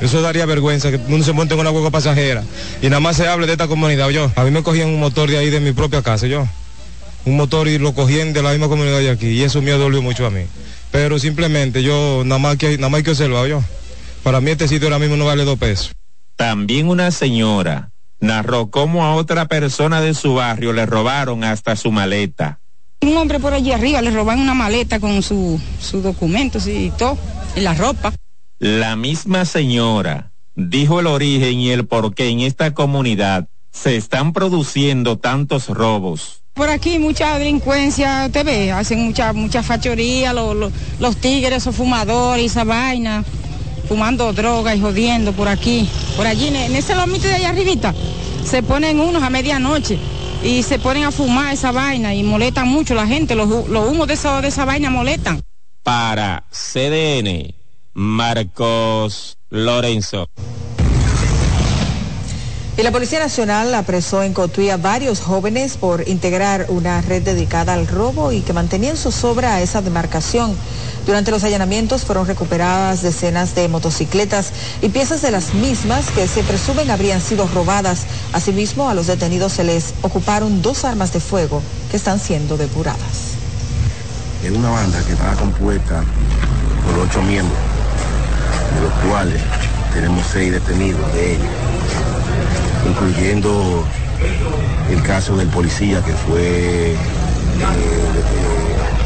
Eso 0.00 0.20
daría 0.20 0.46
vergüenza 0.46 0.90
que 0.90 1.00
uno 1.08 1.22
se 1.22 1.32
monte 1.32 1.54
en 1.54 1.60
una 1.60 1.70
hueco 1.70 1.90
pasajera 1.90 2.42
y 2.82 2.86
nada 2.86 3.00
más 3.00 3.16
se 3.16 3.28
hable 3.28 3.46
de 3.46 3.52
esta 3.52 3.68
comunidad, 3.68 4.10
yo. 4.10 4.30
A 4.36 4.44
mí 4.44 4.50
me 4.50 4.62
cogían 4.62 4.88
un 4.88 5.00
motor 5.00 5.30
de 5.30 5.38
ahí 5.38 5.48
de 5.48 5.60
mi 5.60 5.72
propia 5.72 6.02
casa, 6.02 6.26
yo. 6.26 6.46
Un 7.24 7.36
motor 7.36 7.68
y 7.68 7.78
lo 7.78 7.94
cogían 7.94 8.32
de 8.32 8.42
la 8.42 8.50
misma 8.50 8.68
comunidad 8.68 8.98
de 8.98 9.10
aquí 9.10 9.28
y 9.28 9.42
eso 9.42 9.62
me 9.62 9.70
dolió 9.70 10.02
mucho 10.02 10.26
a 10.26 10.30
mí. 10.30 10.42
Pero 10.92 11.18
simplemente 11.18 11.82
yo 11.82 12.22
nada 12.24 12.38
más 12.38 12.56
que 12.56 12.76
nada 12.76 12.90
más 12.90 13.02
que 13.02 13.10
observar, 13.10 13.48
yo. 13.48 13.62
Para 14.22 14.40
mí 14.40 14.52
este 14.52 14.68
sitio 14.68 14.86
ahora 14.86 15.00
mismo 15.00 15.16
no 15.16 15.24
vale 15.24 15.44
dos 15.44 15.58
pesos. 15.58 15.92
También 16.36 16.88
una 16.88 17.10
señora 17.10 17.90
narró 18.20 18.70
cómo 18.70 19.04
a 19.04 19.16
otra 19.16 19.46
persona 19.48 20.00
de 20.00 20.14
su 20.14 20.34
barrio 20.34 20.72
le 20.72 20.86
robaron 20.86 21.42
hasta 21.42 21.74
su 21.74 21.90
maleta. 21.90 22.60
Un 23.00 23.16
hombre 23.16 23.40
por 23.40 23.52
allí 23.52 23.72
arriba 23.72 24.00
le 24.00 24.12
roban 24.12 24.38
una 24.38 24.54
maleta 24.54 25.00
con 25.00 25.22
sus 25.22 25.60
documentos 26.02 26.68
y 26.68 26.92
todo, 26.96 27.18
y 27.56 27.60
la 27.60 27.74
ropa. 27.74 28.14
La 28.60 28.94
misma 28.94 29.44
señora 29.44 30.30
dijo 30.54 31.00
el 31.00 31.08
origen 31.08 31.58
y 31.58 31.70
el 31.70 31.86
por 31.86 32.14
qué 32.14 32.28
en 32.28 32.40
esta 32.40 32.74
comunidad 32.74 33.48
se 33.72 33.96
están 33.96 34.32
produciendo 34.32 35.18
tantos 35.18 35.68
robos. 35.68 36.41
Por 36.54 36.68
aquí 36.68 36.98
mucha 36.98 37.38
delincuencia, 37.38 38.26
usted 38.26 38.44
ve, 38.44 38.72
hacen 38.72 39.02
mucha, 39.06 39.32
mucha 39.32 39.62
fachoría, 39.62 40.34
los 40.34 41.16
tigres, 41.16 41.58
esos 41.58 41.74
fumadores, 41.74 42.44
esa 42.44 42.64
vaina 42.64 43.24
fumando 43.88 44.32
droga 44.32 44.74
y 44.74 44.80
jodiendo 44.80 45.32
por 45.32 45.48
aquí, 45.48 45.88
por 46.16 46.26
allí, 46.26 46.48
en 46.48 46.74
ese 46.74 46.94
lomito 46.94 47.26
de 47.26 47.34
allá 47.34 47.50
arribita, 47.50 47.94
se 48.44 48.62
ponen 48.62 49.00
unos 49.00 49.22
a 49.22 49.30
medianoche 49.30 49.98
y 50.42 50.62
se 50.62 50.78
ponen 50.78 51.04
a 51.04 51.10
fumar 51.10 51.52
esa 51.52 51.72
vaina 51.72 52.14
y 52.14 52.22
molestan 52.22 52.68
mucho 52.68 52.94
la 52.94 53.06
gente, 53.06 53.34
los, 53.34 53.48
humos 53.48 54.06
de 54.08 54.14
esa, 54.14 54.40
de 54.40 54.48
esa 54.48 54.64
vaina 54.64 54.90
molestan. 54.90 55.40
Para 55.82 56.44
CDN, 56.50 57.54
Marcos 57.92 59.38
Lorenzo. 59.50 60.28
Y 62.74 62.82
la 62.82 62.90
Policía 62.90 63.18
Nacional 63.18 63.74
apresó 63.74 64.22
en 64.22 64.32
Cotuí 64.32 64.70
a 64.70 64.78
varios 64.78 65.20
jóvenes 65.20 65.76
por 65.76 66.08
integrar 66.08 66.66
una 66.70 67.02
red 67.02 67.22
dedicada 67.22 67.74
al 67.74 67.86
robo 67.86 68.32
y 68.32 68.40
que 68.40 68.54
mantenían 68.54 68.96
su 68.96 69.12
sobra 69.12 69.54
a 69.54 69.60
esa 69.60 69.82
demarcación. 69.82 70.56
Durante 71.04 71.30
los 71.30 71.44
allanamientos 71.44 72.04
fueron 72.04 72.26
recuperadas 72.26 73.02
decenas 73.02 73.54
de 73.54 73.68
motocicletas 73.68 74.52
y 74.80 74.88
piezas 74.88 75.20
de 75.20 75.32
las 75.32 75.52
mismas 75.52 76.06
que 76.12 76.26
se 76.26 76.42
presumen 76.44 76.90
habrían 76.90 77.20
sido 77.20 77.46
robadas. 77.48 78.06
Asimismo, 78.32 78.88
a 78.88 78.94
los 78.94 79.06
detenidos 79.06 79.52
se 79.52 79.64
les 79.64 79.92
ocuparon 80.00 80.62
dos 80.62 80.86
armas 80.86 81.12
de 81.12 81.20
fuego 81.20 81.60
que 81.90 81.98
están 81.98 82.18
siendo 82.18 82.56
depuradas. 82.56 83.34
Es 84.42 84.50
una 84.50 84.70
banda 84.70 84.98
que 85.04 85.12
está 85.12 85.34
compuesta 85.34 86.04
por 86.86 86.98
ocho 87.00 87.20
miembros, 87.22 87.58
de 88.74 88.80
los 88.80 88.92
cuales 89.10 89.42
tenemos 89.92 90.24
seis 90.32 90.52
detenidos 90.52 91.12
de 91.12 91.34
ellos, 91.34 91.46
incluyendo 92.86 93.84
el 94.90 95.02
caso 95.02 95.36
del 95.36 95.48
policía 95.48 96.02
que 96.04 96.12
fue 96.12 96.92
eh, 96.92 96.96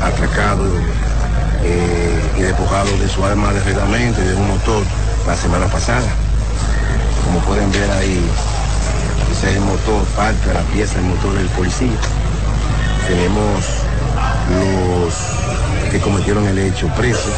atracado 0.03 0.65
eh, 1.63 2.21
y 2.39 2.43
despojado 2.43 2.97
de 2.99 3.09
su 3.09 3.25
arma 3.25 3.53
de 3.53 3.61
reglamento 3.61 4.21
y 4.23 4.27
de 4.27 4.35
un 4.35 4.49
motor 4.49 4.83
la 5.27 5.37
semana 5.37 5.67
pasada. 5.67 6.07
Como 7.25 7.41
pueden 7.41 7.71
ver 7.73 7.91
ahí, 7.91 8.21
ese 9.33 9.51
es 9.51 9.57
el 9.57 9.63
motor, 9.63 10.05
parte 10.17 10.49
de 10.49 10.55
la 10.55 10.63
pieza 10.63 10.95
del 10.97 11.07
motor 11.07 11.35
del 11.35 11.49
policía. 11.49 11.99
Tenemos 13.09 13.65
los 14.51 15.91
que 15.91 16.01
cometieron 16.01 16.47
el 16.47 16.59
hecho 16.59 16.89
presos. 16.89 17.33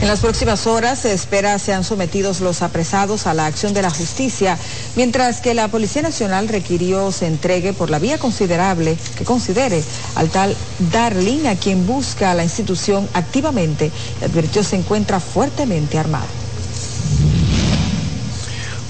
En 0.00 0.08
las 0.08 0.20
próximas 0.20 0.66
horas 0.66 1.00
se 1.00 1.12
espera 1.12 1.58
sean 1.58 1.84
sometidos 1.84 2.40
los 2.40 2.62
apresados 2.62 3.26
a 3.26 3.34
la 3.34 3.44
acción 3.44 3.74
de 3.74 3.82
la 3.82 3.90
justicia, 3.90 4.56
mientras 4.96 5.42
que 5.42 5.52
la 5.52 5.68
Policía 5.68 6.00
Nacional 6.00 6.48
requirió 6.48 7.12
se 7.12 7.26
entregue 7.26 7.74
por 7.74 7.90
la 7.90 7.98
vía 7.98 8.16
considerable 8.16 8.96
que 9.18 9.26
considere 9.26 9.84
al 10.14 10.30
tal 10.30 10.56
Darling, 10.90 11.46
a 11.46 11.56
quien 11.56 11.86
busca 11.86 12.32
la 12.34 12.44
institución 12.44 13.10
activamente 13.12 13.92
y 14.20 14.24
advirtió 14.24 14.64
se 14.64 14.76
encuentra 14.76 15.20
fuertemente 15.20 15.98
armado. 15.98 16.39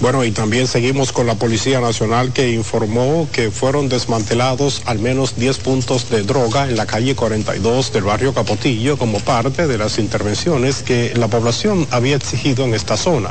Bueno, 0.01 0.25
y 0.25 0.31
también 0.31 0.67
seguimos 0.67 1.13
con 1.13 1.27
la 1.27 1.35
Policía 1.35 1.79
Nacional 1.79 2.33
que 2.33 2.53
informó 2.53 3.29
que 3.35 3.51
fueron 3.51 3.91
desmantelados 3.91 4.81
al 4.87 4.99
menos 4.99 5.37
10 5.37 5.59
puntos 5.59 6.09
de 6.09 6.23
droga 6.23 6.71
en 6.71 6.79
la 6.79 6.87
calle 6.87 7.15
42 7.15 7.93
del 7.93 8.05
barrio 8.05 8.33
Capotillo 8.33 8.97
como 8.97 9.21
parte 9.21 9.67
de 9.67 9.77
las 9.77 9.99
intervenciones 9.99 10.83
que 10.83 11.13
la 11.17 11.29
población 11.29 11.87
había 11.91 12.17
exigido 12.17 12.65
en 12.65 12.73
esta 12.73 12.97
zona. 12.97 13.29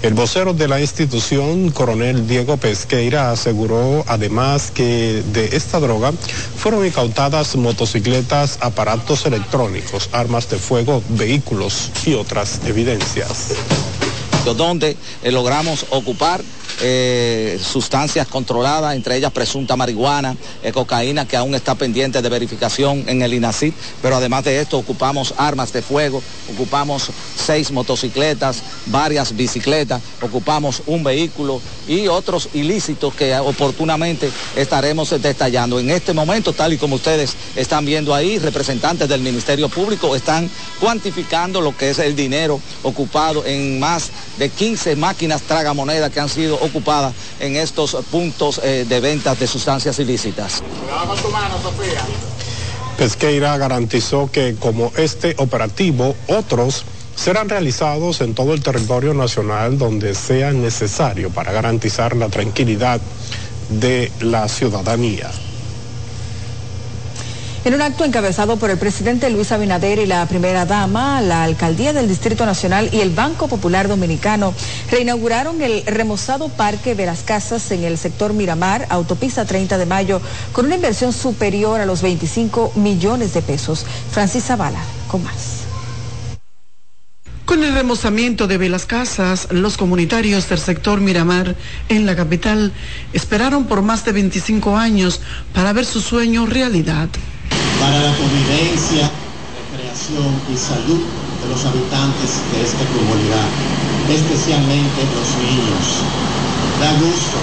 El 0.00 0.14
vocero 0.14 0.54
de 0.54 0.68
la 0.68 0.80
institución, 0.80 1.72
coronel 1.72 2.28
Diego 2.28 2.58
Pesqueira, 2.58 3.32
aseguró 3.32 4.04
además 4.06 4.70
que 4.70 5.24
de 5.32 5.56
esta 5.56 5.80
droga 5.80 6.12
fueron 6.56 6.86
incautadas 6.86 7.56
motocicletas, 7.56 8.58
aparatos 8.60 9.26
electrónicos, 9.26 10.10
armas 10.12 10.48
de 10.48 10.58
fuego, 10.58 11.02
vehículos 11.08 11.90
y 12.06 12.14
otras 12.14 12.60
evidencias 12.66 13.48
donde 14.54 14.96
eh, 15.22 15.32
logramos 15.32 15.86
ocupar 15.90 16.42
eh, 16.80 17.58
sustancias 17.62 18.26
controladas, 18.28 18.94
entre 18.94 19.16
ellas 19.16 19.32
presunta 19.32 19.76
marihuana, 19.76 20.36
eh, 20.62 20.72
cocaína, 20.72 21.26
que 21.26 21.36
aún 21.36 21.54
está 21.54 21.74
pendiente 21.74 22.22
de 22.22 22.28
verificación 22.28 23.04
en 23.06 23.22
el 23.22 23.34
INACID, 23.34 23.72
pero 24.02 24.16
además 24.16 24.44
de 24.44 24.60
esto 24.60 24.78
ocupamos 24.78 25.34
armas 25.36 25.72
de 25.72 25.82
fuego, 25.82 26.22
ocupamos 26.54 27.10
seis 27.36 27.70
motocicletas, 27.70 28.62
varias 28.86 29.36
bicicletas, 29.36 30.00
ocupamos 30.20 30.82
un 30.86 31.04
vehículo 31.04 31.60
y 31.86 32.08
otros 32.08 32.48
ilícitos 32.54 33.14
que 33.14 33.36
oportunamente 33.36 34.30
estaremos 34.56 35.10
detallando. 35.20 35.78
En 35.80 35.90
este 35.90 36.12
momento, 36.12 36.52
tal 36.52 36.72
y 36.72 36.78
como 36.78 36.96
ustedes 36.96 37.34
están 37.56 37.84
viendo 37.84 38.14
ahí, 38.14 38.38
representantes 38.38 39.08
del 39.08 39.20
Ministerio 39.20 39.68
Público 39.68 40.14
están 40.14 40.50
cuantificando 40.80 41.60
lo 41.60 41.76
que 41.76 41.90
es 41.90 41.98
el 41.98 42.14
dinero 42.14 42.60
ocupado 42.82 43.44
en 43.44 43.78
más 43.78 44.10
de 44.38 44.48
15 44.48 44.96
máquinas 44.96 45.42
tragamonedas 45.42 46.10
que 46.12 46.20
han 46.20 46.28
sido 46.28 46.58
ocupada 46.68 47.12
en 47.40 47.56
estos 47.56 47.96
puntos 48.10 48.60
eh, 48.62 48.86
de 48.88 49.00
ventas 49.00 49.38
de 49.38 49.46
sustancias 49.46 49.98
ilícitas. 49.98 50.62
Pesqueira 52.96 53.56
garantizó 53.56 54.30
que 54.30 54.56
como 54.58 54.92
este 54.96 55.34
operativo, 55.38 56.16
otros 56.26 56.84
serán 57.14 57.48
realizados 57.48 58.20
en 58.20 58.34
todo 58.34 58.54
el 58.54 58.62
territorio 58.62 59.14
nacional 59.14 59.78
donde 59.78 60.14
sea 60.14 60.52
necesario 60.52 61.30
para 61.30 61.52
garantizar 61.52 62.16
la 62.16 62.28
tranquilidad 62.28 63.00
de 63.68 64.10
la 64.20 64.48
ciudadanía. 64.48 65.30
En 67.64 67.74
un 67.74 67.82
acto 67.82 68.04
encabezado 68.04 68.56
por 68.56 68.70
el 68.70 68.78
presidente 68.78 69.28
Luis 69.30 69.50
Abinader 69.50 69.98
y 69.98 70.06
la 70.06 70.24
primera 70.26 70.64
dama, 70.64 71.20
la 71.20 71.42
alcaldía 71.42 71.92
del 71.92 72.08
Distrito 72.08 72.46
Nacional 72.46 72.88
y 72.92 73.00
el 73.00 73.10
Banco 73.10 73.48
Popular 73.48 73.88
Dominicano 73.88 74.54
reinauguraron 74.90 75.60
el 75.60 75.84
remozado 75.84 76.48
Parque 76.48 76.94
de 76.94 77.04
las 77.04 77.24
Casas 77.24 77.70
en 77.72 77.82
el 77.82 77.98
sector 77.98 78.32
Miramar, 78.32 78.86
autopista 78.90 79.44
30 79.44 79.76
de 79.76 79.86
mayo, 79.86 80.20
con 80.52 80.66
una 80.66 80.76
inversión 80.76 81.12
superior 81.12 81.80
a 81.80 81.86
los 81.86 82.00
25 82.00 82.72
millones 82.76 83.34
de 83.34 83.42
pesos. 83.42 83.84
Francis 84.12 84.44
Zavala, 84.44 84.80
con 85.08 85.24
más. 85.24 85.58
Con 87.44 87.64
el 87.64 87.74
remozamiento 87.74 88.46
de 88.46 88.56
Velas 88.56 88.86
Casas, 88.86 89.48
los 89.50 89.76
comunitarios 89.76 90.48
del 90.48 90.58
sector 90.58 91.00
Miramar 91.00 91.56
en 91.88 92.06
la 92.06 92.14
capital 92.14 92.72
esperaron 93.12 93.64
por 93.64 93.82
más 93.82 94.04
de 94.04 94.12
25 94.12 94.76
años 94.76 95.20
para 95.52 95.72
ver 95.72 95.86
su 95.86 96.00
sueño 96.00 96.46
realidad. 96.46 97.08
Para 97.80 97.98
la 98.00 98.12
convivencia, 98.16 99.10
recreación 99.58 100.30
y 100.52 100.56
salud 100.56 101.00
de 101.00 101.46
los 101.48 101.64
habitantes 101.64 102.42
de 102.52 102.62
esta 102.62 102.84
comunidad, 102.92 103.48
especialmente 104.10 104.98
los 105.14 105.28
niños. 105.42 105.86
Da 106.80 106.92
gusto, 106.98 107.38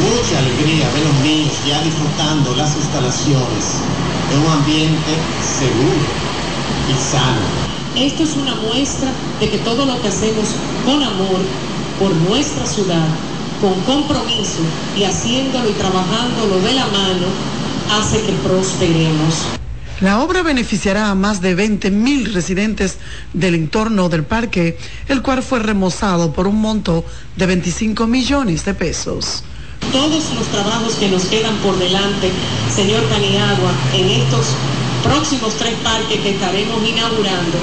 mucha 0.00 0.38
alegría 0.38 0.88
ver 0.92 1.04
los 1.04 1.18
niños 1.24 1.54
ya 1.66 1.82
disfrutando 1.82 2.54
las 2.56 2.76
instalaciones 2.76 3.64
en 4.32 4.38
un 4.40 4.52
ambiente 4.52 5.12
seguro 5.40 6.08
y 6.88 6.94
sano 6.96 7.70
esto 7.96 8.22
es 8.22 8.36
una 8.36 8.54
muestra 8.54 9.10
de 9.40 9.50
que 9.50 9.58
todo 9.58 9.84
lo 9.84 10.00
que 10.00 10.08
hacemos 10.08 10.54
con 10.86 11.02
amor 11.02 11.40
por 11.98 12.14
nuestra 12.30 12.64
ciudad, 12.64 13.08
con 13.60 13.74
compromiso 13.80 14.62
y 14.96 15.02
haciéndolo 15.02 15.68
y 15.68 15.72
trabajándolo 15.72 16.60
de 16.60 16.72
la 16.72 16.86
mano, 16.86 17.26
hace 17.90 18.20
que 18.22 18.32
prosperemos. 18.32 19.34
La 20.00 20.20
obra 20.20 20.42
beneficiará 20.42 21.10
a 21.10 21.14
más 21.14 21.42
de 21.42 21.54
20 21.54 21.90
mil 21.90 22.32
residentes 22.32 22.96
del 23.34 23.54
entorno 23.54 24.08
del 24.08 24.24
parque, 24.24 24.78
el 25.08 25.20
cual 25.20 25.42
fue 25.42 25.58
remozado 25.58 26.32
por 26.32 26.46
un 26.46 26.60
monto 26.60 27.04
de 27.36 27.46
25 27.46 28.06
millones 28.06 28.64
de 28.64 28.72
pesos. 28.72 29.44
Todos 29.92 30.32
los 30.34 30.46
trabajos 30.46 30.94
que 30.94 31.10
nos 31.10 31.24
quedan 31.24 31.54
por 31.56 31.78
delante, 31.78 32.30
señor 32.74 33.06
Caniagua, 33.10 33.72
en 33.94 34.08
estos 34.08 34.46
próximos 35.02 35.54
tres 35.58 35.74
parques 35.82 36.20
que 36.20 36.30
estaremos 36.30 36.80
inaugurando. 36.88 37.58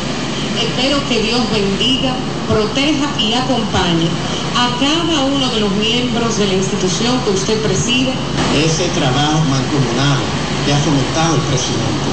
Espero 0.61 0.99
que 1.09 1.21
Dios 1.21 1.41
bendiga, 1.51 2.13
proteja 2.47 3.07
y 3.19 3.33
acompañe 3.33 4.09
a 4.57 4.73
cada 4.79 5.21
uno 5.25 5.47
de 5.53 5.59
los 5.59 5.71
miembros 5.73 6.39
de 6.39 6.47
la 6.47 6.55
institución 6.55 7.19
que 7.21 7.29
usted 7.29 7.61
preside. 7.61 8.11
Ese 8.57 8.89
trabajo 8.97 9.45
mancomunado 9.45 10.25
que 10.65 10.73
ha 10.73 10.79
fomentado 10.81 11.35
el 11.35 11.41
presidente 11.41 12.09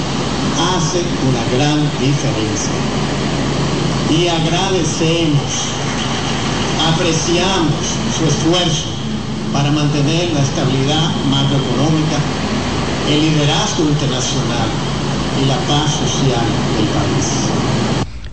hace 0.77 1.01
una 1.25 1.41
gran 1.57 1.81
diferencia. 1.99 2.77
Y 4.13 4.29
agradecemos, 4.29 5.73
apreciamos 6.93 7.81
su 8.13 8.27
esfuerzo 8.27 8.93
para 9.55 9.71
mantener 9.71 10.31
la 10.35 10.43
estabilidad 10.43 11.09
macroeconómica, 11.31 12.19
el 13.09 13.21
liderazgo 13.21 13.85
internacional 13.89 14.69
y 15.41 15.47
la 15.47 15.57
paz 15.65 15.91
social 15.97 16.45
del 16.77 16.89
país. 16.93 17.84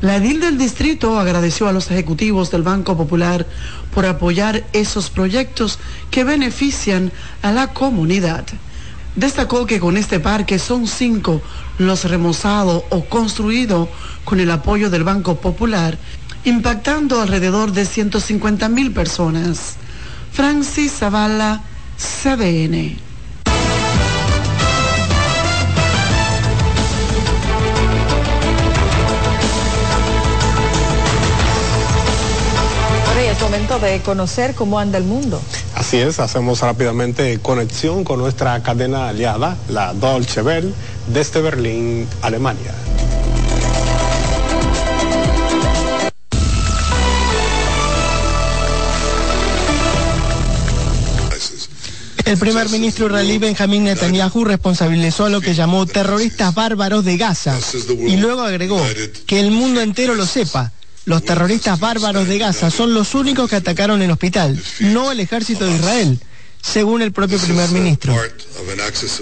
La 0.02 0.16
edil 0.16 0.40
del 0.40 0.58
distrito 0.58 1.20
agradeció 1.20 1.68
a 1.68 1.72
los 1.72 1.92
ejecutivos 1.92 2.50
del 2.50 2.64
Banco 2.64 2.98
Popular 2.98 3.46
por 3.94 4.08
apoyar 4.08 4.64
esos 4.74 5.12
proyectos 5.12 5.78
que 6.10 6.24
benefician 6.24 7.12
a 7.44 7.52
la 7.52 7.68
comunidad. 7.68 8.46
Destacó 9.16 9.68
que 9.68 9.80
con 9.80 9.98
este 9.98 10.20
parque 10.20 10.58
son 10.58 10.88
cinco 10.88 11.44
los 11.78 12.06
remozados 12.06 12.84
o 12.90 13.06
construidos 13.06 13.90
con 14.26 14.40
el 14.40 14.50
apoyo 14.50 14.90
del 14.90 15.04
Banco 15.04 15.36
Popular, 15.40 16.00
impactando 16.46 17.22
alrededor 17.22 17.72
de 17.72 17.86
150 17.86 18.70
mil 18.70 18.92
personas. 18.94 19.76
Francis 20.32 20.94
Zavala, 20.94 21.62
CDN. 21.98 23.11
Momento 33.42 33.80
de 33.80 34.00
conocer 34.02 34.54
cómo 34.56 34.80
anda 34.80 34.98
el 34.98 35.04
mundo. 35.04 35.42
Así 35.76 35.98
es, 35.98 36.20
hacemos 36.20 36.62
rápidamente 36.62 37.40
conexión 37.40 38.04
con 38.04 38.20
nuestra 38.20 38.62
cadena 38.64 39.10
aliada, 39.10 39.58
la 39.68 39.94
Dolce 39.94 40.42
Welle, 40.42 40.74
desde 41.08 41.42
Berlín, 41.42 42.08
Alemania. 42.22 42.72
El 52.24 52.38
primer 52.38 52.70
ministro 52.70 53.08
israelí 53.08 53.40
Benjamín 53.40 53.84
Netanyahu 53.84 54.46
responsabilizó 54.46 55.26
a 55.26 55.30
lo 55.30 55.42
que 55.42 55.54
llamó 55.54 55.86
terroristas 55.86 56.56
bárbaros 56.56 57.04
de 57.04 57.18
Gaza 57.18 57.58
y 58.08 58.16
luego 58.16 58.44
agregó 58.44 58.82
que 59.26 59.42
el 59.42 59.52
mundo 59.52 59.82
entero 59.82 60.16
lo 60.16 60.26
sepa 60.26 60.72
los 61.06 61.24
terroristas 61.24 61.80
bárbaros 61.80 62.28
de 62.28 62.38
Gaza 62.38 62.70
son 62.70 62.94
los 62.94 63.16
únicos 63.16 63.50
que 63.50 63.56
atacaron 63.56 64.02
el 64.02 64.12
hospital, 64.12 64.62
no 64.80 65.12
el 65.12 65.20
ejército 65.20 65.66
de 65.66 65.76
Israel, 65.76 66.20
según 66.62 67.02
el 67.02 67.12
propio 67.12 67.40
primer 67.40 67.70
ministro. 67.72 68.16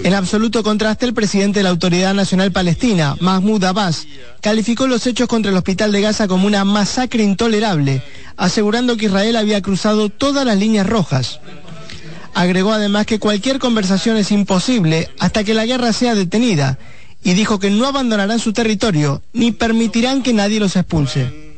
En 0.04 0.14
absoluto 0.14 0.62
contraste, 0.62 1.06
el 1.06 1.14
presidente 1.14 1.60
de 1.60 1.64
la 1.64 1.70
Autoridad 1.70 2.12
Nacional 2.12 2.52
Palestina, 2.52 3.16
Mahmoud 3.20 3.64
Abbas, 3.64 4.06
calificó 4.42 4.86
los 4.86 5.06
hechos 5.06 5.28
contra 5.28 5.50
el 5.50 5.56
hospital 5.56 5.90
de 5.90 6.02
Gaza 6.02 6.28
como 6.28 6.46
una 6.46 6.64
masacre 6.64 7.22
intolerable, 7.22 8.02
asegurando 8.36 8.96
que 8.96 9.06
Israel 9.06 9.36
había 9.36 9.62
cruzado 9.62 10.10
todas 10.10 10.44
las 10.44 10.58
líneas 10.58 10.86
rojas. 10.86 11.40
Agregó 12.34 12.72
además 12.72 13.06
que 13.06 13.18
cualquier 13.18 13.58
conversación 13.58 14.16
es 14.16 14.30
imposible 14.30 15.08
hasta 15.18 15.42
que 15.42 15.54
la 15.54 15.66
guerra 15.66 15.92
sea 15.92 16.14
detenida 16.14 16.78
y 17.24 17.34
dijo 17.34 17.58
que 17.58 17.70
no 17.70 17.86
abandonarán 17.86 18.38
su 18.38 18.52
territorio 18.52 19.22
ni 19.32 19.50
permitirán 19.50 20.22
que 20.22 20.32
nadie 20.32 20.60
los 20.60 20.76
expulse. 20.76 21.49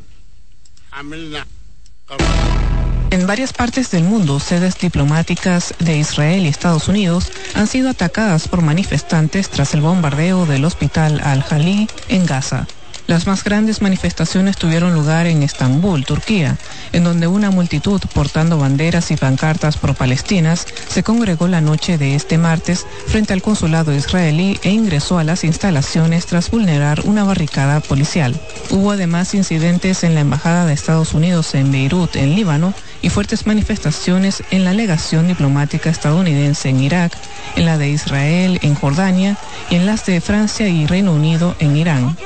En 3.11 3.27
varias 3.27 3.53
partes 3.53 3.91
del 3.91 4.03
mundo, 4.03 4.39
sedes 4.39 4.77
diplomáticas 4.77 5.73
de 5.79 5.97
Israel 5.97 6.45
y 6.45 6.47
Estados 6.47 6.87
Unidos 6.87 7.31
han 7.55 7.67
sido 7.67 7.89
atacadas 7.89 8.47
por 8.47 8.61
manifestantes 8.61 9.49
tras 9.49 9.73
el 9.73 9.81
bombardeo 9.81 10.45
del 10.45 10.65
hospital 10.65 11.19
Al-Jalí 11.23 11.87
en 12.09 12.25
Gaza. 12.25 12.67
Las 13.05 13.27
más 13.27 13.43
grandes 13.43 13.81
manifestaciones 13.81 14.55
tuvieron 14.55 14.93
lugar 14.93 15.27
en 15.27 15.43
Estambul, 15.43 16.05
Turquía, 16.05 16.57
en 16.93 17.03
donde 17.03 17.27
una 17.27 17.51
multitud 17.51 18.01
portando 18.13 18.57
banderas 18.57 19.11
y 19.11 19.17
pancartas 19.17 19.75
pro-palestinas 19.77 20.65
se 20.87 21.03
congregó 21.03 21.47
la 21.49 21.59
noche 21.59 21.97
de 21.97 22.15
este 22.15 22.37
martes 22.37 22.85
frente 23.07 23.33
al 23.33 23.41
consulado 23.41 23.93
israelí 23.93 24.57
e 24.63 24.71
ingresó 24.71 25.19
a 25.19 25.25
las 25.25 25.43
instalaciones 25.43 26.25
tras 26.27 26.49
vulnerar 26.49 27.01
una 27.03 27.25
barricada 27.25 27.81
policial. 27.81 28.39
Hubo 28.69 28.91
además 28.91 29.33
incidentes 29.33 30.03
en 30.05 30.15
la 30.15 30.21
Embajada 30.21 30.65
de 30.65 30.73
Estados 30.73 31.13
Unidos 31.13 31.55
en 31.55 31.71
Beirut, 31.71 32.15
en 32.15 32.35
Líbano, 32.35 32.73
y 33.03 33.09
fuertes 33.09 33.45
manifestaciones 33.45 34.43
en 34.49 34.63
la 34.63 34.73
legación 34.73 35.27
diplomática 35.27 35.89
estadounidense 35.89 36.69
en 36.69 36.79
Irak, 36.79 37.15
en 37.57 37.65
la 37.65 37.77
de 37.77 37.89
Israel 37.89 38.59
en 38.63 38.75
Jordania 38.75 39.37
y 39.69 39.75
en 39.75 39.85
las 39.85 40.05
de 40.05 40.21
Francia 40.21 40.69
y 40.69 40.87
Reino 40.87 41.13
Unido 41.13 41.53
en 41.59 41.75
Irán. 41.75 42.17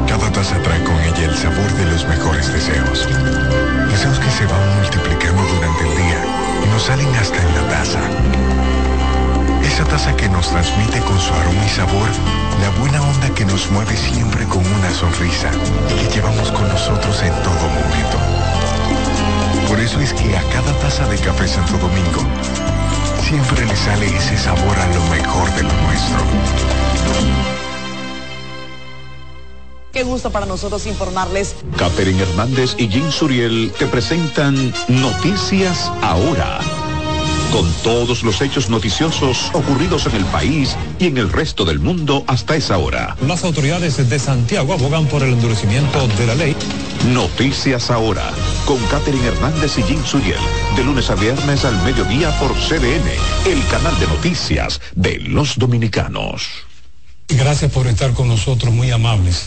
Cada 0.09 0.33
taza 0.33 0.63
trae 0.63 0.83
con 0.85 0.95
ella 0.95 1.27
el 1.27 1.37
sabor 1.37 1.71
de 1.75 1.85
los 1.85 2.07
mejores 2.07 2.51
deseos 2.51 3.07
que 4.01 4.31
se 4.31 4.47
van 4.47 4.77
multiplicando 4.77 5.43
durante 5.43 5.83
el 5.87 5.95
día 5.95 6.25
y 6.65 6.71
nos 6.71 6.85
salen 6.85 7.07
hasta 7.17 7.37
en 7.37 7.55
la 7.55 7.69
taza. 7.69 8.01
Esa 9.63 9.85
taza 9.85 10.17
que 10.17 10.27
nos 10.31 10.49
transmite 10.49 11.01
con 11.01 11.21
su 11.21 11.35
aroma 11.35 11.67
y 11.67 11.69
sabor 11.69 12.09
la 12.63 12.71
buena 12.81 13.03
onda 13.03 13.29
que 13.35 13.45
nos 13.45 13.71
mueve 13.71 13.95
siempre 13.95 14.47
con 14.47 14.65
una 14.65 14.91
sonrisa 14.91 15.51
y 15.91 16.01
que 16.01 16.15
llevamos 16.15 16.51
con 16.51 16.67
nosotros 16.67 17.23
en 17.23 17.35
todo 17.43 17.69
momento. 17.69 18.17
Por 19.69 19.79
eso 19.79 20.01
es 20.01 20.15
que 20.15 20.35
a 20.35 20.43
cada 20.45 20.73
taza 20.79 21.07
de 21.07 21.19
café 21.19 21.47
Santo 21.47 21.77
Domingo 21.77 22.23
siempre 23.23 23.67
le 23.67 23.77
sale 23.77 24.07
ese 24.17 24.39
sabor 24.39 24.79
a 24.79 24.87
lo 24.95 25.05
mejor 25.09 25.53
de 25.57 25.63
lo 25.63 25.73
nuestro. 25.83 27.50
Qué 29.93 30.05
gusto 30.05 30.31
para 30.31 30.47
nosotros 30.47 30.87
informarles. 30.87 31.57
Catherine 31.77 32.23
Hernández 32.23 32.77
y 32.79 32.89
Jim 32.89 33.11
Suriel 33.11 33.73
te 33.77 33.87
presentan 33.87 34.73
Noticias 34.89 35.91
Ahora. 36.01 36.61
Con 37.51 37.69
todos 37.83 38.23
los 38.23 38.41
hechos 38.41 38.71
noticiosos 38.71 39.51
ocurridos 39.53 40.07
en 40.07 40.15
el 40.15 40.25
país 40.27 40.77
y 41.01 41.07
en 41.07 41.19
el 41.19 41.33
resto 41.33 41.65
del 41.65 41.81
mundo 41.81 42.23
hasta 42.29 42.55
esa 42.55 42.79
hora. 42.79 43.17
Las 43.27 43.43
autoridades 43.43 44.09
de 44.09 44.19
Santiago 44.21 44.75
abogan 44.75 45.07
por 45.07 45.25
el 45.25 45.33
endurecimiento 45.33 46.07
de 46.07 46.27
la 46.29 46.37
ley. 46.37 46.55
Noticias 47.09 47.91
Ahora, 47.91 48.31
con 48.67 48.79
Catherine 48.87 49.27
Hernández 49.27 49.77
y 49.79 49.83
Jim 49.83 50.05
Suriel, 50.05 50.39
de 50.77 50.85
lunes 50.85 51.11
a 51.11 51.17
viernes 51.17 51.65
al 51.65 51.77
mediodía 51.83 52.31
por 52.39 52.55
CDN, 52.55 53.11
el 53.47 53.67
canal 53.67 53.99
de 53.99 54.07
noticias 54.07 54.81
de 54.95 55.19
los 55.19 55.59
dominicanos. 55.59 56.47
Gracias 57.27 57.73
por 57.73 57.89
estar 57.89 58.13
con 58.13 58.29
nosotros, 58.29 58.73
muy 58.73 58.93
amables. 58.93 59.47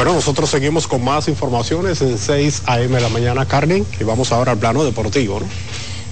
Bueno, 0.00 0.14
nosotros 0.14 0.48
seguimos 0.48 0.88
con 0.88 1.04
más 1.04 1.28
informaciones 1.28 2.00
en 2.00 2.16
6 2.16 2.62
a.m. 2.64 2.96
de 2.96 3.02
la 3.02 3.10
mañana, 3.10 3.44
Carmen, 3.44 3.86
y 4.00 4.02
vamos 4.02 4.32
ahora 4.32 4.52
al 4.52 4.58
plano 4.58 4.82
deportivo, 4.82 5.40
¿no? 5.40 5.46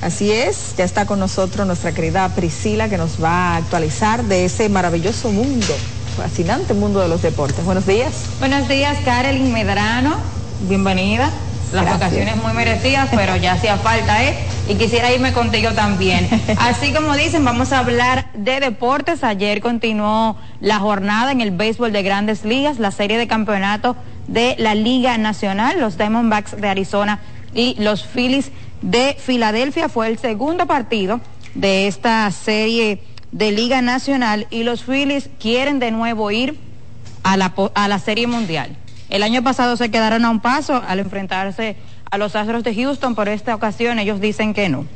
Así 0.03 0.31
es, 0.31 0.75
ya 0.77 0.85
está 0.85 1.07
con 1.07 1.19
nosotros 1.19 1.67
nuestra 1.67 1.93
querida 1.93 2.29
Priscila 2.35 2.91
que 2.91 2.99
nos 2.99 3.13
va 3.13 3.55
a 3.55 3.57
actualizar 3.57 4.25
de 4.25 4.45
ese 4.45 4.69
maravilloso 4.69 5.33
mundo, 5.33 5.75
fascinante 6.19 6.75
mundo 6.75 7.01
de 7.01 7.09
los 7.09 7.23
deportes. 7.23 7.65
Buenos 7.65 7.87
días. 7.87 8.13
Buenos 8.41 8.69
días, 8.69 8.99
Carolyn 9.07 9.51
Medrano, 9.55 10.19
bienvenida. 10.69 11.33
Las 11.73 11.85
vacaciones 11.85 12.37
muy 12.37 12.53
merecidas, 12.55 13.11
pero 13.15 13.37
ya 13.37 13.53
hacía 13.53 13.77
falta, 13.77 14.25
¿eh? 14.25 14.35
Y 14.69 14.77
quisiera 14.77 15.13
irme 15.13 15.33
contigo 15.33 15.73
también. 15.73 16.29
Así 16.59 16.93
como 16.93 17.15
dicen, 17.15 17.45
vamos 17.45 17.73
a 17.73 17.81
hablar 17.81 18.31
de 18.33 18.61
deportes. 18.61 19.23
Ayer 19.23 19.61
continuó 19.61 20.37
la 20.61 20.79
jornada 20.79 21.31
en 21.31 21.43
el 21.43 21.51
béisbol 21.51 21.93
de 21.93 22.03
grandes 22.03 22.45
ligas, 22.45 22.79
la 22.79 22.91
serie 22.91 23.19
de 23.19 23.27
campeonato 23.27 23.97
de 24.29 24.57
la 24.59 24.75
Liga 24.75 25.19
Nacional, 25.19 25.79
los 25.79 25.99
Diamondbacks 25.99 26.59
de 26.59 26.69
Arizona 26.69 27.21
y 27.55 27.75
los 27.79 28.03
Phillies 28.03 28.51
de 28.81 29.17
Filadelfia. 29.19 29.91
Fue 29.91 30.09
el 30.09 30.19
segundo 30.19 30.67
partido 30.67 31.21
de 31.55 31.87
esta 31.87 32.31
serie 32.31 33.03
de 33.33 33.53
Liga 33.53 33.83
Nacional 33.83 34.47
y 34.51 34.63
los 34.63 34.85
Phillies 34.85 35.29
quieren 35.39 35.81
de 35.81 35.91
nuevo 35.91 36.31
ir 36.31 36.59
a 37.25 37.37
la, 37.37 37.53
a 37.75 37.89
la 37.89 37.99
Serie 37.99 38.27
Mundial. 38.27 38.77
El 39.09 39.23
año 39.23 39.43
pasado 39.43 39.77
se 39.77 39.91
quedaron 39.91 40.25
a 40.25 40.31
un 40.31 40.41
paso 40.41 40.83
al 40.87 40.99
enfrentarse 40.99 41.77
a 42.11 42.19
los 42.19 42.37
Astros 42.37 42.65
de 42.65 42.75
Houston, 42.75 43.15
por 43.15 43.29
esta 43.29 43.55
ocasión 43.55 43.99
ellos 43.99 44.21
dicen 44.21 44.55
que 44.55 44.69
no. 44.69 44.87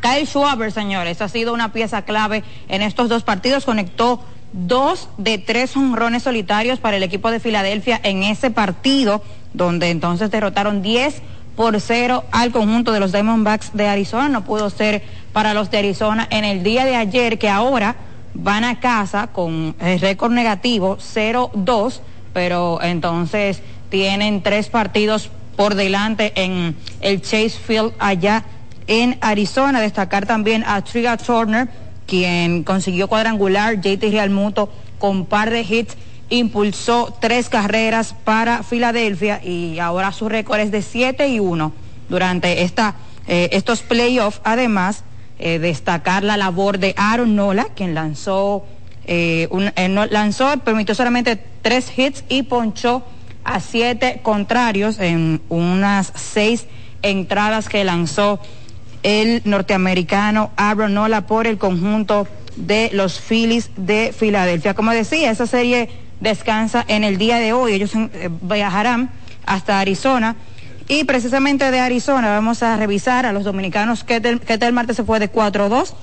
Kyle 0.00 0.26
Schwaber, 0.26 0.72
señores, 0.72 1.20
ha 1.22 1.28
sido 1.28 1.52
una 1.52 1.72
pieza 1.72 2.02
clave 2.02 2.44
en 2.68 2.82
estos 2.82 3.08
dos 3.08 3.24
partidos, 3.24 3.64
conectó 3.64 4.20
dos 4.52 5.08
de 5.18 5.38
tres 5.38 5.76
honrones 5.76 6.22
solitarios 6.22 6.78
para 6.78 6.96
el 6.96 7.02
equipo 7.02 7.30
de 7.30 7.40
Filadelfia 7.40 8.00
en 8.02 8.22
ese 8.22 8.50
partido, 8.50 9.22
donde 9.54 9.90
entonces 9.90 10.30
derrotaron 10.30 10.82
10 10.82 11.22
por 11.56 11.80
0 11.80 12.24
al 12.30 12.52
conjunto 12.52 12.92
de 12.92 13.00
los 13.00 13.12
Diamondbacks 13.12 13.72
de 13.74 13.88
Arizona. 13.88 14.28
No 14.28 14.44
pudo 14.44 14.70
ser 14.70 15.02
para 15.32 15.54
los 15.54 15.70
de 15.70 15.78
Arizona 15.78 16.26
en 16.30 16.44
el 16.44 16.62
día 16.62 16.84
de 16.84 16.94
ayer, 16.94 17.38
que 17.38 17.48
ahora 17.48 17.96
van 18.34 18.64
a 18.64 18.78
casa 18.78 19.28
con 19.28 19.74
el 19.80 20.00
récord 20.00 20.30
negativo 20.30 20.98
0-2 20.98 22.00
pero 22.38 22.80
entonces 22.80 23.62
tienen 23.88 24.44
tres 24.44 24.68
partidos 24.68 25.28
por 25.56 25.74
delante 25.74 26.30
en 26.36 26.76
el 27.00 27.20
Chase 27.20 27.50
Field 27.50 27.94
allá 27.98 28.44
en 28.86 29.18
Arizona. 29.20 29.80
Destacar 29.80 30.24
también 30.24 30.62
a 30.64 30.84
Triga 30.84 31.16
Turner, 31.16 31.68
quien 32.06 32.62
consiguió 32.62 33.08
cuadrangular, 33.08 33.80
JT 33.80 34.12
Realmuto 34.12 34.70
con 35.00 35.26
par 35.26 35.50
de 35.50 35.62
hits, 35.62 35.96
impulsó 36.30 37.12
tres 37.20 37.48
carreras 37.48 38.14
para 38.22 38.62
Filadelfia 38.62 39.44
y 39.44 39.80
ahora 39.80 40.12
su 40.12 40.28
récord 40.28 40.60
es 40.60 40.70
de 40.70 40.82
7 40.82 41.26
y 41.26 41.40
1 41.40 41.72
durante 42.08 42.62
esta, 42.62 42.94
eh, 43.26 43.48
estos 43.50 43.82
playoffs. 43.82 44.40
Además, 44.44 45.02
eh, 45.40 45.58
destacar 45.58 46.22
la 46.22 46.36
labor 46.36 46.78
de 46.78 46.94
Aaron 46.96 47.34
Nola, 47.34 47.66
quien 47.74 47.94
lanzó 47.94 48.64
eh, 49.08 49.48
lanzó, 50.10 50.58
permitió 50.58 50.94
solamente 50.94 51.42
tres 51.62 51.90
hits 51.96 52.24
y 52.28 52.42
ponchó 52.42 53.02
a 53.42 53.60
siete 53.60 54.20
contrarios 54.22 54.98
en 54.98 55.40
unas 55.48 56.12
seis 56.14 56.66
entradas 57.00 57.70
que 57.70 57.84
lanzó 57.84 58.38
el 59.02 59.40
norteamericano 59.44 60.50
Aaron 60.56 60.92
Nola 60.92 61.26
por 61.26 61.46
el 61.46 61.56
conjunto 61.56 62.28
de 62.56 62.90
los 62.92 63.18
Phillies 63.18 63.70
de 63.76 64.12
Filadelfia. 64.16 64.74
Como 64.74 64.90
decía, 64.90 65.30
esa 65.30 65.46
serie 65.46 65.88
descansa 66.20 66.84
en 66.86 67.02
el 67.02 67.16
día 67.16 67.38
de 67.38 67.54
hoy. 67.54 67.72
Ellos 67.72 67.92
eh, 67.94 68.28
viajarán 68.42 69.10
hasta 69.46 69.80
Arizona. 69.80 70.36
Y 70.86 71.04
precisamente 71.04 71.70
de 71.70 71.80
Arizona 71.80 72.28
vamos 72.28 72.62
a 72.62 72.76
revisar 72.76 73.24
a 73.24 73.32
los 73.32 73.44
dominicanos 73.44 74.04
que 74.04 74.20
del 74.20 74.72
martes 74.72 74.96
se 74.96 75.04
fue 75.04 75.18
de 75.18 75.32
4-2 75.32 75.94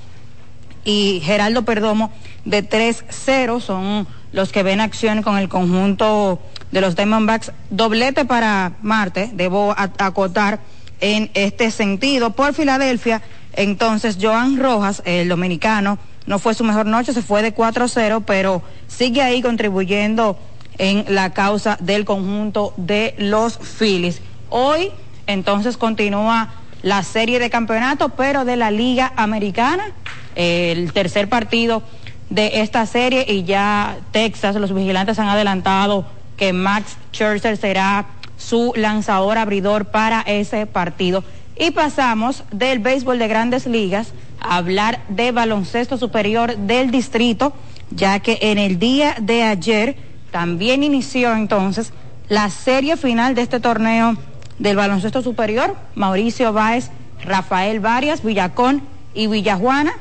y 0.86 1.22
Geraldo 1.24 1.66
Perdomo 1.66 2.12
de 2.46 2.68
3-0 2.68 3.60
son 3.60 4.08
los 4.32 4.52
que 4.52 4.64
ven 4.64 4.80
acción 4.80 5.24
con 5.24 5.38
el 5.38 5.50
conjunto 5.50 6.40
de 6.72 6.82
los 6.82 6.96
Diamondbacks. 6.96 7.52
Doblete 7.70 8.24
para 8.26 8.74
Marte, 8.82 9.30
debo 9.34 9.74
acotar 9.78 10.60
en 11.02 11.32
este 11.34 11.72
sentido. 11.72 12.32
Por 12.32 12.54
Filadelfia, 12.54 13.22
entonces 13.54 14.18
Joan 14.22 14.58
Rojas, 14.58 15.02
el 15.06 15.28
dominicano, 15.28 15.98
no 16.26 16.40
fue 16.40 16.54
su 16.54 16.64
mejor 16.64 16.86
noche, 16.86 17.14
se 17.14 17.22
fue 17.22 17.42
de 17.42 17.54
4-0, 17.54 18.24
pero 18.26 18.62
sigue 18.88 19.22
ahí 19.22 19.42
contribuyendo 19.42 20.38
en 20.78 21.06
la 21.08 21.34
causa 21.34 21.78
del 21.80 22.06
conjunto 22.06 22.74
de 22.78 23.16
los 23.18 23.58
Phillies. 23.58 24.22
Hoy, 24.50 24.92
entonces, 25.28 25.78
continúa 25.78 26.50
la 26.82 27.04
serie 27.04 27.40
de 27.40 27.50
campeonato, 27.50 28.10
pero 28.10 28.46
de 28.46 28.58
la 28.58 28.72
Liga 28.72 29.14
Americana, 29.16 29.86
el 30.36 30.94
tercer 30.94 31.30
partido 31.30 31.84
de 32.30 32.62
esta 32.62 32.86
serie 32.86 33.26
y 33.28 33.44
ya 33.44 33.98
Texas, 34.12 34.56
los 34.56 34.74
vigilantes 34.74 35.20
han 35.20 35.30
adelantado 35.30 36.06
que 36.38 36.54
Max 36.54 36.98
Scherzer 37.14 37.58
será 37.58 38.08
su 38.38 38.74
lanzador 38.76 39.38
abridor 39.38 39.86
para 39.86 40.22
ese 40.22 40.66
partido. 40.66 41.24
Y 41.58 41.72
pasamos 41.72 42.44
del 42.52 42.80
béisbol 42.80 43.18
de 43.18 43.28
grandes 43.28 43.66
ligas 43.66 44.12
a 44.42 44.58
hablar 44.58 45.00
de 45.08 45.32
baloncesto 45.32 45.98
superior 45.98 46.58
del 46.58 46.92
distrito, 46.92 47.54
ya 47.92 48.20
que 48.20 48.40
en 48.42 48.58
el 48.58 48.78
día 48.78 49.16
de 49.22 49.44
ayer 49.44 49.96
también 50.32 50.84
inició 50.84 51.34
entonces 51.34 51.94
la 52.28 52.50
serie 52.50 52.98
final 52.98 53.36
de 53.36 53.44
este 53.44 53.60
torneo 53.60 54.18
del 54.60 54.76
baloncesto 54.76 55.22
superior, 55.22 55.76
Mauricio 55.96 56.52
Báez, 56.52 56.90
Rafael 57.24 57.80
Varias, 57.80 58.24
Villacón 58.24 58.82
y 59.14 59.28
Villajuana. 59.28 59.94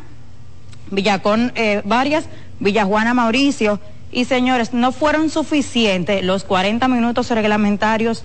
Villacón 0.95 1.53
eh, 1.55 1.83
Varias, 1.85 2.27
Villajuana 2.61 3.15
Mauricio. 3.15 3.81
Y 4.13 4.27
señores, 4.27 4.73
no 4.73 4.93
fueron 4.93 5.29
suficientes 5.29 6.25
los 6.25 6.45
40 6.45 6.87
minutos 6.89 7.31
reglamentarios 7.31 8.25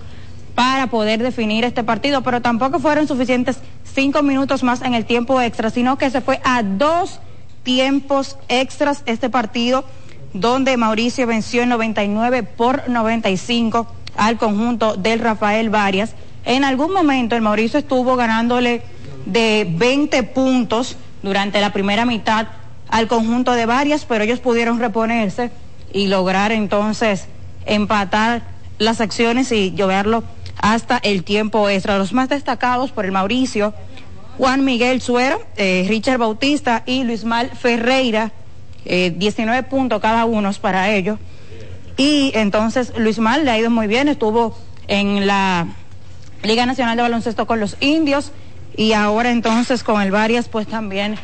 para 0.54 0.88
poder 0.88 1.22
definir 1.22 1.64
este 1.64 1.82
partido, 1.84 2.22
pero 2.22 2.42
tampoco 2.42 2.78
fueron 2.78 3.08
suficientes 3.08 3.58
cinco 3.94 4.22
minutos 4.22 4.62
más 4.62 4.82
en 4.82 4.94
el 4.94 5.04
tiempo 5.04 5.40
extra, 5.40 5.70
sino 5.70 5.98
que 5.98 6.10
se 6.10 6.20
fue 6.20 6.40
a 6.44 6.62
dos 6.62 7.20
tiempos 7.62 8.36
extras 8.48 9.02
este 9.06 9.30
partido, 9.30 9.84
donde 10.32 10.76
Mauricio 10.76 11.26
venció 11.26 11.62
en 11.62 11.70
99 11.70 12.42
por 12.42 12.88
95 12.88 13.86
al 14.16 14.38
conjunto 14.38 14.96
del 14.96 15.18
Rafael 15.18 15.70
Varias. 15.70 16.14
En 16.44 16.64
algún 16.64 16.92
momento 16.92 17.36
el 17.36 17.42
Mauricio 17.42 17.78
estuvo 17.78 18.16
ganándole 18.16 18.82
de 19.26 19.66
20 19.68 20.22
puntos 20.24 20.96
durante 21.22 21.60
la 21.60 21.72
primera 21.72 22.04
mitad 22.04 22.46
al 22.90 23.08
conjunto 23.08 23.52
de 23.52 23.66
Varias, 23.66 24.04
pero 24.04 24.24
ellos 24.24 24.40
pudieron 24.40 24.78
reponerse 24.78 25.50
y 25.92 26.06
lograr 26.06 26.52
entonces 26.52 27.26
empatar 27.66 28.42
las 28.78 29.00
acciones 29.00 29.52
y 29.52 29.72
llevarlo 29.72 30.24
hasta 30.60 30.98
el 30.98 31.24
tiempo 31.24 31.68
extra. 31.68 31.98
Los 31.98 32.12
más 32.12 32.28
destacados 32.28 32.90
por 32.90 33.04
el 33.04 33.12
Mauricio, 33.12 33.74
Juan 34.38 34.64
Miguel 34.64 35.00
Suero, 35.00 35.40
eh, 35.56 35.86
Richard 35.88 36.18
Bautista 36.18 36.82
y 36.86 37.04
Luis 37.04 37.24
Mal 37.24 37.50
Ferreira, 37.50 38.32
19 38.84 39.58
eh, 39.58 39.62
puntos 39.62 40.00
cada 40.00 40.24
uno 40.24 40.50
para 40.60 40.90
ellos. 40.90 41.18
Y 41.96 42.32
entonces 42.34 42.92
Luis 42.96 43.18
Mal 43.18 43.44
le 43.44 43.50
ha 43.50 43.58
ido 43.58 43.70
muy 43.70 43.86
bien, 43.86 44.08
estuvo 44.08 44.56
en 44.88 45.26
la 45.26 45.66
Liga 46.42 46.64
Nacional 46.64 46.96
de 46.96 47.02
Baloncesto 47.02 47.46
con 47.46 47.60
los 47.60 47.76
indios 47.80 48.32
y 48.76 48.92
ahora 48.94 49.30
entonces 49.30 49.84
con 49.84 50.00
el 50.00 50.10
Varias 50.10 50.48
pues 50.48 50.66
también 50.66 51.16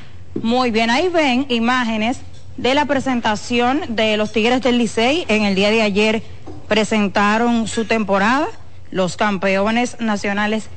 muy 0.43 0.70
bien. 0.70 0.91
Ahí 0.91 1.09
ven 1.09 1.47
imágenes 1.49 2.18
de 2.57 2.74
la 2.74 2.87
presentación 2.87 3.82
de 3.89 4.16
los 4.16 4.32
Tigres 4.32 4.62
del 4.62 4.78
Licey 4.78 5.24
en 5.28 5.43
el 5.43 5.55
día 5.55 5.70
de 5.70 5.82
ayer 5.82 6.22
presentaron 6.68 7.68
su 7.68 7.84
temporada, 7.84 8.47
los 8.91 9.16
campeones 9.16 10.01
nacionales 10.01 10.68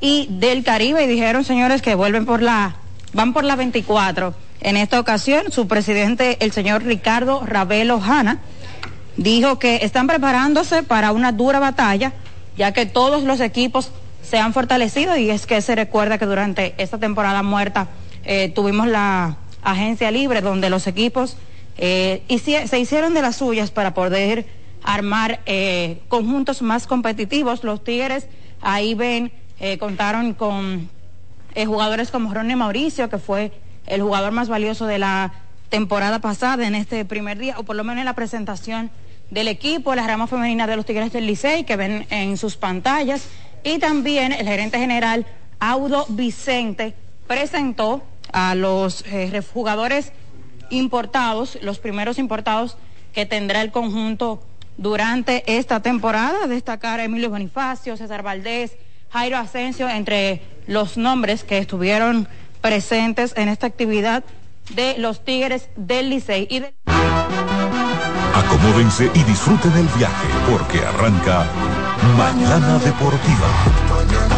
y 0.00 0.26
del 0.30 0.64
Caribe 0.64 1.04
y 1.04 1.06
dijeron 1.06 1.44
señores 1.44 1.82
que 1.82 1.94
vuelven 1.94 2.26
por 2.26 2.42
la 2.42 2.76
van 3.12 3.32
por 3.32 3.44
la 3.44 3.56
24. 3.56 4.34
En 4.60 4.76
esta 4.76 4.98
ocasión 4.98 5.52
su 5.52 5.68
presidente 5.68 6.38
el 6.40 6.52
señor 6.52 6.84
Ricardo 6.84 7.42
Ravelo 7.44 8.00
Hanna 8.02 8.38
dijo 9.16 9.58
que 9.58 9.80
están 9.82 10.06
preparándose 10.06 10.82
para 10.82 11.12
una 11.12 11.32
dura 11.32 11.58
batalla, 11.58 12.12
ya 12.56 12.72
que 12.72 12.86
todos 12.86 13.22
los 13.22 13.40
equipos 13.40 13.90
se 14.22 14.38
han 14.38 14.52
fortalecido 14.52 15.16
y 15.16 15.30
es 15.30 15.46
que 15.46 15.60
se 15.60 15.74
recuerda 15.74 16.18
que 16.18 16.26
durante 16.26 16.74
esta 16.78 16.98
temporada 16.98 17.42
muerta 17.42 17.88
eh, 18.28 18.50
tuvimos 18.52 18.88
la 18.88 19.36
agencia 19.62 20.10
libre 20.10 20.40
donde 20.40 20.68
los 20.68 20.88
equipos 20.88 21.36
eh, 21.78 22.22
se 22.68 22.78
hicieron 22.78 23.14
de 23.14 23.22
las 23.22 23.36
suyas 23.36 23.70
para 23.70 23.94
poder 23.94 24.46
armar 24.82 25.40
eh, 25.46 26.00
conjuntos 26.08 26.60
más 26.60 26.88
competitivos. 26.88 27.62
Los 27.62 27.84
Tigres 27.84 28.26
ahí 28.60 28.94
ven, 28.94 29.32
contaron 29.78 30.34
con 30.34 30.90
jugadores 31.54 32.10
como 32.10 32.34
Ronnie 32.34 32.56
Mauricio, 32.56 33.08
que 33.08 33.18
fue 33.18 33.52
el 33.86 34.02
jugador 34.02 34.32
más 34.32 34.48
valioso 34.48 34.86
de 34.86 34.98
la 34.98 35.32
temporada 35.68 36.18
pasada 36.18 36.66
en 36.66 36.74
este 36.74 37.04
primer 37.04 37.38
día, 37.38 37.58
o 37.58 37.62
por 37.62 37.76
lo 37.76 37.84
menos 37.84 38.00
en 38.00 38.06
la 38.06 38.14
presentación 38.14 38.90
del 39.30 39.48
equipo, 39.48 39.94
la 39.94 40.06
rama 40.06 40.26
femenina 40.26 40.66
de 40.66 40.76
los 40.76 40.84
Tigres 40.84 41.12
del 41.12 41.26
Licey, 41.26 41.64
que 41.64 41.76
ven 41.76 42.06
en 42.10 42.36
sus 42.36 42.56
pantallas, 42.56 43.28
y 43.62 43.78
también 43.78 44.32
el 44.32 44.46
gerente 44.46 44.78
general 44.78 45.26
Audo 45.58 46.06
Vicente 46.08 46.94
presentó 47.26 48.02
a 48.32 48.54
los 48.54 49.04
eh, 49.06 49.42
jugadores 49.52 50.12
importados, 50.70 51.58
los 51.62 51.78
primeros 51.78 52.18
importados 52.18 52.76
que 53.12 53.26
tendrá 53.26 53.62
el 53.62 53.70
conjunto 53.70 54.42
durante 54.76 55.42
esta 55.58 55.80
temporada. 55.80 56.46
Destacar 56.46 57.00
a 57.00 57.04
Emilio 57.04 57.30
Bonifacio, 57.30 57.96
César 57.96 58.22
Valdés, 58.22 58.76
Jairo 59.10 59.36
Asensio, 59.36 59.88
entre 59.88 60.42
los 60.66 60.96
nombres 60.96 61.44
que 61.44 61.58
estuvieron 61.58 62.28
presentes 62.60 63.32
en 63.36 63.48
esta 63.48 63.66
actividad 63.66 64.24
de 64.74 64.98
los 64.98 65.24
Tigres 65.24 65.68
del 65.76 66.10
Licey. 66.10 66.48
Y 66.50 66.62
Acomódense 68.34 69.10
y 69.14 69.22
disfruten 69.24 69.72
el 69.72 69.86
viaje 69.96 70.28
porque 70.50 70.78
arranca 70.78 71.46
Mañana 72.16 72.78
Deportiva. 72.78 73.48
Mañana 73.88 74.18
Deportiva. 74.18 74.35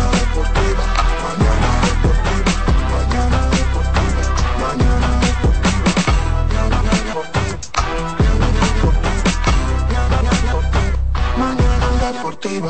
Y 12.50 12.60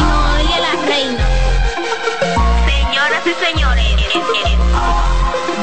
Noelia 0.00 0.58
la 0.58 0.72
reina. 0.86 1.26
Señoras 2.66 3.22
y 3.26 3.34
señores, 3.44 3.94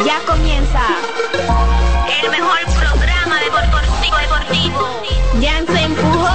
ya 0.06 0.20
comienza 0.28 0.82
el 2.22 2.30
mejor 2.30 2.60
programa 2.78 3.40
deportivo 3.40 4.18
deportivo. 4.18 5.02
Ya 5.42 5.66
se 5.66 5.82
empujó. 5.82 6.30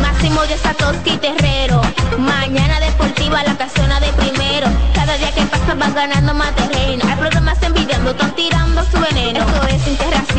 Máximo 0.00 0.42
de 0.42 0.58
Satoshi 0.58 1.16
Terrero. 1.18 1.80
Mañana 2.18 2.80
deportiva 2.80 3.44
la 3.44 3.56
casona 3.56 4.00
de 4.00 4.12
primero. 4.14 4.66
Cada 4.92 5.16
día 5.18 5.30
que 5.30 5.42
pasa 5.42 5.74
vas 5.74 5.94
ganando 5.94 6.34
más 6.34 6.52
terreno. 6.56 7.04
Hay 7.08 7.16
programas 7.16 7.62
envidiando, 7.62 8.10
están 8.10 8.34
tirando 8.34 8.84
su 8.86 8.98
veneno. 8.98 9.46
Es 9.68 9.86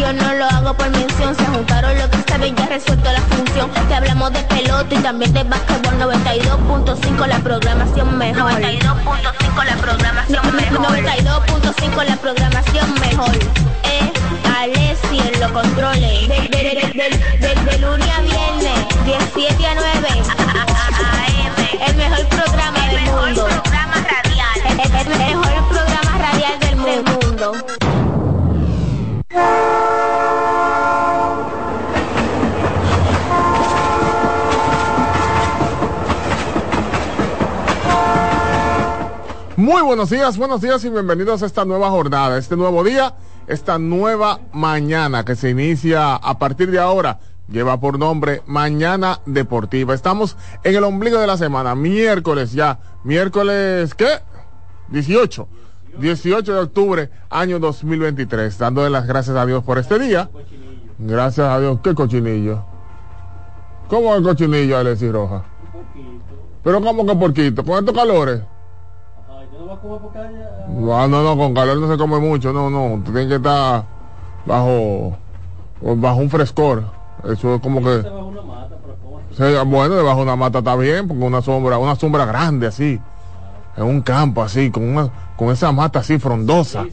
interacción, 0.06 0.18
no 0.18 0.34
lo 0.34 0.46
hago 0.46 0.74
por 0.76 0.90
mención. 0.90 1.36
Se 1.36 1.46
juntaron 1.46 1.98
lo 1.98 2.10
que 2.10 2.18
saben, 2.28 2.56
ya 2.56 2.66
resuelto 2.68 3.12
la 3.12 3.22
función. 3.22 3.72
Te 3.88 3.96
hablamos 3.96 4.34
de 4.34 4.40
pelota 4.44 4.96
y 4.96 4.98
también 5.00 5.34
de 5.34 5.44
básquetbol 5.44 6.00
92.5 6.00 7.28
la 7.28 7.40
programación 7.40 8.18
mejor. 8.18 8.52
92.5 8.52 9.66
la 9.66 9.76
programación 9.78 10.56
mejor. 10.56 10.98
92.5 10.98 12.04
la 12.06 12.18
programación 12.18 12.94
mejor. 13.00 13.36
Eh, 13.84 14.12
Alessi 14.58 15.20
en 15.20 15.40
los 15.40 15.52
controles. 15.52 16.28
De, 16.28 16.36
de, 16.36 17.78
lunes 17.80 18.10
a 18.10 18.22
viernes, 18.22 18.80
17 19.06 19.68
a 19.68 19.76
9. 19.76 20.08
El 21.88 21.96
mejor 21.96 22.26
programa 22.28 22.80
del 22.90 23.02
mundo. 23.12 23.46
Programa 23.46 23.96
radial. 23.96 24.58
El, 24.68 25.10
mejor 25.18 25.70
programa 25.70 26.18
radial 26.18 26.60
del 26.60 26.76
mundo. 26.76 27.54
Muy 39.66 39.82
buenos 39.82 40.12
días, 40.12 40.38
buenos 40.38 40.62
días 40.62 40.86
y 40.86 40.92
bienvenidos 40.92 41.42
a 41.42 41.48
esta 41.48 41.66
nueva 41.66 41.90
jornada, 41.90 42.38
este 42.38 42.56
nuevo 42.56 42.84
día, 42.84 43.16
esta 43.48 43.80
nueva 43.80 44.40
mañana 44.54 45.26
que 45.26 45.36
se 45.36 45.50
inicia 45.50 46.14
a 46.18 46.38
partir 46.38 46.70
de 46.70 46.78
ahora. 46.78 47.20
Lleva 47.50 47.80
por 47.80 47.98
nombre 47.98 48.44
Mañana 48.46 49.22
Deportiva. 49.26 49.96
Estamos 49.96 50.38
en 50.64 50.76
el 50.76 50.84
ombligo 50.84 51.18
de 51.18 51.26
la 51.26 51.36
semana, 51.36 51.74
miércoles 51.74 52.52
ya, 52.52 52.78
miércoles, 53.04 53.96
¿qué? 53.96 54.20
18. 54.90 55.48
18 55.98 56.54
de 56.54 56.60
octubre, 56.60 57.10
año 57.32 57.58
2023. 57.58 58.56
Dándole 58.60 58.92
las 58.92 59.08
gracias 59.08 59.36
a 59.36 59.48
Dios 59.48 59.64
por 59.64 59.80
este 59.80 59.98
día. 59.98 60.30
Gracias 61.00 61.48
a 61.48 61.60
Dios, 61.60 61.80
qué 61.84 61.96
cochinillo. 61.96 62.64
¿Cómo 63.88 64.14
el 64.14 64.22
cochinillo, 64.22 64.78
Alexis 64.78 65.12
Roja? 65.12 65.44
Pero 66.64 66.82
¿cómo 66.82 67.04
que 67.04 67.16
porquito? 67.16 67.66
¿Con 67.66 67.80
estos 67.80 67.96
calores? 67.96 68.42
No, 70.70 71.08
no, 71.08 71.24
no, 71.24 71.38
con 71.38 71.54
calor 71.54 71.78
no 71.78 71.92
se 71.92 71.98
come 71.98 72.20
mucho, 72.20 72.54
no, 72.54 72.70
no. 72.70 73.02
Tiene 73.04 73.28
que 73.28 73.36
estar 73.36 73.84
bajo, 74.46 75.18
bajo 75.82 76.20
un 76.20 76.30
frescor. 76.30 76.84
Eso 77.24 77.56
es 77.56 77.62
como 77.62 77.82
que... 77.82 78.04
Sí, 79.32 79.44
bueno, 79.66 79.96
debajo 79.96 80.18
de 80.18 80.24
una 80.24 80.36
mata 80.36 80.60
está 80.60 80.76
bien, 80.76 81.08
porque 81.08 81.24
una 81.24 81.42
sombra, 81.42 81.78
una 81.78 81.96
sombra 81.96 82.26
grande 82.26 82.68
así, 82.68 83.00
en 83.76 83.84
un 83.84 84.02
campo 84.02 84.42
así, 84.42 84.72
con 84.72 84.84
una, 84.88 85.10
con 85.36 85.50
esa 85.50 85.72
mata 85.72 86.00
así 86.00 86.18
frondosa 86.20 86.86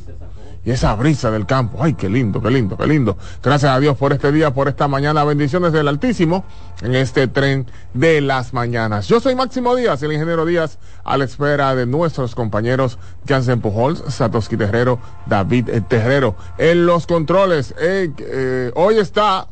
y 0.64 0.70
esa 0.70 0.94
brisa 0.94 1.30
del 1.30 1.46
campo. 1.46 1.78
Ay, 1.82 1.94
qué 1.94 2.08
lindo, 2.08 2.40
qué 2.40 2.50
lindo, 2.50 2.76
qué 2.76 2.86
lindo. 2.86 3.16
Gracias 3.42 3.72
a 3.72 3.80
Dios 3.80 3.96
por 3.96 4.12
este 4.12 4.30
día, 4.30 4.54
por 4.54 4.68
esta 4.68 4.88
mañana. 4.88 5.24
Bendiciones 5.24 5.72
del 5.72 5.88
Altísimo 5.88 6.44
en 6.82 6.94
este 6.94 7.26
tren 7.28 7.66
de 7.94 8.20
las 8.20 8.54
mañanas. 8.54 9.08
Yo 9.08 9.20
soy 9.20 9.34
Máximo 9.34 9.74
Díaz, 9.74 10.02
el 10.02 10.12
ingeniero 10.12 10.46
Díaz, 10.46 10.78
a 11.04 11.16
la 11.16 11.24
espera 11.24 11.74
de 11.74 11.86
nuestros 11.86 12.34
compañeros 12.34 12.98
Jansen 13.26 13.60
Pujols, 13.60 14.04
Satoshi 14.08 14.56
Terrero, 14.56 15.00
David 15.26 15.68
Terrero. 15.88 16.36
En 16.58 16.86
los 16.86 17.06
controles, 17.06 17.74
eh, 17.78 18.10
eh, 18.18 18.70
hoy 18.74 18.98
está 18.98 19.48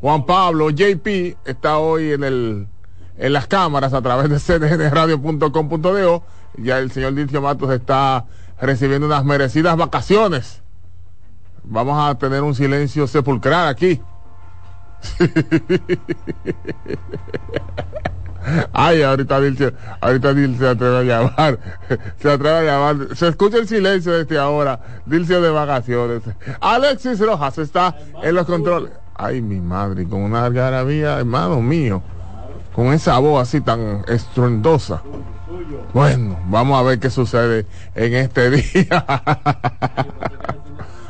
Juan 0.00 0.26
Pablo, 0.26 0.70
JP, 0.70 1.36
está 1.46 1.78
hoy 1.78 2.12
en 2.12 2.24
el 2.24 2.68
en 3.18 3.32
las 3.32 3.46
cámaras 3.46 3.94
a 3.94 4.02
través 4.02 4.28
de 4.28 4.38
cdnradio.com.do. 4.38 6.22
Ya 6.58 6.78
el 6.78 6.90
señor 6.90 7.14
Dircio 7.14 7.40
Matos 7.40 7.70
está 7.70 8.26
recibiendo 8.60 9.06
unas 9.06 9.24
merecidas 9.24 9.76
vacaciones. 9.76 10.62
Vamos 11.64 11.98
a 11.98 12.16
tener 12.16 12.42
un 12.42 12.54
silencio 12.54 13.06
sepulcral 13.06 13.68
aquí. 13.68 14.00
Ay, 18.72 19.02
ahorita 19.02 19.40
Dilce, 19.40 19.74
ahorita 20.00 20.32
Dilce 20.32 20.58
se 20.60 20.68
atreve 20.68 20.98
a 20.98 21.02
llamar, 21.02 21.58
se 22.18 22.30
atreve 22.30 22.58
a 22.58 22.62
llamar, 22.62 23.16
se 23.16 23.28
escucha 23.28 23.56
el 23.58 23.66
silencio 23.66 24.12
desde 24.12 24.38
ahora, 24.38 24.78
Dilce 25.04 25.40
de 25.40 25.50
vacaciones. 25.50 26.22
Alexis 26.60 27.18
Rojas 27.18 27.58
está 27.58 27.96
en 28.22 28.34
los 28.34 28.46
controles. 28.46 28.92
Ay, 29.16 29.42
mi 29.42 29.60
madre, 29.60 30.06
con 30.06 30.22
una 30.22 30.44
algarabía, 30.44 31.18
hermano 31.18 31.60
mío, 31.60 32.02
con 32.72 32.92
esa 32.92 33.18
voz 33.18 33.42
así 33.42 33.60
tan 33.60 34.04
estruendosa. 34.06 35.02
Bueno, 35.92 36.38
vamos 36.46 36.78
a 36.78 36.82
ver 36.82 36.98
qué 36.98 37.10
sucede 37.10 37.66
en 37.94 38.14
este 38.14 38.50
día. 38.50 39.04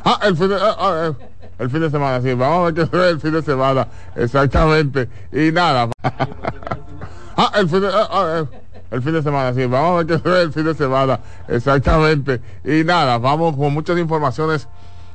ah, 0.05 0.21
el 0.25 0.37
fin 0.37 0.49
de, 0.49 0.57
ah, 0.57 0.77
ah, 0.79 1.13
el 1.59 1.71
fin 1.71 1.81
de 1.81 1.91
semana, 1.91 2.21
sí, 2.21 2.35
vamos 2.35 2.61
a 2.61 2.65
ver 2.65 2.75
qué 2.75 2.85
sucede 2.85 3.11
el 3.11 3.21
fin 3.21 3.33
de 3.33 3.43
semana, 3.43 3.89
exactamente. 4.15 5.09
Y 5.33 5.53
nada. 5.53 5.89
ah, 6.03 7.53
el 7.59 7.69
fin 7.69 7.81
de, 7.81 7.89
ah, 7.93 8.45
el 8.91 9.03
fin 9.03 9.13
de 9.13 9.23
semana, 9.23 9.55
sí, 9.55 9.65
vamos 9.67 9.91
a 9.91 9.97
ver 9.97 10.07
qué 10.07 10.15
sucede 10.19 10.43
el 10.43 10.53
fin 10.53 10.65
de 10.65 10.75
semana, 10.75 11.21
exactamente. 11.49 12.41
Y 12.65 12.85
nada, 12.85 13.19
vamos 13.19 13.57
con 13.57 13.73
muchas 13.73 13.99
informaciones 13.99 14.69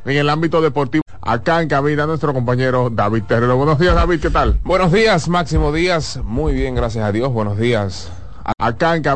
en 0.03 0.17
el 0.17 0.29
ámbito 0.29 0.61
deportivo. 0.61 1.03
Acá 1.21 1.61
en 1.61 1.69
cabina 1.69 2.07
nuestro 2.07 2.33
compañero 2.33 2.89
David 2.89 3.23
Terrero. 3.27 3.55
Buenos 3.55 3.77
días, 3.77 3.93
David, 3.93 4.19
¿qué 4.19 4.31
tal? 4.31 4.59
Buenos 4.63 4.91
días, 4.91 5.29
Máximo 5.29 5.71
Díaz. 5.71 6.19
Muy 6.23 6.53
bien, 6.53 6.73
gracias 6.73 7.05
a 7.05 7.11
Dios. 7.11 7.31
Buenos 7.31 7.59
días. 7.59 8.11
Acá 8.57 8.95
en 8.95 9.01
cabina. 9.01 9.09